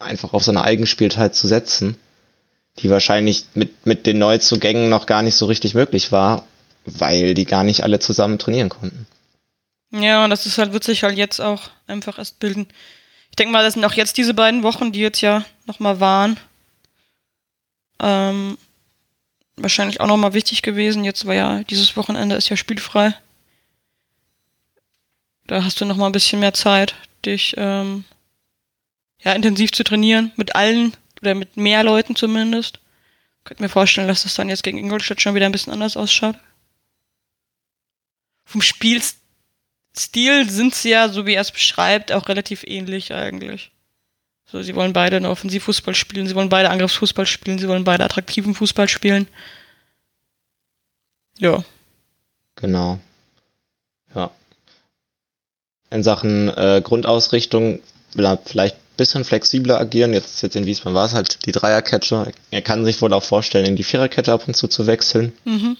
einfach 0.00 0.34
auf 0.34 0.44
seine 0.44 0.64
Eigenspieltheit 0.64 1.34
zu 1.34 1.46
setzen, 1.48 1.96
die 2.78 2.90
wahrscheinlich 2.90 3.46
mit, 3.54 3.86
mit 3.86 4.06
den 4.06 4.18
Neuzugängen 4.18 4.90
noch 4.90 5.06
gar 5.06 5.22
nicht 5.22 5.36
so 5.36 5.46
richtig 5.46 5.74
möglich 5.74 6.12
war, 6.12 6.44
weil 6.84 7.32
die 7.32 7.46
gar 7.46 7.64
nicht 7.64 7.82
alle 7.82 8.00
zusammen 8.00 8.38
trainieren 8.38 8.68
konnten. 8.68 9.06
Ja, 9.92 10.24
und 10.24 10.30
das 10.30 10.46
ist 10.46 10.58
halt, 10.58 10.72
wird 10.72 10.84
sich 10.84 11.02
halt 11.02 11.16
jetzt 11.16 11.40
auch 11.40 11.70
einfach 11.86 12.18
erst 12.18 12.38
bilden. 12.38 12.68
Ich 13.30 13.36
denke 13.36 13.52
mal, 13.52 13.62
das 13.62 13.74
sind 13.74 13.84
auch 13.84 13.92
jetzt 13.92 14.16
diese 14.16 14.34
beiden 14.34 14.62
Wochen, 14.62 14.92
die 14.92 15.00
jetzt 15.00 15.20
ja 15.20 15.44
nochmal 15.66 16.00
waren. 16.00 16.38
Ähm, 18.00 18.56
wahrscheinlich 19.56 20.00
auch 20.00 20.06
nochmal 20.06 20.34
wichtig 20.34 20.62
gewesen. 20.62 21.04
Jetzt 21.04 21.26
war 21.26 21.34
ja, 21.34 21.62
dieses 21.64 21.96
Wochenende 21.96 22.36
ist 22.36 22.48
ja 22.48 22.56
spielfrei. 22.56 23.14
Da 25.46 25.64
hast 25.64 25.80
du 25.80 25.84
nochmal 25.84 26.08
ein 26.08 26.12
bisschen 26.12 26.40
mehr 26.40 26.54
Zeit, 26.54 26.94
dich 27.24 27.54
ähm, 27.56 28.04
ja, 29.18 29.32
intensiv 29.32 29.72
zu 29.72 29.82
trainieren, 29.84 30.32
mit 30.36 30.54
allen 30.54 30.96
oder 31.20 31.34
mit 31.34 31.56
mehr 31.56 31.82
Leuten 31.82 32.14
zumindest. 32.16 32.78
Könnte 33.44 33.62
mir 33.62 33.68
vorstellen, 33.68 34.08
dass 34.08 34.22
das 34.22 34.34
dann 34.34 34.48
jetzt 34.48 34.62
gegen 34.62 34.78
Ingolstadt 34.78 35.20
schon 35.20 35.34
wieder 35.34 35.46
ein 35.46 35.52
bisschen 35.52 35.72
anders 35.72 35.96
ausschaut. 35.96 36.36
Vom 38.44 38.62
Spielstil 39.96 40.48
sind 40.50 40.74
sie 40.74 40.90
ja, 40.90 41.08
so 41.08 41.26
wie 41.26 41.34
er 41.34 41.42
es 41.42 41.50
beschreibt, 41.50 42.12
auch 42.12 42.28
relativ 42.28 42.64
ähnlich 42.64 43.12
eigentlich. 43.12 43.72
So, 44.46 44.62
sie 44.62 44.74
wollen 44.74 44.92
beide 44.92 45.16
einen 45.16 45.26
Offensivfußball 45.26 45.94
spielen, 45.94 46.26
sie 46.26 46.34
wollen 46.34 46.48
beide 46.48 46.70
Angriffsfußball 46.70 47.26
spielen, 47.26 47.58
sie 47.58 47.68
wollen 47.68 47.84
beide 47.84 48.04
attraktiven 48.04 48.54
Fußball 48.54 48.88
spielen. 48.88 49.28
Ja. 51.38 51.64
Genau. 52.56 52.98
Ja. 54.14 54.30
In 55.90 56.02
Sachen 56.02 56.48
äh, 56.48 56.80
Grundausrichtung 56.84 57.80
will 58.14 58.24
er 58.24 58.38
vielleicht 58.38 58.76
ein 58.76 58.96
bisschen 58.96 59.24
flexibler 59.24 59.78
agieren. 59.80 60.12
Jetzt, 60.12 60.42
jetzt 60.42 60.56
in 60.56 60.66
Wiesbaden 60.66 60.94
war 60.94 61.06
es 61.06 61.14
halt 61.14 61.46
die 61.46 61.52
Dreierkette. 61.52 62.32
Er 62.50 62.62
kann 62.62 62.84
sich 62.84 63.00
wohl 63.02 63.12
auch 63.12 63.24
vorstellen, 63.24 63.66
in 63.66 63.76
die 63.76 63.84
Viererkette 63.84 64.32
ab 64.32 64.46
und 64.46 64.54
zu 64.54 64.68
zu 64.68 64.86
wechseln. 64.86 65.32
Mhm. 65.44 65.76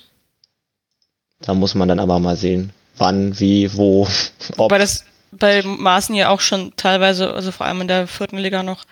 Da 1.41 1.55
muss 1.55 1.75
man 1.75 1.89
dann 1.89 2.01
aber 2.01 2.19
mal 2.19 2.37
sehen, 2.37 2.73
wann, 3.01 3.39
wie, 3.41 3.75
wo, 3.75 4.09
ob. 4.57 4.71
Weil 4.71 4.79
das 4.79 5.05
bei 5.33 5.63
Maaßen 5.63 6.15
ja 6.15 6.29
auch 6.29 6.41
schon 6.41 6.75
teilweise, 6.77 7.33
also 7.33 7.53
vor 7.53 7.67
allem 7.67 7.81
in 7.83 7.89
der 7.89 8.07
vierten 8.07 8.39
Liga 8.39 8.63
noch. 8.63 8.85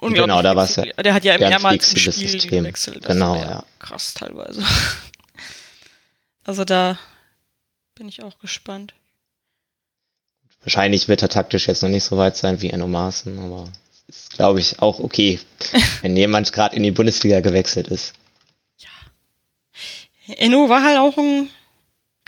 Genau, 0.00 0.42
da 0.42 0.54
war 0.54 0.64
es 0.64 0.76
ja. 0.76 0.84
Der 0.84 1.12
hat 1.12 1.24
ja 1.24 1.38
mehrmals 1.38 1.92
im 1.92 1.98
Spiel 1.98 2.12
System. 2.12 2.50
gewechselt. 2.50 3.04
Genau, 3.04 3.34
ja, 3.34 3.50
ja. 3.50 3.64
Krass 3.78 4.14
teilweise. 4.14 4.62
Also 6.44 6.64
da 6.64 6.98
bin 7.94 8.08
ich 8.08 8.22
auch 8.22 8.38
gespannt. 8.38 8.94
Wahrscheinlich 10.62 11.06
wird 11.06 11.20
er 11.20 11.28
taktisch 11.28 11.68
jetzt 11.68 11.82
noch 11.82 11.90
nicht 11.90 12.04
so 12.04 12.16
weit 12.16 12.38
sein 12.38 12.62
wie 12.62 12.70
Enno 12.70 12.88
Maaßen, 12.88 13.38
aber 13.38 13.68
ist, 14.06 14.30
glaube 14.30 14.58
ich, 14.58 14.80
auch 14.80 14.98
okay, 14.98 15.40
wenn 16.00 16.16
jemand 16.16 16.50
gerade 16.54 16.74
in 16.74 16.82
die 16.82 16.90
Bundesliga 16.90 17.40
gewechselt 17.40 17.88
ist. 17.88 18.14
Ja. 18.78 18.88
Enno 20.36 20.70
war 20.70 20.82
halt 20.82 20.96
auch 20.96 21.18
ein 21.18 21.50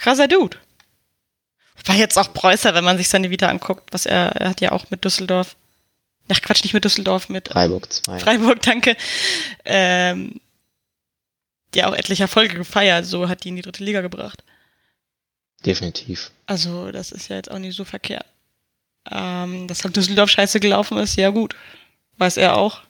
krasser 0.01 0.29
Dude. 0.29 0.57
War 1.87 1.95
jetzt 1.95 2.19
auch 2.19 2.33
Preußer, 2.33 2.75
wenn 2.75 2.85
man 2.85 2.99
sich 2.99 3.09
seine 3.09 3.31
Vita 3.31 3.49
anguckt, 3.49 3.93
was 3.93 4.07
er, 4.07 4.37
er 4.37 4.51
hat 4.51 4.61
ja 4.61 4.73
auch 4.73 4.91
mit 4.91 5.05
Düsseldorf. 5.05 5.57
Ach 6.29 6.41
Quatsch, 6.43 6.63
nicht 6.63 6.75
mit 6.75 6.85
Düsseldorf, 6.85 7.29
mit 7.29 7.49
Freiburg 7.49 7.93
2. 7.93 8.19
Freiburg, 8.19 8.63
danke. 8.63 8.97
Ähm, 9.65 10.41
ja 11.75 11.89
auch 11.89 11.95
etliche 11.95 12.25
Erfolge 12.25 12.55
gefeiert, 12.57 13.07
so 13.07 13.29
hat 13.29 13.45
die 13.45 13.49
in 13.49 13.57
die 13.57 13.63
dritte 13.63 13.85
Liga 13.85 14.01
gebracht. 14.01 14.45
Definitiv. 15.65 16.31
Also, 16.47 16.91
das 16.93 17.13
ist 17.13 17.29
ja 17.29 17.37
jetzt 17.37 17.51
auch 17.51 17.59
nicht 17.59 17.77
so 17.77 17.85
verkehrt. 17.85 18.27
Ähm, 19.11 19.67
dass 19.67 19.85
halt 19.85 19.97
Düsseldorf 19.97 20.31
scheiße 20.31 20.61
gelaufen 20.61 20.99
ist, 20.99 21.17
ja 21.17 21.31
gut. 21.31 21.57
Weiß 22.19 22.37
er 22.37 22.57
auch. 22.57 22.83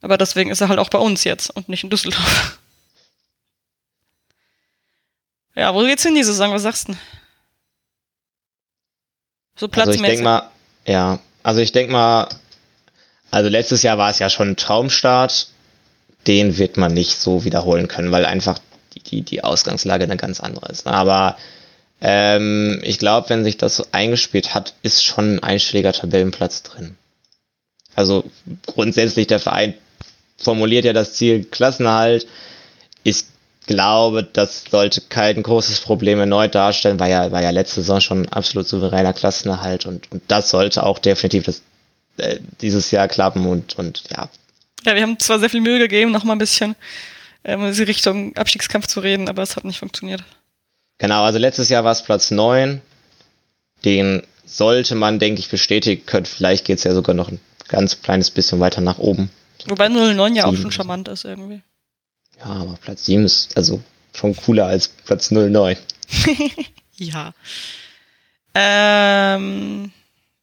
Aber 0.00 0.18
deswegen 0.18 0.50
ist 0.50 0.60
er 0.60 0.68
halt 0.68 0.78
auch 0.78 0.90
bei 0.90 0.98
uns 0.98 1.24
jetzt 1.24 1.50
und 1.50 1.68
nicht 1.68 1.84
in 1.84 1.90
Düsseldorf. 1.90 2.58
Ja, 5.54 5.74
wo 5.74 5.80
geht's 5.80 6.02
hin 6.02 6.14
die 6.14 6.22
Saison? 6.22 6.52
Was 6.52 6.62
sagst 6.62 6.88
du? 6.88 6.94
So 9.56 9.68
platzmäßig. 9.68 10.02
Also 10.02 10.12
ich 10.12 10.16
denke 10.16 10.24
mal, 10.24 10.50
ja, 10.86 11.18
also 11.42 11.60
ich 11.60 11.72
denke 11.72 11.92
mal, 11.92 12.28
also 13.30 13.48
letztes 13.48 13.82
Jahr 13.82 13.98
war 13.98 14.10
es 14.10 14.18
ja 14.18 14.30
schon 14.30 14.50
ein 14.50 14.56
Traumstart. 14.56 15.48
Den 16.26 16.56
wird 16.58 16.76
man 16.76 16.94
nicht 16.94 17.18
so 17.18 17.44
wiederholen 17.44 17.88
können, 17.88 18.12
weil 18.12 18.24
einfach 18.24 18.58
die, 18.94 19.00
die, 19.00 19.22
die 19.22 19.42
Ausgangslage 19.42 20.04
eine 20.04 20.16
ganz 20.16 20.40
andere 20.40 20.70
ist. 20.70 20.86
Aber 20.86 21.36
ähm, 22.00 22.80
ich 22.84 22.98
glaube, 22.98 23.28
wenn 23.30 23.44
sich 23.44 23.56
das 23.56 23.76
so 23.76 23.86
eingespielt 23.92 24.54
hat, 24.54 24.74
ist 24.82 25.04
schon 25.04 25.36
ein 25.36 25.42
einstelliger 25.42 25.92
Tabellenplatz 25.92 26.62
drin. 26.62 26.96
Also 27.94 28.24
grundsätzlich 28.66 29.26
der 29.26 29.40
Verein 29.40 29.74
formuliert 30.36 30.84
ja 30.84 30.92
das 30.92 31.14
Ziel 31.14 31.44
Klassenerhalt. 31.44 32.26
Ich 33.02 33.24
glaube, 33.66 34.22
das 34.24 34.64
sollte 34.70 35.00
kein 35.02 35.42
großes 35.42 35.80
Problem 35.80 36.18
erneut 36.20 36.54
darstellen, 36.54 36.98
war 37.00 37.08
ja, 37.08 37.30
war 37.32 37.42
ja 37.42 37.50
letzte 37.50 37.80
Saison 37.80 38.00
schon 38.00 38.22
ein 38.22 38.28
absolut 38.28 38.68
souveräner 38.68 39.12
Klassenerhalt 39.12 39.86
und, 39.86 40.10
und 40.10 40.22
das 40.28 40.50
sollte 40.50 40.84
auch 40.84 40.98
definitiv 40.98 41.44
das, 41.44 41.62
äh, 42.16 42.38
dieses 42.60 42.90
Jahr 42.90 43.08
klappen 43.08 43.46
und, 43.46 43.78
und 43.78 44.04
ja. 44.10 44.28
Ja, 44.84 44.94
wir 44.94 45.02
haben 45.02 45.18
zwar 45.18 45.38
sehr 45.38 45.50
viel 45.50 45.60
Mühe 45.60 45.78
gegeben, 45.78 46.10
noch 46.10 46.24
mal 46.24 46.32
ein 46.32 46.38
bisschen 46.38 46.74
ähm, 47.44 47.66
in 47.66 47.74
die 47.74 47.82
Richtung 47.82 48.36
Abstiegskampf 48.36 48.86
zu 48.86 49.00
reden, 49.00 49.28
aber 49.28 49.42
es 49.42 49.56
hat 49.56 49.64
nicht 49.64 49.78
funktioniert. 49.78 50.24
Genau, 50.98 51.24
also 51.24 51.38
letztes 51.38 51.68
Jahr 51.68 51.84
war 51.84 51.92
es 51.92 52.02
Platz 52.02 52.30
9. 52.30 52.80
Den 53.84 54.22
sollte 54.44 54.94
man, 54.94 55.18
denke 55.18 55.40
ich, 55.40 55.48
bestätigen 55.48 56.06
können. 56.06 56.26
Vielleicht 56.26 56.64
geht 56.64 56.78
es 56.78 56.84
ja 56.84 56.94
sogar 56.94 57.14
noch 57.14 57.28
ein 57.28 57.40
ganz 57.68 58.02
kleines 58.02 58.30
bisschen 58.30 58.60
weiter 58.60 58.80
nach 58.80 58.98
oben. 58.98 59.30
Wobei 59.66 59.88
09 59.88 60.36
ja 60.36 60.46
auch 60.46 60.56
schon 60.56 60.72
charmant 60.72 61.08
ist 61.08 61.24
irgendwie. 61.24 61.62
Ja, 62.44 62.50
aber 62.50 62.78
Platz 62.80 63.06
7 63.06 63.24
ist 63.24 63.56
also 63.56 63.80
schon 64.14 64.36
cooler 64.36 64.66
als 64.66 64.88
Platz 64.88 65.30
09. 65.30 65.76
ja. 66.96 67.32
Ähm, 68.54 69.92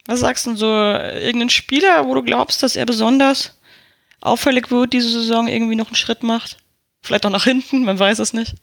was 0.05 0.21
sagst 0.21 0.47
du 0.47 0.55
so? 0.55 0.67
Irgendein 0.67 1.49
Spieler, 1.49 2.07
wo 2.07 2.15
du 2.15 2.23
glaubst, 2.23 2.63
dass 2.63 2.75
er 2.75 2.85
besonders 2.85 3.51
auffällig 4.21 4.71
wird, 4.71 4.93
diese 4.93 5.09
Saison 5.09 5.47
irgendwie 5.47 5.75
noch 5.75 5.87
einen 5.87 5.95
Schritt 5.95 6.23
macht? 6.23 6.57
Vielleicht 7.01 7.25
auch 7.25 7.31
nach 7.31 7.43
hinten, 7.43 7.83
man 7.83 7.99
weiß 7.99 8.19
es 8.19 8.33
nicht. 8.33 8.55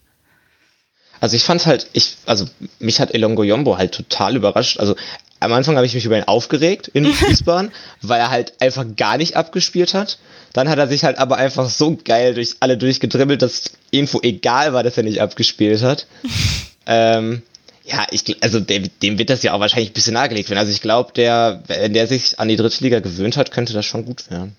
Also 1.19 1.35
ich 1.35 1.43
fand 1.43 1.65
halt, 1.65 1.89
ich, 1.93 2.17
also 2.25 2.47
mich 2.79 2.99
hat 2.99 3.13
Elongo 3.13 3.43
Yombo 3.43 3.77
halt 3.77 3.93
total 3.93 4.35
überrascht. 4.35 4.79
Also 4.79 4.95
am 5.39 5.53
Anfang 5.53 5.75
habe 5.75 5.85
ich 5.85 5.93
mich 5.93 6.05
über 6.05 6.17
ihn 6.17 6.23
aufgeregt 6.23 6.89
in 6.89 7.05
Wiesbaden, 7.21 7.71
weil 8.01 8.19
er 8.19 8.29
halt 8.29 8.53
einfach 8.61 8.85
gar 8.95 9.17
nicht 9.17 9.35
abgespielt 9.35 9.93
hat. 9.93 10.17
Dann 10.53 10.69
hat 10.69 10.79
er 10.79 10.87
sich 10.87 11.03
halt 11.03 11.17
aber 11.17 11.37
einfach 11.37 11.69
so 11.69 11.97
geil 12.03 12.33
durch 12.33 12.55
alle 12.59 12.77
durchgedribbelt, 12.77 13.41
dass 13.41 13.71
irgendwo 13.91 14.21
egal 14.21 14.73
war, 14.73 14.83
dass 14.83 14.97
er 14.97 15.03
nicht 15.03 15.21
abgespielt 15.21 15.81
hat. 15.83 16.07
ähm, 16.87 17.43
ja, 17.85 18.05
ich, 18.11 18.43
also 18.43 18.59
dem, 18.59 18.89
dem 19.01 19.17
wird 19.17 19.29
das 19.29 19.43
ja 19.43 19.53
auch 19.53 19.59
wahrscheinlich 19.59 19.91
ein 19.91 19.93
bisschen 19.93 20.13
nahegelegt 20.13 20.49
werden. 20.49 20.59
Also 20.59 20.71
ich 20.71 20.81
glaube, 20.81 21.13
der, 21.13 21.63
wenn 21.67 21.93
der 21.93 22.07
sich 22.07 22.39
an 22.39 22.49
die 22.49 22.57
dritte 22.57 22.83
Liga 22.83 22.99
gewöhnt 22.99 23.37
hat, 23.37 23.51
könnte 23.51 23.73
das 23.73 23.85
schon 23.85 24.05
gut 24.05 24.29
werden. 24.29 24.55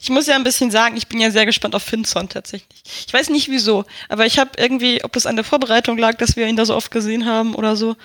Ich 0.00 0.10
muss 0.10 0.26
ja 0.26 0.36
ein 0.36 0.44
bisschen 0.44 0.70
sagen, 0.70 0.96
ich 0.96 1.08
bin 1.08 1.20
ja 1.20 1.30
sehr 1.30 1.46
gespannt 1.46 1.74
auf 1.74 1.82
Finson 1.82 2.28
tatsächlich. 2.28 2.82
Ich 3.06 3.12
weiß 3.12 3.30
nicht 3.30 3.48
wieso, 3.48 3.84
aber 4.08 4.26
ich 4.26 4.38
habe 4.38 4.50
irgendwie, 4.56 5.02
ob 5.04 5.12
das 5.12 5.26
an 5.26 5.36
der 5.36 5.44
Vorbereitung 5.44 5.98
lag, 5.98 6.16
dass 6.18 6.36
wir 6.36 6.46
ihn 6.46 6.56
da 6.56 6.64
so 6.64 6.76
oft 6.76 6.90
gesehen 6.90 7.26
haben 7.26 7.54
oder 7.54 7.76
so. 7.76 7.96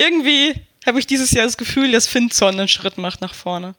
Irgendwie 0.00 0.54
habe 0.86 0.98
ich 0.98 1.06
dieses 1.06 1.30
Jahr 1.32 1.44
das 1.44 1.58
Gefühl, 1.58 1.92
dass 1.92 2.06
Finson 2.06 2.58
einen 2.58 2.68
Schritt 2.68 2.96
macht 2.96 3.20
nach 3.20 3.34
vorne. 3.34 3.74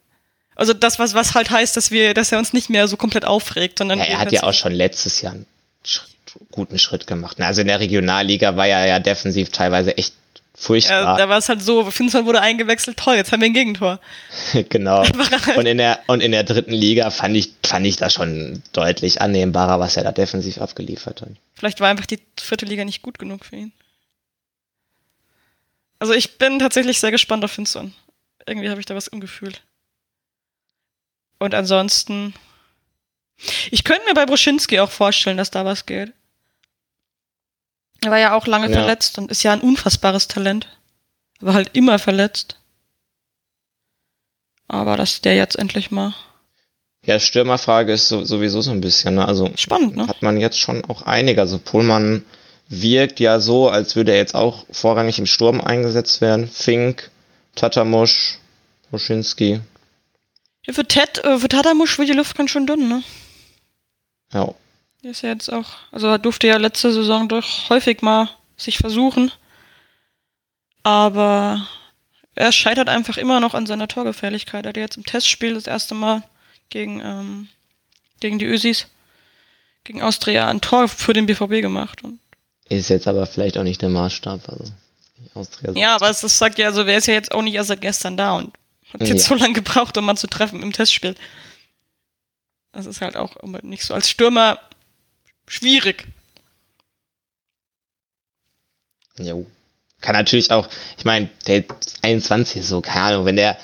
Also 0.56 0.74
das, 0.74 1.00
was, 1.00 1.16
was 1.16 1.34
halt 1.34 1.50
heißt, 1.50 1.76
dass 1.76 1.90
wir, 1.90 2.14
dass 2.14 2.32
er 2.32 2.38
uns 2.38 2.54
nicht 2.54 2.70
mehr 2.70 2.88
so 2.88 2.96
komplett 2.96 3.26
aufregt, 3.26 3.80
sondern. 3.80 3.98
Ja, 4.00 4.06
er 4.06 4.20
hat 4.20 4.32
ja 4.32 4.44
auch 4.44 4.54
schon 4.54 4.74
letztes 4.74 5.22
Jahr 5.22 5.34
einen 5.34 5.48
Schritt, 5.84 6.10
guten 6.52 6.78
Schritt 6.78 7.08
gemacht. 7.08 7.42
Also 7.42 7.62
in 7.62 7.68
der 7.68 7.80
Regionalliga 7.80 8.56
war 8.56 8.68
er 8.68 8.86
ja 8.86 9.00
defensiv 9.00 9.50
teilweise 9.50 9.98
echt 9.98 10.14
furchtbar. 10.54 11.02
Ja, 11.02 11.18
da 11.18 11.30
war 11.30 11.40
es 11.40 11.50
halt 11.50 11.64
so, 11.64 11.90
Finson 11.90 12.26
wurde 12.26 12.42
eingewechselt, 12.42 12.98
toll, 12.98 13.16
jetzt 13.16 13.32
haben 13.32 13.42
wir 13.42 13.48
ein 13.48 13.54
Gegentor. 13.54 14.00
genau. 14.70 15.04
Und 15.56 15.66
in 15.66 15.78
der, 15.80 16.00
und 16.08 16.22
in 16.22 16.32
der 16.32 16.44
dritten 16.44 16.74
Liga 16.74 17.10
fand 17.10 17.36
ich, 17.36 17.54
fand 17.66 17.86
ich 17.86 17.96
das 17.96 18.14
schon 18.14 18.62
deutlich 18.74 19.22
annehmbarer, 19.22 19.80
was 19.80 19.98
er 19.98 20.04
da 20.04 20.12
defensiv 20.12 20.60
abgeliefert 20.60 21.22
hat. 21.22 21.30
Vielleicht 21.56 21.80
war 21.80 21.90
einfach 21.90 22.06
die 22.06 22.20
vierte 22.40 22.66
Liga 22.66 22.86
nicht 22.86 23.02
gut 23.02 23.18
genug 23.18 23.46
für 23.46 23.56
ihn. 23.56 23.72
Also 26.02 26.14
ich 26.14 26.39
bin 26.39 26.58
tatsächlich 26.58 26.99
sehr 26.99 27.12
gespannt 27.12 27.45
auf 27.45 27.52
Finson. 27.52 27.93
Irgendwie 28.47 28.72
habe 28.72 28.80
ich 28.80 28.88
da 28.88 28.95
was 28.95 29.08
im 29.08 29.20
Gefühl. 29.20 29.54
Und 31.38 31.54
ansonsten. 31.54 32.34
Ich 33.70 33.84
könnte 33.84 34.06
mir 34.06 34.16
bei 34.16 34.26
Bruschinski 34.26 34.80
auch 34.80 34.89
vorstellen, 34.89 35.38
dass 35.38 35.52
da 35.52 35.64
was 35.64 35.86
geht. 35.86 36.12
Er 38.04 38.10
war 38.10 38.18
ja 38.18 38.34
auch 38.34 38.47
lange 38.47 38.66
ja. 38.66 38.74
verletzt 38.74 39.20
und 39.20 39.30
ist 39.30 39.43
ja 39.43 39.54
ein 39.54 39.62
unfassbares 39.62 40.28
Talent. 40.28 40.68
War 41.39 41.54
halt 41.54 41.70
immer 41.74 41.99
verletzt. 41.99 42.58
Aber 44.68 44.97
dass 44.97 45.22
der 45.22 45.36
jetzt 45.36 45.56
endlich 45.56 45.91
mal. 45.91 46.16
Ja, 47.06 47.20
Stürmerfrage 47.20 47.93
ist 47.93 48.08
so, 48.08 48.26
sowieso 48.26 48.62
so 48.62 48.72
ein 48.72 48.82
bisschen, 48.82 49.16
ne? 49.16 49.28
Also 49.28 49.52
spannend, 49.56 49.97
ne? 49.97 50.08
Hat 50.08 50.24
man 50.24 50.39
jetzt 50.39 50.58
schon 50.58 50.84
auch 50.86 51.04
einige. 51.04 51.41
Also 51.41 51.60
Pohlmann 51.60 52.26
wirkt 52.72 53.20
ja 53.20 53.40
so, 53.40 53.70
als 53.70 53.96
würde 53.96 54.14
er 54.14 54.18
jetzt 54.18 54.34
auch 54.34 54.66
vorrangig 54.72 55.20
im 55.20 55.26
Sturm 55.26 55.60
eingesetzt 55.60 56.22
werden. 56.22 56.48
Fink, 56.48 57.12
Tatamusch, 57.56 58.40
Bruschinski. 58.90 59.60
Ja, 60.66 60.74
für 60.74 60.86
Ted, 60.86 61.24
äh, 61.24 61.38
für 61.38 61.50
Tatamusch 61.50 62.00
wird 62.00 62.10
die 62.10 62.14
Luft 62.14 62.38
ganz 62.38 62.50
schön 62.52 62.66
dünn, 62.66 62.88
ne? 62.88 63.04
Ja. 64.34 64.54
Der 65.04 65.12
ist 65.12 65.22
ja 65.22 65.30
jetzt 65.30 65.52
auch, 65.52 65.70
also 65.92 66.08
er 66.08 66.20
durfte 66.20 66.48
ja 66.48 66.58
letzte 66.58 66.94
Saison 66.94 67.28
doch 67.28 67.70
häufig 67.70 68.02
mal 68.02 68.30
sich 68.56 68.78
versuchen. 68.78 69.32
Aber 70.84 71.68
er 72.36 72.52
scheitert 72.52 72.88
einfach 72.88 73.18
immer 73.18 73.40
noch 73.40 73.54
an 73.54 73.66
seiner 73.66 73.88
Torgefährlichkeit. 73.88 74.66
Er 74.66 74.70
hat 74.70 74.78
jetzt 74.78 74.98
im 74.98 75.06
Testspiel 75.06 75.56
das 75.56 75.68
erste 75.68 75.94
Mal 75.94 76.24
gegen, 76.70 77.02
ähm, 77.02 77.50
gegen 78.20 78.40
die 78.40 78.46
Ösis, 78.46 78.88
gegen 79.84 80.02
Austria 80.02 80.48
ein 80.48 80.62
Tor 80.62 80.88
für 80.88 81.14
den 81.14 81.26
BVB 81.26 81.62
gemacht. 81.62 82.04
Und 82.04 82.20
ist 82.70 82.89
jetzt 82.89 83.07
aber 83.07 83.26
vielleicht 83.26 83.57
auch 83.57 83.64
nicht 83.64 83.82
der 83.82 83.89
Maßstab. 83.89 84.47
Also 84.49 84.72
Austria 85.34 85.72
ja, 85.74 85.95
aber 85.95 86.09
es 86.09 86.22
sagt 86.22 86.57
ja, 86.57 86.68
also 86.68 86.86
wer 86.86 86.97
ist 86.97 87.07
ja 87.07 87.14
jetzt 87.14 87.32
auch 87.32 87.41
nicht 87.41 87.53
erst 87.53 87.68
seit 87.68 87.82
gestern 87.82 88.18
da 88.18 88.34
und 88.34 88.53
hat 88.93 89.07
jetzt 89.07 89.30
ja. 89.30 89.36
so 89.36 89.41
lange 89.41 89.53
gebraucht, 89.53 89.97
um 89.97 90.05
mal 90.05 90.16
zu 90.16 90.28
treffen 90.28 90.62
im 90.62 90.74
Testspiel. 90.74 91.16
Das 92.74 92.86
ist 92.86 93.01
halt 93.01 93.18
auch 93.18 93.36
nicht 93.62 93.84
so 93.84 93.93
als 93.93 94.09
Stürmer 94.09 94.59
schwierig. 95.47 96.07
Jo. 99.20 99.45
Kann 99.99 100.16
natürlich 100.16 100.49
auch, 100.51 100.68
ich 100.97 101.05
meine, 101.05 101.30
der 101.45 101.64
21 102.01 102.62
ist 102.62 102.70
so, 102.70 102.82
keine 102.82 103.05
Ahnung, 103.05 103.26
wenn 103.26 103.36
der, 103.36 103.57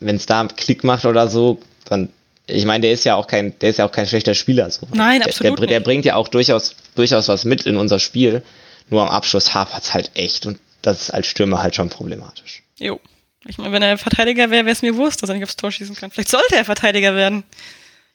wenn 0.00 0.16
es 0.16 0.26
da 0.26 0.46
Klick 0.48 0.82
macht 0.82 1.04
oder 1.04 1.28
so, 1.28 1.60
dann, 1.84 2.12
ich 2.46 2.64
meine, 2.64 2.82
der 2.82 2.92
ist 2.92 3.04
ja 3.04 3.14
auch 3.14 3.26
kein, 3.26 3.58
der 3.58 3.70
ist 3.70 3.78
ja 3.78 3.86
auch 3.86 3.92
kein 3.92 4.06
schlechter 4.06 4.34
Spieler. 4.34 4.70
So. 4.70 4.86
Nein, 4.92 5.22
absolut. 5.22 5.58
Der, 5.58 5.66
der, 5.66 5.78
der 5.78 5.80
bringt 5.80 6.04
ja 6.04 6.16
auch 6.16 6.28
durchaus, 6.28 6.76
durchaus 6.94 7.28
was 7.28 7.44
mit 7.44 7.66
in 7.66 7.76
unser 7.76 7.98
Spiel. 7.98 8.42
Nur 8.90 9.02
am 9.02 9.08
Abschluss 9.08 9.54
hapert 9.54 9.82
es 9.82 9.94
halt 9.94 10.10
echt 10.14 10.44
und 10.46 10.58
das 10.82 11.02
ist 11.02 11.10
als 11.10 11.26
Stürmer 11.26 11.62
halt 11.62 11.74
schon 11.74 11.88
problematisch. 11.88 12.62
Jo. 12.78 13.00
Ich 13.46 13.58
meine, 13.58 13.72
wenn 13.72 13.82
er 13.82 13.98
Verteidiger 13.98 14.50
wäre, 14.50 14.64
wäre 14.64 14.72
es 14.72 14.82
mir 14.82 14.96
wurscht, 14.96 15.22
dass 15.22 15.28
er 15.28 15.34
nicht 15.34 15.44
aufs 15.44 15.56
Tor 15.56 15.70
schießen 15.70 15.96
kann. 15.96 16.10
Vielleicht 16.10 16.30
sollte 16.30 16.56
er 16.56 16.64
Verteidiger 16.64 17.14
werden. 17.14 17.44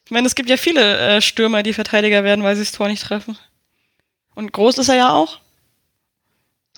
Ich 0.04 0.10
meine, 0.10 0.26
es 0.26 0.34
gibt 0.34 0.48
ja 0.48 0.56
viele 0.56 0.98
äh, 0.98 1.20
Stürmer, 1.20 1.62
die 1.62 1.72
Verteidiger 1.72 2.24
werden, 2.24 2.44
weil 2.44 2.56
sie 2.56 2.62
das 2.62 2.72
Tor 2.72 2.88
nicht 2.88 3.02
treffen. 3.02 3.38
Und 4.34 4.52
groß 4.52 4.78
ist 4.78 4.88
er 4.88 4.96
ja 4.96 5.12
auch. 5.12 5.38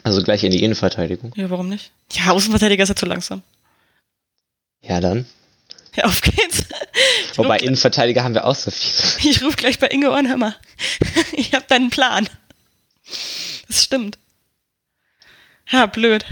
Also 0.03 0.23
gleich 0.23 0.45
in 0.45 0.51
die 0.51 0.63
Innenverteidigung. 0.63 1.33
Ja, 1.37 1.49
warum 1.49 1.69
nicht? 1.69 1.93
Ja, 2.13 2.33
Außenverteidiger 2.33 2.83
ist 2.83 2.89
ja 2.89 2.97
zu 2.97 3.07
langsam. 3.07 3.43
Ja, 4.83 5.01
dann. 5.01 5.27
Ja, 5.97 6.05
auf 6.05 6.23
geht's. 6.23 6.65
Ich 7.31 7.37
Wobei 7.37 7.59
Innenverteidiger 7.59 8.25
haben 8.25 8.33
wir 8.33 8.47
auch 8.47 8.55
so 8.55 8.71
viele. 8.71 9.31
Ich 9.31 9.43
rufe 9.43 9.57
gleich 9.57 9.79
bei 9.79 9.89
Inge 9.89 10.09
mal. 10.39 10.57
Ich 11.33 11.53
hab 11.53 11.69
deinen 11.69 11.91
Plan. 11.91 12.29
Das 13.69 13.85
stimmt. 13.85 14.19
Ja, 15.69 15.85
blöd. 15.87 16.25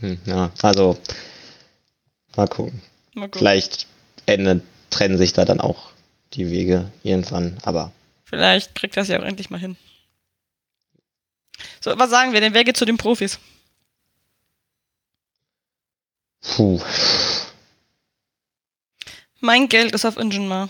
Hm, 0.00 0.18
ja, 0.26 0.50
also 0.60 0.98
Mal 2.38 2.46
gucken. 2.46 2.80
Mal 3.14 3.26
gucken. 3.26 3.40
Vielleicht 3.40 3.88
Ende 4.26 4.62
trennen 4.90 5.18
sich 5.18 5.32
da 5.32 5.44
dann 5.44 5.60
auch 5.60 5.90
die 6.34 6.52
Wege 6.52 6.92
irgendwann, 7.02 7.58
aber. 7.62 7.90
Vielleicht 8.24 8.76
kriegt 8.76 8.96
das 8.96 9.08
ja 9.08 9.18
auch 9.18 9.24
endlich 9.24 9.50
mal 9.50 9.58
hin. 9.58 9.76
So, 11.80 11.98
was 11.98 12.10
sagen 12.10 12.32
wir 12.32 12.40
denn? 12.40 12.54
Wer 12.54 12.62
geht 12.62 12.76
zu 12.76 12.84
den 12.84 12.96
Profis? 12.96 13.40
Puh. 16.42 16.80
Mein 19.40 19.68
Geld 19.68 19.92
ist 19.92 20.04
auf 20.04 20.16
Ingenmar. 20.16 20.68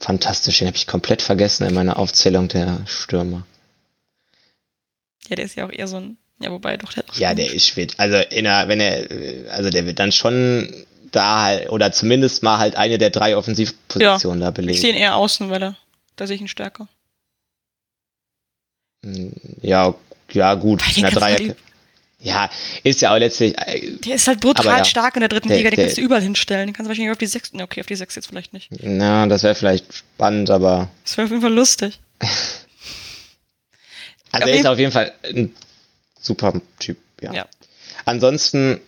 Fantastisch, 0.00 0.58
den 0.58 0.66
habe 0.66 0.76
ich 0.76 0.86
komplett 0.86 1.22
vergessen 1.22 1.66
in 1.66 1.74
meiner 1.74 1.98
Aufzählung 1.98 2.48
der 2.48 2.84
Stürmer. 2.86 3.46
Ja, 5.28 5.36
der 5.36 5.44
ist 5.44 5.54
ja 5.54 5.64
auch 5.64 5.70
eher 5.70 5.86
so 5.86 5.96
ein 5.98 6.18
ja, 6.42 6.50
wobei 6.50 6.76
doch 6.76 6.92
der. 6.92 7.04
Ja, 7.14 7.34
der 7.34 7.52
ist 7.52 7.70
fit. 7.70 7.94
Also 7.98 8.16
in 8.16 8.44
der, 8.44 8.66
wenn 8.66 8.80
er, 8.80 9.52
also 9.52 9.70
der 9.70 9.86
wird 9.86 10.00
dann 10.00 10.10
schon 10.10 10.84
da 11.12 11.42
halt, 11.42 11.70
oder 11.70 11.92
zumindest 11.92 12.42
mal 12.42 12.58
halt 12.58 12.74
eine 12.74 12.98
der 12.98 13.10
drei 13.10 13.36
Offensivpositionen 13.36 14.40
ja, 14.40 14.46
da 14.46 14.50
belegen. 14.50 14.74
Ich 14.74 14.80
sehe 14.80 14.90
ihn 14.90 14.96
eher 14.96 15.14
außen, 15.16 15.50
weil 15.50 15.62
er, 15.62 15.76
da 16.16 16.26
sehe 16.26 16.34
ich 16.34 16.40
ihn 16.40 16.48
stärker. 16.48 16.88
Hm, 19.04 19.32
ja, 19.60 19.94
ja, 20.32 20.54
gut. 20.54 20.82
In 20.96 21.02
der 21.02 21.12
Dreier, 21.12 21.54
ja, 22.22 22.48
ist 22.84 23.00
ja 23.00 23.12
auch 23.12 23.18
letztlich. 23.18 23.58
Äh, 23.58 23.96
der 24.04 24.14
ist 24.14 24.28
halt 24.28 24.40
brutal 24.40 24.78
ja, 24.78 24.84
stark 24.84 25.16
in 25.16 25.20
der 25.20 25.28
dritten 25.28 25.48
der, 25.48 25.56
Liga, 25.56 25.70
den 25.70 25.76
der, 25.76 25.86
kannst 25.86 25.98
du 25.98 26.02
überall 26.02 26.22
hinstellen. 26.22 26.68
Den 26.68 26.72
kannst 26.72 26.86
du 26.86 26.90
wahrscheinlich 26.90 27.10
auf 27.10 27.18
die 27.18 27.26
sechs. 27.26 27.50
Okay, 27.52 27.80
auf 27.80 27.86
die 27.86 27.96
sechs 27.96 28.14
jetzt 28.14 28.28
vielleicht 28.28 28.52
nicht. 28.52 28.68
Na, 28.80 29.26
das 29.26 29.42
wäre 29.42 29.56
vielleicht 29.56 29.92
spannend, 29.92 30.48
aber. 30.50 30.88
Das 31.04 31.16
wäre 31.16 31.26
auf 31.26 31.30
jeden 31.30 31.42
Fall 31.42 31.52
lustig. 31.52 31.98
also 34.30 34.48
er 34.48 34.54
ist 34.54 34.66
auf 34.66 34.78
jeden 34.78 34.92
Fall 34.92 35.12
ein 35.24 35.52
super 36.20 36.60
Typ, 36.78 36.98
ja. 37.20 37.32
ja. 37.32 37.46
Ansonsten 38.04 38.80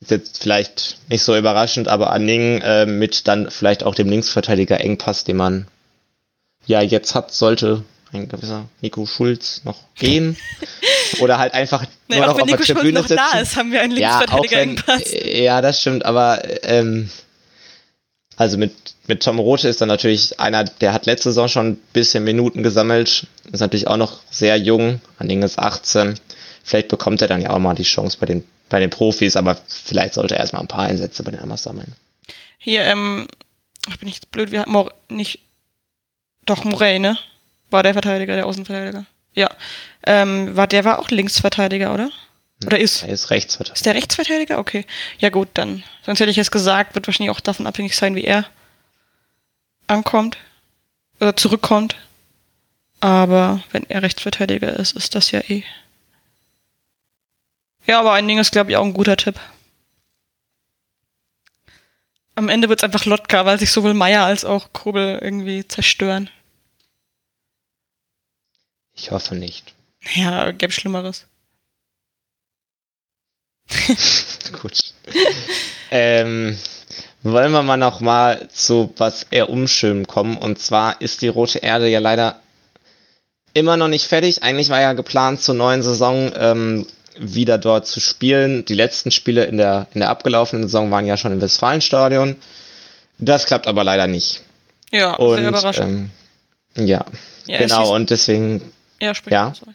ist 0.00 0.10
jetzt 0.10 0.42
vielleicht 0.42 0.98
nicht 1.08 1.22
so 1.22 1.36
überraschend, 1.36 1.86
aber 1.86 2.10
Anning 2.10 2.60
äh, 2.62 2.86
mit 2.86 3.28
dann 3.28 3.50
vielleicht 3.50 3.84
auch 3.84 3.94
dem 3.94 4.08
Linksverteidiger 4.08 4.80
Engpass, 4.80 5.24
den 5.24 5.36
man 5.36 5.68
ja 6.66 6.80
jetzt 6.80 7.14
hat, 7.14 7.32
sollte 7.32 7.84
ein 8.12 8.28
gewisser 8.28 8.66
Nico 8.80 9.06
Schulz 9.06 9.62
noch 9.64 9.78
gehen. 9.94 10.36
Oder 11.20 11.38
halt 11.38 11.54
einfach 11.54 11.84
nee, 12.08 12.16
nur 12.16 12.26
noch 12.26 12.38
auf 12.38 12.46
Nico 12.46 12.56
der 12.56 12.66
Tribüne 12.66 12.82
Schulz 12.82 12.94
noch 12.94 13.08
sitzen. 13.08 13.22
da 13.32 13.38
ist, 13.38 13.56
haben 13.56 13.72
wir 13.72 13.80
einen 13.80 13.92
Linksverteidiger 13.92 14.56
ja, 14.56 14.62
Engpass. 14.62 15.02
Ja, 15.24 15.60
das 15.60 15.80
stimmt, 15.80 16.04
aber 16.04 16.42
ähm, 16.64 17.10
also 18.36 18.58
mit, 18.58 18.72
mit 19.06 19.22
Tom 19.22 19.38
Rote 19.38 19.68
ist 19.68 19.80
dann 19.80 19.88
natürlich 19.88 20.40
einer, 20.40 20.64
der 20.64 20.92
hat 20.92 21.06
letzte 21.06 21.30
Saison 21.30 21.48
schon 21.48 21.68
ein 21.68 21.76
bisschen 21.92 22.24
Minuten 22.24 22.62
gesammelt, 22.62 23.26
ist 23.52 23.60
natürlich 23.60 23.86
auch 23.86 23.96
noch 23.96 24.20
sehr 24.30 24.56
jung, 24.56 25.00
Anning 25.18 25.42
ist 25.42 25.58
18 25.58 26.18
vielleicht 26.70 26.88
bekommt 26.88 27.20
er 27.20 27.28
dann 27.28 27.42
ja 27.42 27.50
auch 27.50 27.58
mal 27.58 27.74
die 27.74 27.82
Chance 27.82 28.16
bei 28.18 28.26
den, 28.26 28.44
bei 28.68 28.80
den 28.80 28.90
Profis, 28.90 29.36
aber 29.36 29.58
vielleicht 29.66 30.14
sollte 30.14 30.34
er 30.34 30.40
erstmal 30.40 30.62
ein 30.62 30.68
paar 30.68 30.86
Einsätze 30.86 31.22
bei 31.22 31.32
den 31.32 31.40
Amas 31.40 31.62
sammeln. 31.62 31.94
Hier, 32.58 32.82
ähm, 32.82 33.26
ich 33.88 33.98
bin 33.98 34.06
nicht 34.06 34.30
blöd, 34.30 34.52
wir 34.52 34.60
hatten 34.60 34.88
nicht, 35.08 35.40
doch 36.46 36.64
Morey, 36.64 36.98
ne? 36.98 37.18
War 37.70 37.82
der 37.82 37.92
Verteidiger, 37.92 38.34
der 38.34 38.46
Außenverteidiger. 38.46 39.06
Ja. 39.34 39.48
Ähm, 40.04 40.56
war, 40.56 40.66
der 40.66 40.84
war 40.84 40.98
auch 40.98 41.10
Linksverteidiger, 41.10 41.94
oder? 41.94 42.10
Oder 42.66 42.78
ist? 42.78 43.02
Er 43.02 43.10
ist 43.10 43.30
Rechtsverteidiger. 43.30 43.74
Ist 43.74 43.86
der 43.86 43.94
Rechtsverteidiger? 43.94 44.58
Okay. 44.58 44.84
Ja 45.18 45.30
gut, 45.30 45.48
dann. 45.54 45.82
Sonst 46.02 46.20
hätte 46.20 46.30
ich 46.30 46.38
es 46.38 46.50
gesagt, 46.50 46.94
wird 46.94 47.06
wahrscheinlich 47.06 47.34
auch 47.34 47.40
davon 47.40 47.66
abhängig 47.66 47.96
sein, 47.96 48.14
wie 48.16 48.24
er 48.24 48.44
ankommt. 49.86 50.36
Oder 51.20 51.36
zurückkommt. 51.36 51.96
Aber 53.00 53.62
wenn 53.72 53.88
er 53.88 54.02
Rechtsverteidiger 54.02 54.74
ist, 54.78 54.96
ist 54.96 55.14
das 55.14 55.30
ja 55.30 55.40
eh. 55.40 55.62
Ja, 57.86 58.00
aber 58.00 58.12
ein 58.12 58.28
Ding 58.28 58.38
ist, 58.38 58.52
glaube 58.52 58.70
ich, 58.70 58.76
auch 58.76 58.84
ein 58.84 58.92
guter 58.92 59.16
Tipp. 59.16 59.36
Am 62.34 62.48
Ende 62.48 62.68
wird 62.68 62.80
es 62.80 62.84
einfach 62.84 63.06
Lotka, 63.06 63.44
weil 63.46 63.58
sich 63.58 63.70
sowohl 63.70 63.94
Meier 63.94 64.24
als 64.24 64.44
auch 64.44 64.72
Kobel 64.72 65.18
irgendwie 65.20 65.66
zerstören. 65.66 66.30
Ich 69.00 69.10
hoffe 69.10 69.34
nicht. 69.34 69.72
Ja, 70.14 70.50
gäbe 70.50 70.72
Schlimmeres. 70.72 71.24
Gut. 74.60 74.78
ähm, 75.90 76.58
wollen 77.22 77.52
wir 77.52 77.62
mal 77.62 77.78
noch 77.78 78.00
mal 78.00 78.48
zu 78.50 78.92
was 78.98 79.22
eher 79.30 79.48
Umschirmen 79.48 80.06
kommen. 80.06 80.36
Und 80.36 80.58
zwar 80.58 81.00
ist 81.00 81.22
die 81.22 81.28
Rote 81.28 81.60
Erde 81.60 81.88
ja 81.88 81.98
leider 81.98 82.40
immer 83.54 83.78
noch 83.78 83.88
nicht 83.88 84.06
fertig. 84.06 84.42
Eigentlich 84.42 84.68
war 84.68 84.82
ja 84.82 84.92
geplant 84.92 85.40
zur 85.40 85.54
neuen 85.54 85.82
Saison 85.82 86.30
ähm, 86.36 86.86
wieder 87.18 87.56
dort 87.56 87.86
zu 87.86 88.00
spielen. 88.00 88.66
Die 88.66 88.74
letzten 88.74 89.10
Spiele 89.10 89.44
in 89.44 89.56
der, 89.56 89.86
in 89.94 90.00
der 90.00 90.10
abgelaufenen 90.10 90.64
Saison 90.64 90.90
waren 90.90 91.06
ja 91.06 91.16
schon 91.16 91.32
im 91.32 91.40
Westfalenstadion. 91.40 92.36
Das 93.18 93.46
klappt 93.46 93.66
aber 93.66 93.82
leider 93.82 94.06
nicht. 94.06 94.42
Ja, 94.90 95.14
Und, 95.14 95.38
sehr 95.38 95.48
überraschend. 95.48 96.10
Ähm, 96.76 96.86
ja, 96.86 97.06
Ja, 97.46 97.58
genau. 97.58 97.94
Und 97.94 98.10
deswegen 98.10 98.60
ja, 99.00 99.14
sprich 99.14 99.32
ja. 99.32 99.52
sorry. 99.54 99.74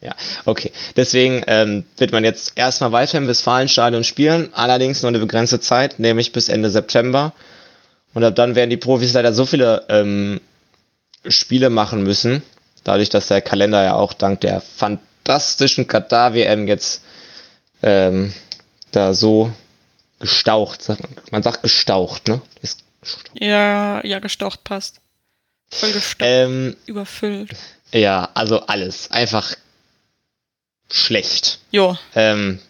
Ja, 0.00 0.14
okay. 0.44 0.70
Deswegen 0.96 1.42
ähm, 1.48 1.84
wird 1.96 2.12
man 2.12 2.22
jetzt 2.22 2.52
erstmal 2.54 2.92
weiter 2.92 3.18
im 3.18 3.26
Westfalenstadion 3.26 4.04
spielen, 4.04 4.50
allerdings 4.54 5.02
nur 5.02 5.08
eine 5.08 5.18
begrenzte 5.18 5.58
Zeit, 5.58 5.98
nämlich 5.98 6.30
bis 6.32 6.48
Ende 6.48 6.70
September. 6.70 7.32
Und 8.14 8.22
ab 8.22 8.36
dann 8.36 8.54
werden 8.54 8.70
die 8.70 8.76
Profis 8.76 9.12
leider 9.12 9.32
so 9.32 9.44
viele 9.44 9.86
ähm, 9.88 10.40
Spiele 11.26 11.68
machen 11.68 12.04
müssen, 12.04 12.42
dadurch, 12.84 13.08
dass 13.08 13.26
der 13.26 13.42
Kalender 13.42 13.82
ja 13.82 13.94
auch 13.94 14.12
dank 14.12 14.40
der 14.40 14.60
fantastischen 14.60 15.88
Katar-WM 15.88 16.68
jetzt 16.68 17.02
ähm, 17.82 18.32
da 18.92 19.14
so 19.14 19.52
gestaucht, 20.20 20.82
sagt 20.82 21.02
man, 21.02 21.10
man 21.30 21.42
sagt 21.42 21.62
gestaucht, 21.62 22.28
ne? 22.28 22.40
Gestaucht. 22.60 23.30
Ja, 23.34 24.04
ja, 24.04 24.18
gestaucht 24.20 24.64
passt. 24.64 25.00
Voll 25.70 25.92
gestaucht, 25.92 26.22
Ähm, 26.22 26.76
überfüllt. 26.86 27.50
Ja, 27.92 28.28
also 28.34 28.60
alles. 28.66 29.10
Einfach 29.10 29.54
schlecht. 30.90 31.58
Jo, 31.70 31.96
Ähm, 32.14 32.60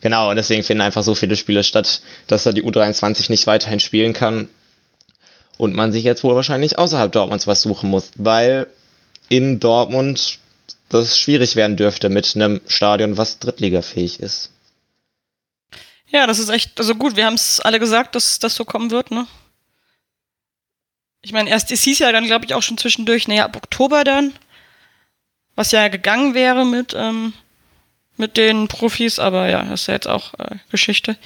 genau, 0.00 0.30
und 0.30 0.36
deswegen 0.36 0.64
finden 0.64 0.82
einfach 0.82 1.02
so 1.02 1.14
viele 1.14 1.36
Spiele 1.36 1.62
statt, 1.64 2.00
dass 2.26 2.44
da 2.44 2.52
die 2.52 2.64
U23 2.64 3.30
nicht 3.30 3.46
weiterhin 3.46 3.80
spielen 3.80 4.12
kann. 4.12 4.48
Und 5.56 5.74
man 5.74 5.92
sich 5.92 6.04
jetzt 6.04 6.22
wohl 6.22 6.36
wahrscheinlich 6.36 6.78
außerhalb 6.78 7.10
Dortmunds 7.10 7.46
was 7.46 7.62
suchen 7.62 7.90
muss, 7.90 8.10
weil 8.16 8.68
in 9.28 9.58
Dortmund 9.60 10.38
das 10.88 11.18
schwierig 11.18 11.56
werden 11.56 11.76
dürfte 11.76 12.08
mit 12.08 12.34
einem 12.34 12.60
Stadion, 12.66 13.16
was 13.16 13.38
drittligafähig 13.38 14.20
ist. 14.20 14.52
Ja, 16.06 16.26
das 16.26 16.38
ist 16.38 16.48
echt, 16.48 16.78
also 16.78 16.94
gut, 16.94 17.16
wir 17.16 17.26
haben 17.26 17.34
es 17.34 17.60
alle 17.60 17.78
gesagt, 17.78 18.14
dass 18.14 18.38
das 18.38 18.54
so 18.54 18.64
kommen 18.64 18.90
wird, 18.90 19.10
ne? 19.10 19.26
Ich 21.20 21.32
meine, 21.32 21.50
erst, 21.50 21.70
es 21.70 21.82
hieß 21.82 21.98
ja 21.98 22.12
dann, 22.12 22.26
glaube 22.26 22.46
ich, 22.46 22.54
auch 22.54 22.62
schon 22.62 22.78
zwischendurch, 22.78 23.28
naja, 23.28 23.44
ab 23.44 23.56
Oktober 23.56 24.04
dann, 24.04 24.32
was 25.58 25.72
ja 25.72 25.88
gegangen 25.88 26.34
wäre 26.34 26.64
mit, 26.64 26.94
ähm, 26.96 27.32
mit 28.16 28.36
den 28.36 28.68
Profis, 28.68 29.18
aber 29.18 29.48
ja, 29.48 29.64
das 29.64 29.80
ist 29.82 29.86
ja 29.88 29.94
jetzt 29.94 30.06
auch 30.06 30.32
äh, 30.34 30.54
Geschichte. 30.70 31.16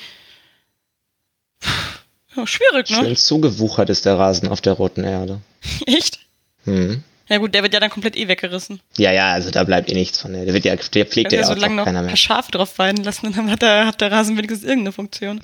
Ja, 2.34 2.46
schwierig, 2.46 2.88
ne? 2.88 2.96
Schön 2.96 3.16
zugewuchert 3.16 3.90
ist 3.90 4.06
der 4.06 4.18
Rasen 4.18 4.48
auf 4.48 4.62
der 4.62 4.72
roten 4.72 5.04
Erde. 5.04 5.42
Echt? 5.86 6.18
Hm. 6.64 7.04
Ja 7.28 7.36
gut, 7.36 7.54
der 7.54 7.62
wird 7.62 7.74
ja 7.74 7.80
dann 7.80 7.90
komplett 7.90 8.16
eh 8.16 8.26
weggerissen. 8.26 8.80
Ja, 8.96 9.12
ja, 9.12 9.32
also 9.32 9.50
da 9.50 9.64
bleibt 9.64 9.90
eh 9.90 9.94
nichts 9.94 10.18
von. 10.18 10.32
Der, 10.32 10.46
wird 10.46 10.64
ja, 10.64 10.76
der 10.76 11.04
pflegt 11.06 11.32
ja 11.32 11.44
so 11.44 11.52
auch 11.52 11.58
lange 11.58 11.74
noch 11.74 11.84
keiner 11.84 11.98
ein 11.98 12.06
mehr. 12.06 12.12
paar 12.12 12.16
Schafe 12.16 12.52
drauf 12.52 12.78
weiden 12.78 13.04
lassen, 13.04 13.34
dann 13.34 13.50
hat 13.50 13.60
der, 13.60 13.86
hat 13.86 14.00
der 14.00 14.10
Rasen 14.10 14.38
wenigstens 14.38 14.64
irgendeine 14.64 14.92
Funktion. 14.92 15.42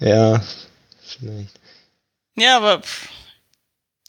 Ja, 0.00 0.42
vielleicht. 1.02 1.60
Ja, 2.34 2.56
aber 2.56 2.80
pff, 2.80 3.08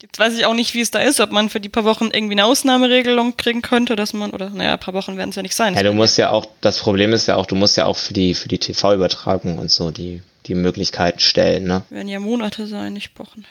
jetzt 0.02 0.20
weiß 0.20 0.36
ich 0.36 0.46
auch 0.46 0.54
nicht, 0.54 0.74
wie 0.74 0.82
es 0.82 0.92
da 0.92 1.00
ist, 1.00 1.20
ob 1.20 1.32
man 1.32 1.50
für 1.50 1.60
die 1.60 1.70
paar 1.70 1.84
Wochen 1.84 2.10
irgendwie 2.12 2.34
eine 2.34 2.46
Ausnahmeregelung 2.46 3.38
kriegen 3.38 3.62
könnte, 3.62 3.96
dass 3.96 4.14
man, 4.14 4.32
oder 4.32 4.50
naja, 4.50 4.74
ein 4.74 4.80
paar 4.80 4.94
Wochen 4.94 5.18
werden 5.18 5.32
es 5.32 5.36
ja 5.36 5.42
nicht 5.42 5.56
sein. 5.56 5.76
Ja, 5.76 5.84
du 5.84 5.94
musst 5.94 6.18
ja 6.18 6.30
auch, 6.30 6.48
das 6.62 6.80
Problem 6.80 7.14
ist 7.14 7.28
ja 7.28 7.36
auch, 7.36 7.46
du 7.46 7.56
musst 7.56 7.78
ja 7.78 7.86
auch 7.86 7.98
für 7.98 8.14
die, 8.14 8.34
für 8.34 8.48
die 8.48 8.60
TV-Übertragung 8.60 9.58
und 9.58 9.72
so 9.72 9.92
die, 9.92 10.22
die 10.46 10.56
Möglichkeiten 10.56 11.20
stellen, 11.20 11.66
ne? 11.66 11.84
werden 11.90 12.08
ja 12.08 12.20
Monate 12.20 12.68
sein, 12.68 12.94
nicht 12.94 13.18
Wochen. 13.20 13.46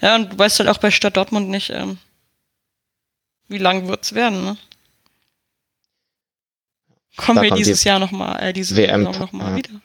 Ja, 0.00 0.16
und 0.16 0.32
du 0.32 0.38
weißt 0.38 0.58
halt 0.58 0.68
auch 0.68 0.78
bei 0.78 0.90
Stadt 0.90 1.16
Dortmund 1.16 1.48
nicht, 1.48 1.70
ähm, 1.70 1.98
wie 3.48 3.58
lang 3.58 3.88
wird's 3.88 4.14
werden, 4.14 4.44
ne? 4.44 4.56
Kommen 7.16 7.36
Da 7.36 7.42
wir 7.42 7.50
dieses 7.52 7.82
die 7.82 7.88
Jahr 7.88 8.00
nochmal, 8.00 8.42
äh, 8.42 8.52
diese 8.52 8.76
WM 8.76 9.04
nochmal 9.04 9.52
ja. 9.52 9.56
wieder. 9.56 9.80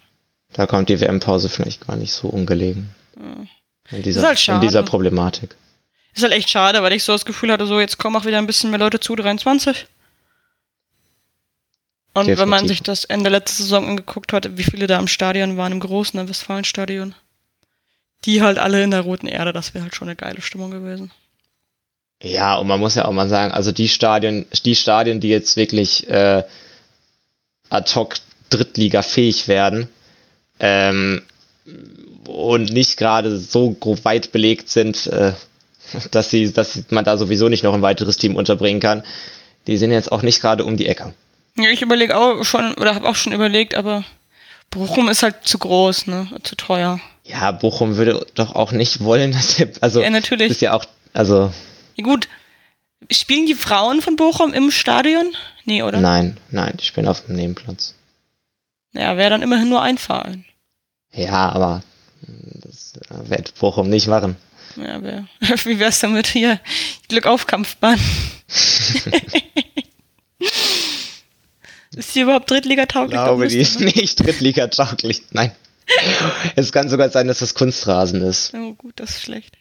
Da 0.53 0.65
kommt 0.65 0.89
die 0.89 0.99
WM-Pause 0.99 1.47
vielleicht 1.47 1.85
gar 1.85 1.95
nicht 1.95 2.11
so 2.11 2.27
ungelegen. 2.27 2.89
Ja. 3.15 3.45
In 3.91 4.03
dieser, 4.03 4.21
Ist 4.21 4.27
halt 4.27 4.39
schade. 4.39 4.55
in 4.57 4.61
dieser 4.61 4.83
Problematik. 4.83 5.55
Ist 6.13 6.23
halt 6.23 6.33
echt 6.33 6.49
schade, 6.49 6.81
weil 6.83 6.93
ich 6.93 7.03
so 7.03 7.11
das 7.11 7.25
Gefühl 7.25 7.51
hatte, 7.51 7.65
so 7.65 7.79
jetzt 7.79 7.97
kommen 7.97 8.15
auch 8.15 8.25
wieder 8.25 8.37
ein 8.37 8.47
bisschen 8.47 8.69
mehr 8.69 8.79
Leute 8.79 8.99
zu 8.99 9.15
23. 9.15 9.87
Und 12.13 12.27
wenn 12.27 12.37
man 12.49 12.63
Definitiv. 12.63 12.69
sich 12.69 12.83
das 12.83 13.05
Ende 13.05 13.29
letzte 13.29 13.63
Saison 13.63 13.87
angeguckt 13.87 14.33
hat, 14.33 14.57
wie 14.57 14.63
viele 14.63 14.87
da 14.87 14.99
im 14.99 15.07
Stadion 15.07 15.57
waren, 15.57 15.71
im 15.71 15.79
großen 15.79 16.27
Westfalenstadion, 16.27 17.15
die 18.25 18.41
halt 18.41 18.57
alle 18.57 18.83
in 18.83 18.91
der 18.91 19.01
roten 19.01 19.27
Erde, 19.27 19.53
das 19.53 19.73
wäre 19.73 19.83
halt 19.83 19.95
schon 19.95 20.09
eine 20.09 20.15
geile 20.15 20.41
Stimmung 20.41 20.71
gewesen. 20.71 21.11
Ja, 22.21 22.57
und 22.57 22.67
man 22.67 22.79
muss 22.79 22.95
ja 22.95 23.05
auch 23.05 23.13
mal 23.13 23.29
sagen, 23.29 23.53
also 23.53 23.71
die 23.71 23.87
Stadien, 23.87 24.45
die 24.65 24.75
Stadien, 24.75 25.21
die 25.21 25.29
jetzt 25.29 25.55
wirklich 25.55 26.09
äh, 26.09 26.43
ad 27.69 27.95
hoc 27.95 28.15
Drittliga 28.49 29.03
fähig 29.03 29.47
werden 29.47 29.87
ähm, 30.59 31.21
und 32.29 32.71
nicht 32.71 32.97
gerade 32.97 33.37
so 33.37 33.75
weit 34.03 34.31
belegt 34.31 34.69
sind, 34.69 35.07
äh, 35.07 35.33
dass 36.11 36.29
sie, 36.29 36.51
dass 36.53 36.83
man 36.89 37.03
da 37.05 37.17
sowieso 37.17 37.49
nicht 37.49 37.63
noch 37.63 37.73
ein 37.73 37.81
weiteres 37.81 38.17
Team 38.17 38.35
unterbringen 38.35 38.79
kann, 38.79 39.03
die 39.67 39.77
sind 39.77 39.91
jetzt 39.91 40.11
auch 40.11 40.21
nicht 40.21 40.41
gerade 40.41 40.63
um 40.65 40.77
die 40.77 40.87
Ecke. 40.87 41.13
Ja, 41.57 41.69
ich 41.69 41.81
überlege 41.81 42.15
auch 42.17 42.43
schon, 42.43 42.73
oder 42.75 42.95
habe 42.95 43.07
auch 43.09 43.15
schon 43.15 43.33
überlegt, 43.33 43.75
aber 43.75 44.03
Bochum 44.69 45.09
ist 45.09 45.23
halt 45.23 45.35
zu 45.43 45.57
groß, 45.57 46.07
ne, 46.07 46.27
zu 46.43 46.55
teuer. 46.55 46.99
Ja, 47.23 47.51
Bochum 47.51 47.97
würde 47.97 48.25
doch 48.35 48.55
auch 48.55 48.71
nicht 48.71 49.03
wollen, 49.03 49.31
dass 49.33 49.55
der, 49.57 49.69
also 49.81 50.01
Ja, 50.01 50.09
natürlich. 50.09 50.51
ist 50.51 50.61
ja 50.61 50.73
auch, 50.73 50.85
also 51.13 51.51
Ja, 51.95 52.03
gut, 52.03 52.29
spielen 53.11 53.45
die 53.47 53.55
Frauen 53.55 54.01
von 54.01 54.15
Bochum 54.15 54.53
im 54.53 54.71
Stadion? 54.71 55.33
Nee, 55.65 55.83
oder? 55.83 55.99
nein, 55.99 56.37
nein, 56.51 56.75
ich 56.79 56.93
bin 56.93 57.07
auf 57.07 57.25
dem 57.25 57.35
Nebenplatz. 57.35 57.95
Ja, 58.93 59.17
wäre 59.17 59.31
dann 59.31 59.41
immerhin 59.41 59.69
nur 59.69 59.81
ein 59.81 59.97
Verein. 59.97 60.45
Ja, 61.11 61.49
aber 61.49 61.83
das 62.61 62.93
äh, 63.09 63.29
wird 63.29 63.53
Bochum 63.59 63.89
nicht 63.89 64.07
machen. 64.07 64.35
Ja, 64.75 65.01
wär, 65.01 65.25
wie 65.65 65.79
wär's 65.79 65.99
damit 65.99 66.27
hier? 66.27 66.59
Glück 67.07 67.25
auf 67.27 67.47
Kampfbahn. 67.47 67.99
ist 71.95 72.15
die 72.15 72.21
überhaupt 72.21 72.49
Drittliga-tauglich? 72.49 73.19
Ich 73.19 73.23
glaube, 73.25 73.47
die 73.47 73.57
ist 73.59 73.79
nicht 73.79 74.19
Drittliga-tauglich. 74.19 75.23
Nein. 75.31 75.51
Es 76.55 76.71
kann 76.71 76.87
sogar 76.89 77.09
sein, 77.09 77.27
dass 77.27 77.39
das 77.39 77.55
Kunstrasen 77.55 78.21
ist. 78.21 78.53
Oh, 78.53 78.73
gut, 78.75 78.93
das 78.97 79.09
ist 79.11 79.21
schlecht. 79.23 79.57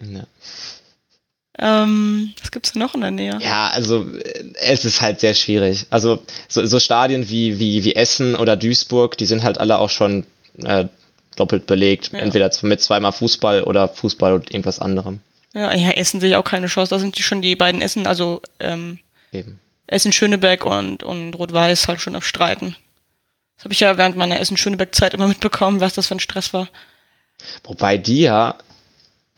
Ja, 0.00 0.26
Ähm, 1.56 2.34
was 2.40 2.50
gibt's 2.50 2.72
denn 2.72 2.82
noch 2.82 2.96
in 2.96 3.02
der 3.02 3.12
Nähe? 3.12 3.38
ja 3.40 3.68
also 3.68 4.08
äh, 4.18 4.52
es 4.56 4.84
ist 4.84 5.00
halt 5.00 5.20
sehr 5.20 5.34
schwierig. 5.34 5.86
Also 5.90 6.20
so, 6.48 6.66
so 6.66 6.80
Stadien 6.80 7.28
wie, 7.28 7.60
wie, 7.60 7.84
wie 7.84 7.94
Essen 7.94 8.34
oder 8.34 8.56
Duisburg, 8.56 9.16
die 9.16 9.26
sind 9.26 9.44
halt 9.44 9.58
alle 9.58 9.78
auch 9.78 9.90
schon 9.90 10.26
äh, 10.64 10.86
doppelt 11.36 11.66
belegt. 11.66 12.12
Ja. 12.12 12.20
Entweder 12.20 12.50
mit 12.62 12.80
zweimal 12.80 13.12
Fußball 13.12 13.62
oder 13.62 13.88
Fußball 13.88 14.34
und 14.34 14.50
irgendwas 14.50 14.78
anderem. 14.78 15.20
Ja, 15.54 15.72
ja, 15.74 15.90
Essen 15.90 16.20
sehe 16.20 16.30
ich 16.30 16.36
auch 16.36 16.44
keine 16.44 16.66
Chance. 16.66 16.90
Da 16.90 16.98
sind 16.98 17.16
die 17.16 17.22
schon 17.22 17.42
die 17.42 17.56
beiden 17.56 17.80
Essen, 17.80 18.06
also 18.06 18.42
ähm, 18.58 18.98
Eben. 19.32 19.60
Essen-Schöneberg 19.86 20.64
und, 20.64 21.02
und 21.02 21.34
Rot-Weiß 21.34 21.88
halt 21.88 22.00
schon 22.00 22.16
auf 22.16 22.26
Streiten. 22.26 22.76
Das 23.56 23.64
habe 23.64 23.74
ich 23.74 23.80
ja 23.80 23.96
während 23.96 24.16
meiner 24.16 24.40
Essen-Schöneberg-Zeit 24.40 25.14
immer 25.14 25.28
mitbekommen, 25.28 25.80
was 25.80 25.94
das 25.94 26.08
für 26.08 26.16
ein 26.16 26.20
Stress 26.20 26.52
war. 26.52 26.68
Wobei 27.62 27.98
die 27.98 28.22
ja 28.22 28.56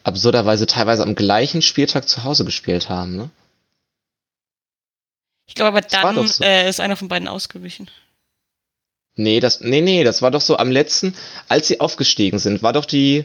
absurderweise 0.04 0.66
teilweise 0.66 1.02
am 1.02 1.14
gleichen 1.14 1.62
Spieltag 1.62 2.08
zu 2.08 2.24
Hause 2.24 2.44
gespielt 2.44 2.88
haben, 2.88 3.16
ne? 3.16 3.30
Ich 5.48 5.54
glaube 5.54 5.68
aber 5.68 5.80
dann 5.80 6.26
so. 6.26 6.42
äh, 6.42 6.68
ist 6.68 6.80
einer 6.80 6.96
von 6.96 7.08
beiden 7.08 7.28
ausgewichen. 7.28 7.88
Nee, 9.16 9.40
das, 9.40 9.60
nee, 9.60 9.80
nee, 9.80 10.04
das 10.04 10.20
war 10.22 10.30
doch 10.30 10.42
so 10.42 10.58
am 10.58 10.70
letzten, 10.70 11.14
als 11.48 11.68
sie 11.68 11.80
aufgestiegen 11.80 12.38
sind, 12.38 12.62
war 12.62 12.74
doch 12.74 12.84
die, 12.84 13.24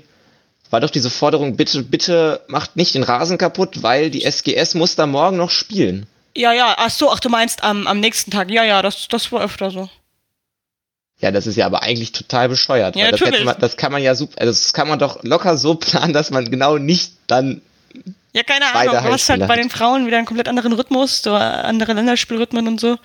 war 0.70 0.80
doch 0.80 0.90
diese 0.90 1.10
Forderung, 1.10 1.58
bitte, 1.58 1.84
bitte 1.84 2.42
macht 2.48 2.78
nicht 2.78 2.96
den 2.96 3.04
Rasen 3.04 3.38
kaputt, 3.38 3.84
weil 3.84 4.10
die 4.10 4.24
SGS 4.24 4.74
muss 4.76 4.96
da 4.96 5.06
morgen 5.06 5.38
noch 5.38 5.50
spielen. 5.50 6.08
Ja, 6.36 6.54
ja, 6.54 6.76
ach 6.78 6.90
so, 6.90 7.12
ach 7.12 7.20
du 7.20 7.28
meinst 7.28 7.64
am, 7.64 7.88
am 7.88 8.00
nächsten 8.00 8.32
Tag. 8.32 8.50
Ja, 8.50 8.64
ja, 8.64 8.82
das, 8.82 9.10
das 9.10 9.32
war 9.34 9.42
öfter 9.42 9.70
so. 9.70 9.90
Ja, 11.20 11.30
das 11.30 11.46
ist 11.46 11.56
ja 11.56 11.66
aber 11.66 11.84
eigentlich 11.84 12.14
total 12.14 12.50
bescheuert. 12.50 12.96
Ja, 12.96 13.12
das, 13.12 13.20
natürlich. 13.20 13.42
hätte 13.42 13.46
man, 13.46 13.60
das 13.60 13.78
kann 13.78 13.92
man 13.92 14.02
ja 14.02 14.16
super, 14.16 14.40
also 14.40 14.52
das 14.52 14.74
kann 14.74 14.88
man 14.88 14.98
doch 14.98 15.24
locker 15.24 15.58
so 15.58 15.76
planen, 15.76 16.14
dass 16.14 16.32
man 16.32 16.50
genau 16.50 16.78
nicht 16.78 17.14
dann 17.28 17.62
Ja, 18.34 18.44
keine 18.44 18.74
Ahnung. 18.74 18.94
Du 18.94 19.12
hast 19.12 19.30
halt 19.30 19.46
bei 19.48 19.58
den 19.58 19.70
Frauen 19.70 20.08
wieder 20.08 20.18
einen 20.18 20.26
komplett 20.26 20.48
anderen 20.48 20.74
Rhythmus, 20.74 21.22
so 21.22 21.34
andere 21.34 21.94
Länderspielrhythmen 21.94 22.68
und 22.68 22.80
so. 22.80 22.98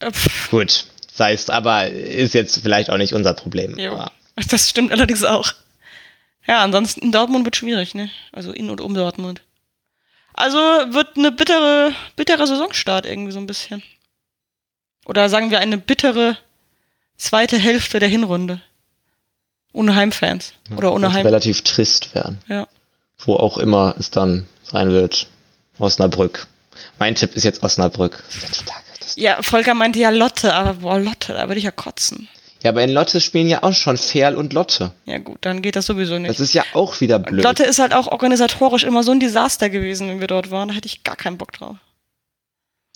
Äh, 0.00 0.12
pff, 0.12 0.50
Gut, 0.50 0.84
sei 1.18 1.32
es, 1.34 1.50
aber 1.50 1.88
ist 1.88 2.32
jetzt 2.32 2.60
vielleicht 2.62 2.88
auch 2.88 2.96
nicht 2.96 3.12
unser 3.12 3.34
Problem. 3.34 3.78
Aber 3.78 4.10
Das 4.50 4.70
stimmt 4.70 4.92
allerdings 4.92 5.24
auch. 5.24 5.52
Ja, 6.46 6.62
ansonsten 6.62 7.00
in 7.00 7.12
Dortmund 7.12 7.44
wird 7.44 7.56
schwierig, 7.56 7.94
ne? 7.94 8.08
Also 8.32 8.52
in 8.52 8.70
und 8.70 8.80
um 8.80 8.94
Dortmund. 8.94 9.42
Also 10.32 10.56
wird 10.56 11.16
eine 11.16 11.32
bittere, 11.32 11.92
bittere 12.16 12.46
Saisonstart 12.46 13.04
irgendwie 13.04 13.32
so 13.32 13.40
ein 13.40 13.46
bisschen. 13.46 13.82
Oder 15.04 15.28
sagen 15.28 15.50
wir 15.50 15.58
eine 15.58 15.76
bittere 15.76 16.38
zweite 17.16 17.58
Hälfte 17.58 17.98
der 17.98 18.08
Hinrunde. 18.08 18.60
Ohne 19.72 19.96
Heimfans. 19.96 20.54
Oder 20.76 20.92
ohne 20.92 21.12
Heim. 21.12 21.26
relativ 21.26 21.62
trist 21.62 22.14
werden. 22.14 22.38
Ja. 22.46 22.68
Wo 23.18 23.34
auch 23.34 23.58
immer 23.58 23.96
es 23.98 24.10
dann 24.10 24.46
sein 24.62 24.90
wird. 24.90 25.26
Osnabrück. 25.78 26.46
Mein 26.98 27.14
Tipp 27.14 27.34
ist 27.34 27.44
jetzt 27.44 27.62
Osnabrück. 27.62 28.22
Ja, 29.16 29.42
Volker 29.42 29.74
meinte 29.74 29.98
ja 29.98 30.10
Lotte, 30.10 30.54
aber 30.54 30.74
boah, 30.74 30.98
Lotte, 30.98 31.32
da 31.34 31.48
würde 31.48 31.58
ich 31.58 31.64
ja 31.64 31.70
kotzen. 31.70 32.28
Ja, 32.62 32.70
aber 32.70 32.82
in 32.82 32.90
Lotte 32.90 33.20
spielen 33.20 33.46
ja 33.46 33.62
auch 33.62 33.72
schon 33.72 33.96
Ferl 33.96 34.34
und 34.34 34.52
Lotte. 34.52 34.92
Ja 35.04 35.18
gut, 35.18 35.38
dann 35.42 35.62
geht 35.62 35.76
das 35.76 35.86
sowieso 35.86 36.18
nicht. 36.18 36.30
Das 36.30 36.40
ist 36.40 36.54
ja 36.54 36.64
auch 36.72 37.00
wieder 37.00 37.18
blöd. 37.20 37.44
Lotte 37.44 37.62
ist 37.62 37.78
halt 37.78 37.94
auch 37.94 38.08
organisatorisch 38.08 38.82
immer 38.82 39.04
so 39.04 39.12
ein 39.12 39.20
Desaster 39.20 39.70
gewesen, 39.70 40.08
wenn 40.08 40.20
wir 40.20 40.26
dort 40.26 40.50
waren. 40.50 40.68
Da 40.68 40.74
hätte 40.74 40.86
ich 40.86 41.04
gar 41.04 41.14
keinen 41.14 41.38
Bock 41.38 41.52
drauf. 41.52 41.76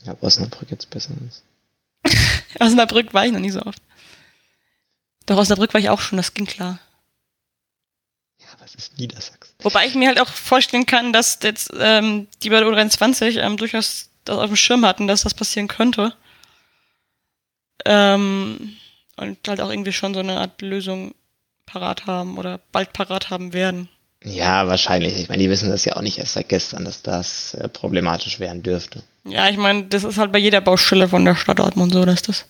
Ja, 0.05 0.17
Osnabrück 0.21 0.71
jetzt 0.71 0.91
besser 0.91 1.13
ist. 1.29 1.45
Osnabrück 2.61 3.15
war 3.15 3.25
ich 3.25 3.33
noch 3.33 3.39
nie 3.39 3.51
so 3.51 3.63
oft. 3.63 3.81
Doch 5.27 5.37
Osnabrück 5.37 5.73
war 5.75 5.81
ich 5.81 5.91
auch 5.91 6.01
schon, 6.01 6.17
das 6.17 6.35
ging 6.35 6.47
klar. 6.47 6.81
Ja, 8.41 8.47
es 8.65 8.75
ist 8.75 8.99
Niedersachsen. 8.99 9.55
Wobei 9.61 9.87
ich 9.87 9.95
mir 9.95 10.09
halt 10.09 10.21
auch 10.21 10.29
vorstellen 10.29 10.87
kann, 10.87 11.13
dass 11.13 11.39
jetzt 11.43 11.71
ähm, 11.79 12.27
die 12.43 12.51
bei 12.51 12.59
der 12.59 12.69
U23 12.69 13.39
ähm, 13.39 13.57
durchaus 13.57 14.09
das 14.25 14.39
auf 14.39 14.47
dem 14.47 14.57
Schirm 14.57 14.85
hatten, 14.87 15.07
dass 15.09 15.23
das 15.23 15.35
passieren 15.35 15.69
könnte. 15.69 16.15
Ähm, 17.85 18.77
und 19.17 19.39
halt 19.49 19.61
auch 19.61 19.71
irgendwie 19.71 19.93
schon 19.93 20.15
so 20.15 20.21
eine 20.21 20.39
Art 20.39 20.61
Lösung 20.63 21.15
parat 21.67 22.07
haben 22.07 22.39
oder 22.39 22.61
bald 22.71 22.93
parat 22.93 23.31
haben 23.31 23.53
werden. 23.53 23.89
Ja, 24.25 24.69
wahrscheinlich. 24.69 25.17
Ich 25.19 25.29
meine, 25.29 25.43
die 25.43 25.51
wissen 25.51 25.71
das 25.71 25.85
ja 25.85 25.97
auch 25.97 26.01
nicht 26.03 26.19
erst 26.19 26.35
seit 26.35 26.49
gestern, 26.49 26.85
dass 26.85 27.03
das 27.03 27.55
äh, 27.55 27.69
problematisch 27.69 28.39
werden 28.39 28.63
dürfte. 28.63 29.03
Ja, 29.25 29.49
ich 29.49 29.57
meine, 29.57 29.85
das 29.85 30.05
ist 30.05 30.19
halt 30.19 30.31
bei 30.33 30.39
jeder 30.39 30.61
Baustelle 30.61 31.09
von 31.09 31.25
der 31.25 31.35
Stadt 31.35 31.59
Dortmund 31.59 31.93
so, 31.93 32.05
dass 32.05 32.23
das. 32.23 32.45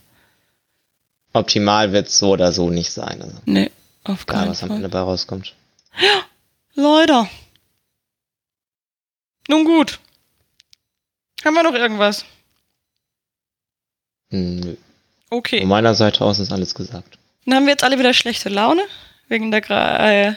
Optimal 1.32 1.93
wird 1.93 2.11
so 2.11 2.31
oder 2.32 2.53
so 2.53 2.69
nicht 2.69 2.90
sein. 2.93 3.23
Also, 3.23 3.39
Nee, 3.47 3.70
auf 4.05 4.27
keinen 4.27 4.51
was 4.51 4.62
am 4.62 4.69
Fall. 4.69 4.77
Ende 4.77 4.90
bei 4.90 5.01
rauskommt. 5.01 5.55
Leider. 6.74 7.28
Nun 9.49 9.65
gut. 9.65 9.99
Haben 11.44 11.55
wir 11.55 11.62
noch 11.62 11.74
irgendwas? 11.74 12.24
Hm, 14.31 14.56
nö. 14.56 14.77
Okay. 15.31 15.60
Von 15.60 15.69
meiner 15.69 15.94
Seite 15.94 16.24
aus 16.24 16.39
ist 16.39 16.52
alles 16.52 16.74
gesagt. 16.74 17.19
Dann 17.44 17.55
haben 17.55 17.66
wir 17.66 17.73
jetzt 17.73 17.85
alle 17.85 17.98
wieder 17.98 18.14
schlechte 18.14 18.48
Laune. 18.48 18.82
Wegen 19.28 19.51
der, 19.51 19.70
äh, 19.70 20.35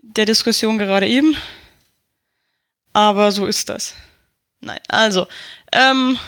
der 0.00 0.26
Diskussion 0.26 0.78
gerade 0.78 1.08
eben. 1.08 1.36
Aber 2.92 3.32
so 3.32 3.46
ist 3.46 3.68
das. 3.68 3.94
Nein, 4.60 4.80
also. 4.88 5.26
Ähm, 5.72 6.18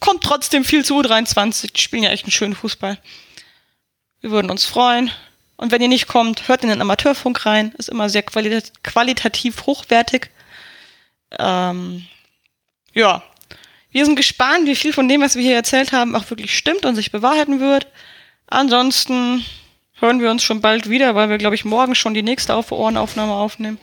kommt 0.00 0.24
trotzdem 0.24 0.64
viel 0.64 0.84
zu 0.84 0.98
U23. 1.00 1.72
Die 1.72 1.80
spielen 1.80 2.02
ja 2.02 2.10
echt 2.10 2.24
einen 2.24 2.32
schönen 2.32 2.54
Fußball. 2.54 2.98
Wir 4.20 4.30
würden 4.30 4.50
uns 4.50 4.64
freuen. 4.64 5.10
Und 5.56 5.70
wenn 5.70 5.82
ihr 5.82 5.88
nicht 5.88 6.08
kommt, 6.08 6.48
hört 6.48 6.62
in 6.62 6.70
den 6.70 6.80
Amateurfunk 6.80 7.44
rein. 7.44 7.72
Ist 7.78 7.88
immer 7.88 8.08
sehr 8.08 8.22
qualit 8.22 8.72
qualitativ 8.82 9.66
hochwertig. 9.66 10.30
Ähm, 11.38 12.06
ja. 12.92 13.22
Wir 13.90 14.06
sind 14.06 14.16
gespannt, 14.16 14.66
wie 14.66 14.74
viel 14.74 14.92
von 14.92 15.08
dem, 15.08 15.20
was 15.20 15.36
wir 15.36 15.42
hier 15.42 15.54
erzählt 15.54 15.92
haben, 15.92 16.16
auch 16.16 16.30
wirklich 16.30 16.56
stimmt 16.56 16.86
und 16.86 16.94
sich 16.94 17.12
bewahrheiten 17.12 17.60
wird. 17.60 17.86
Ansonsten 18.46 19.44
hören 19.98 20.20
wir 20.20 20.30
uns 20.30 20.42
schon 20.42 20.60
bald 20.60 20.88
wieder, 20.88 21.14
weil 21.14 21.28
wir, 21.28 21.38
glaube 21.38 21.54
ich, 21.54 21.64
morgen 21.64 21.94
schon 21.94 22.14
die 22.14 22.22
nächste 22.22 22.54
Auf 22.54 22.72
Ohrenaufnahme 22.72 23.32
aufnehmen. 23.32 23.78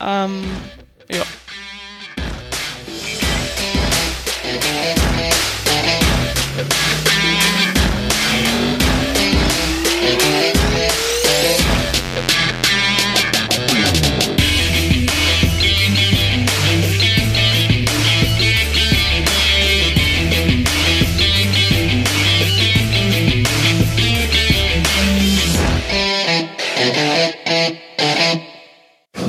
Ähm, 0.00 0.44
ja. 1.10 1.22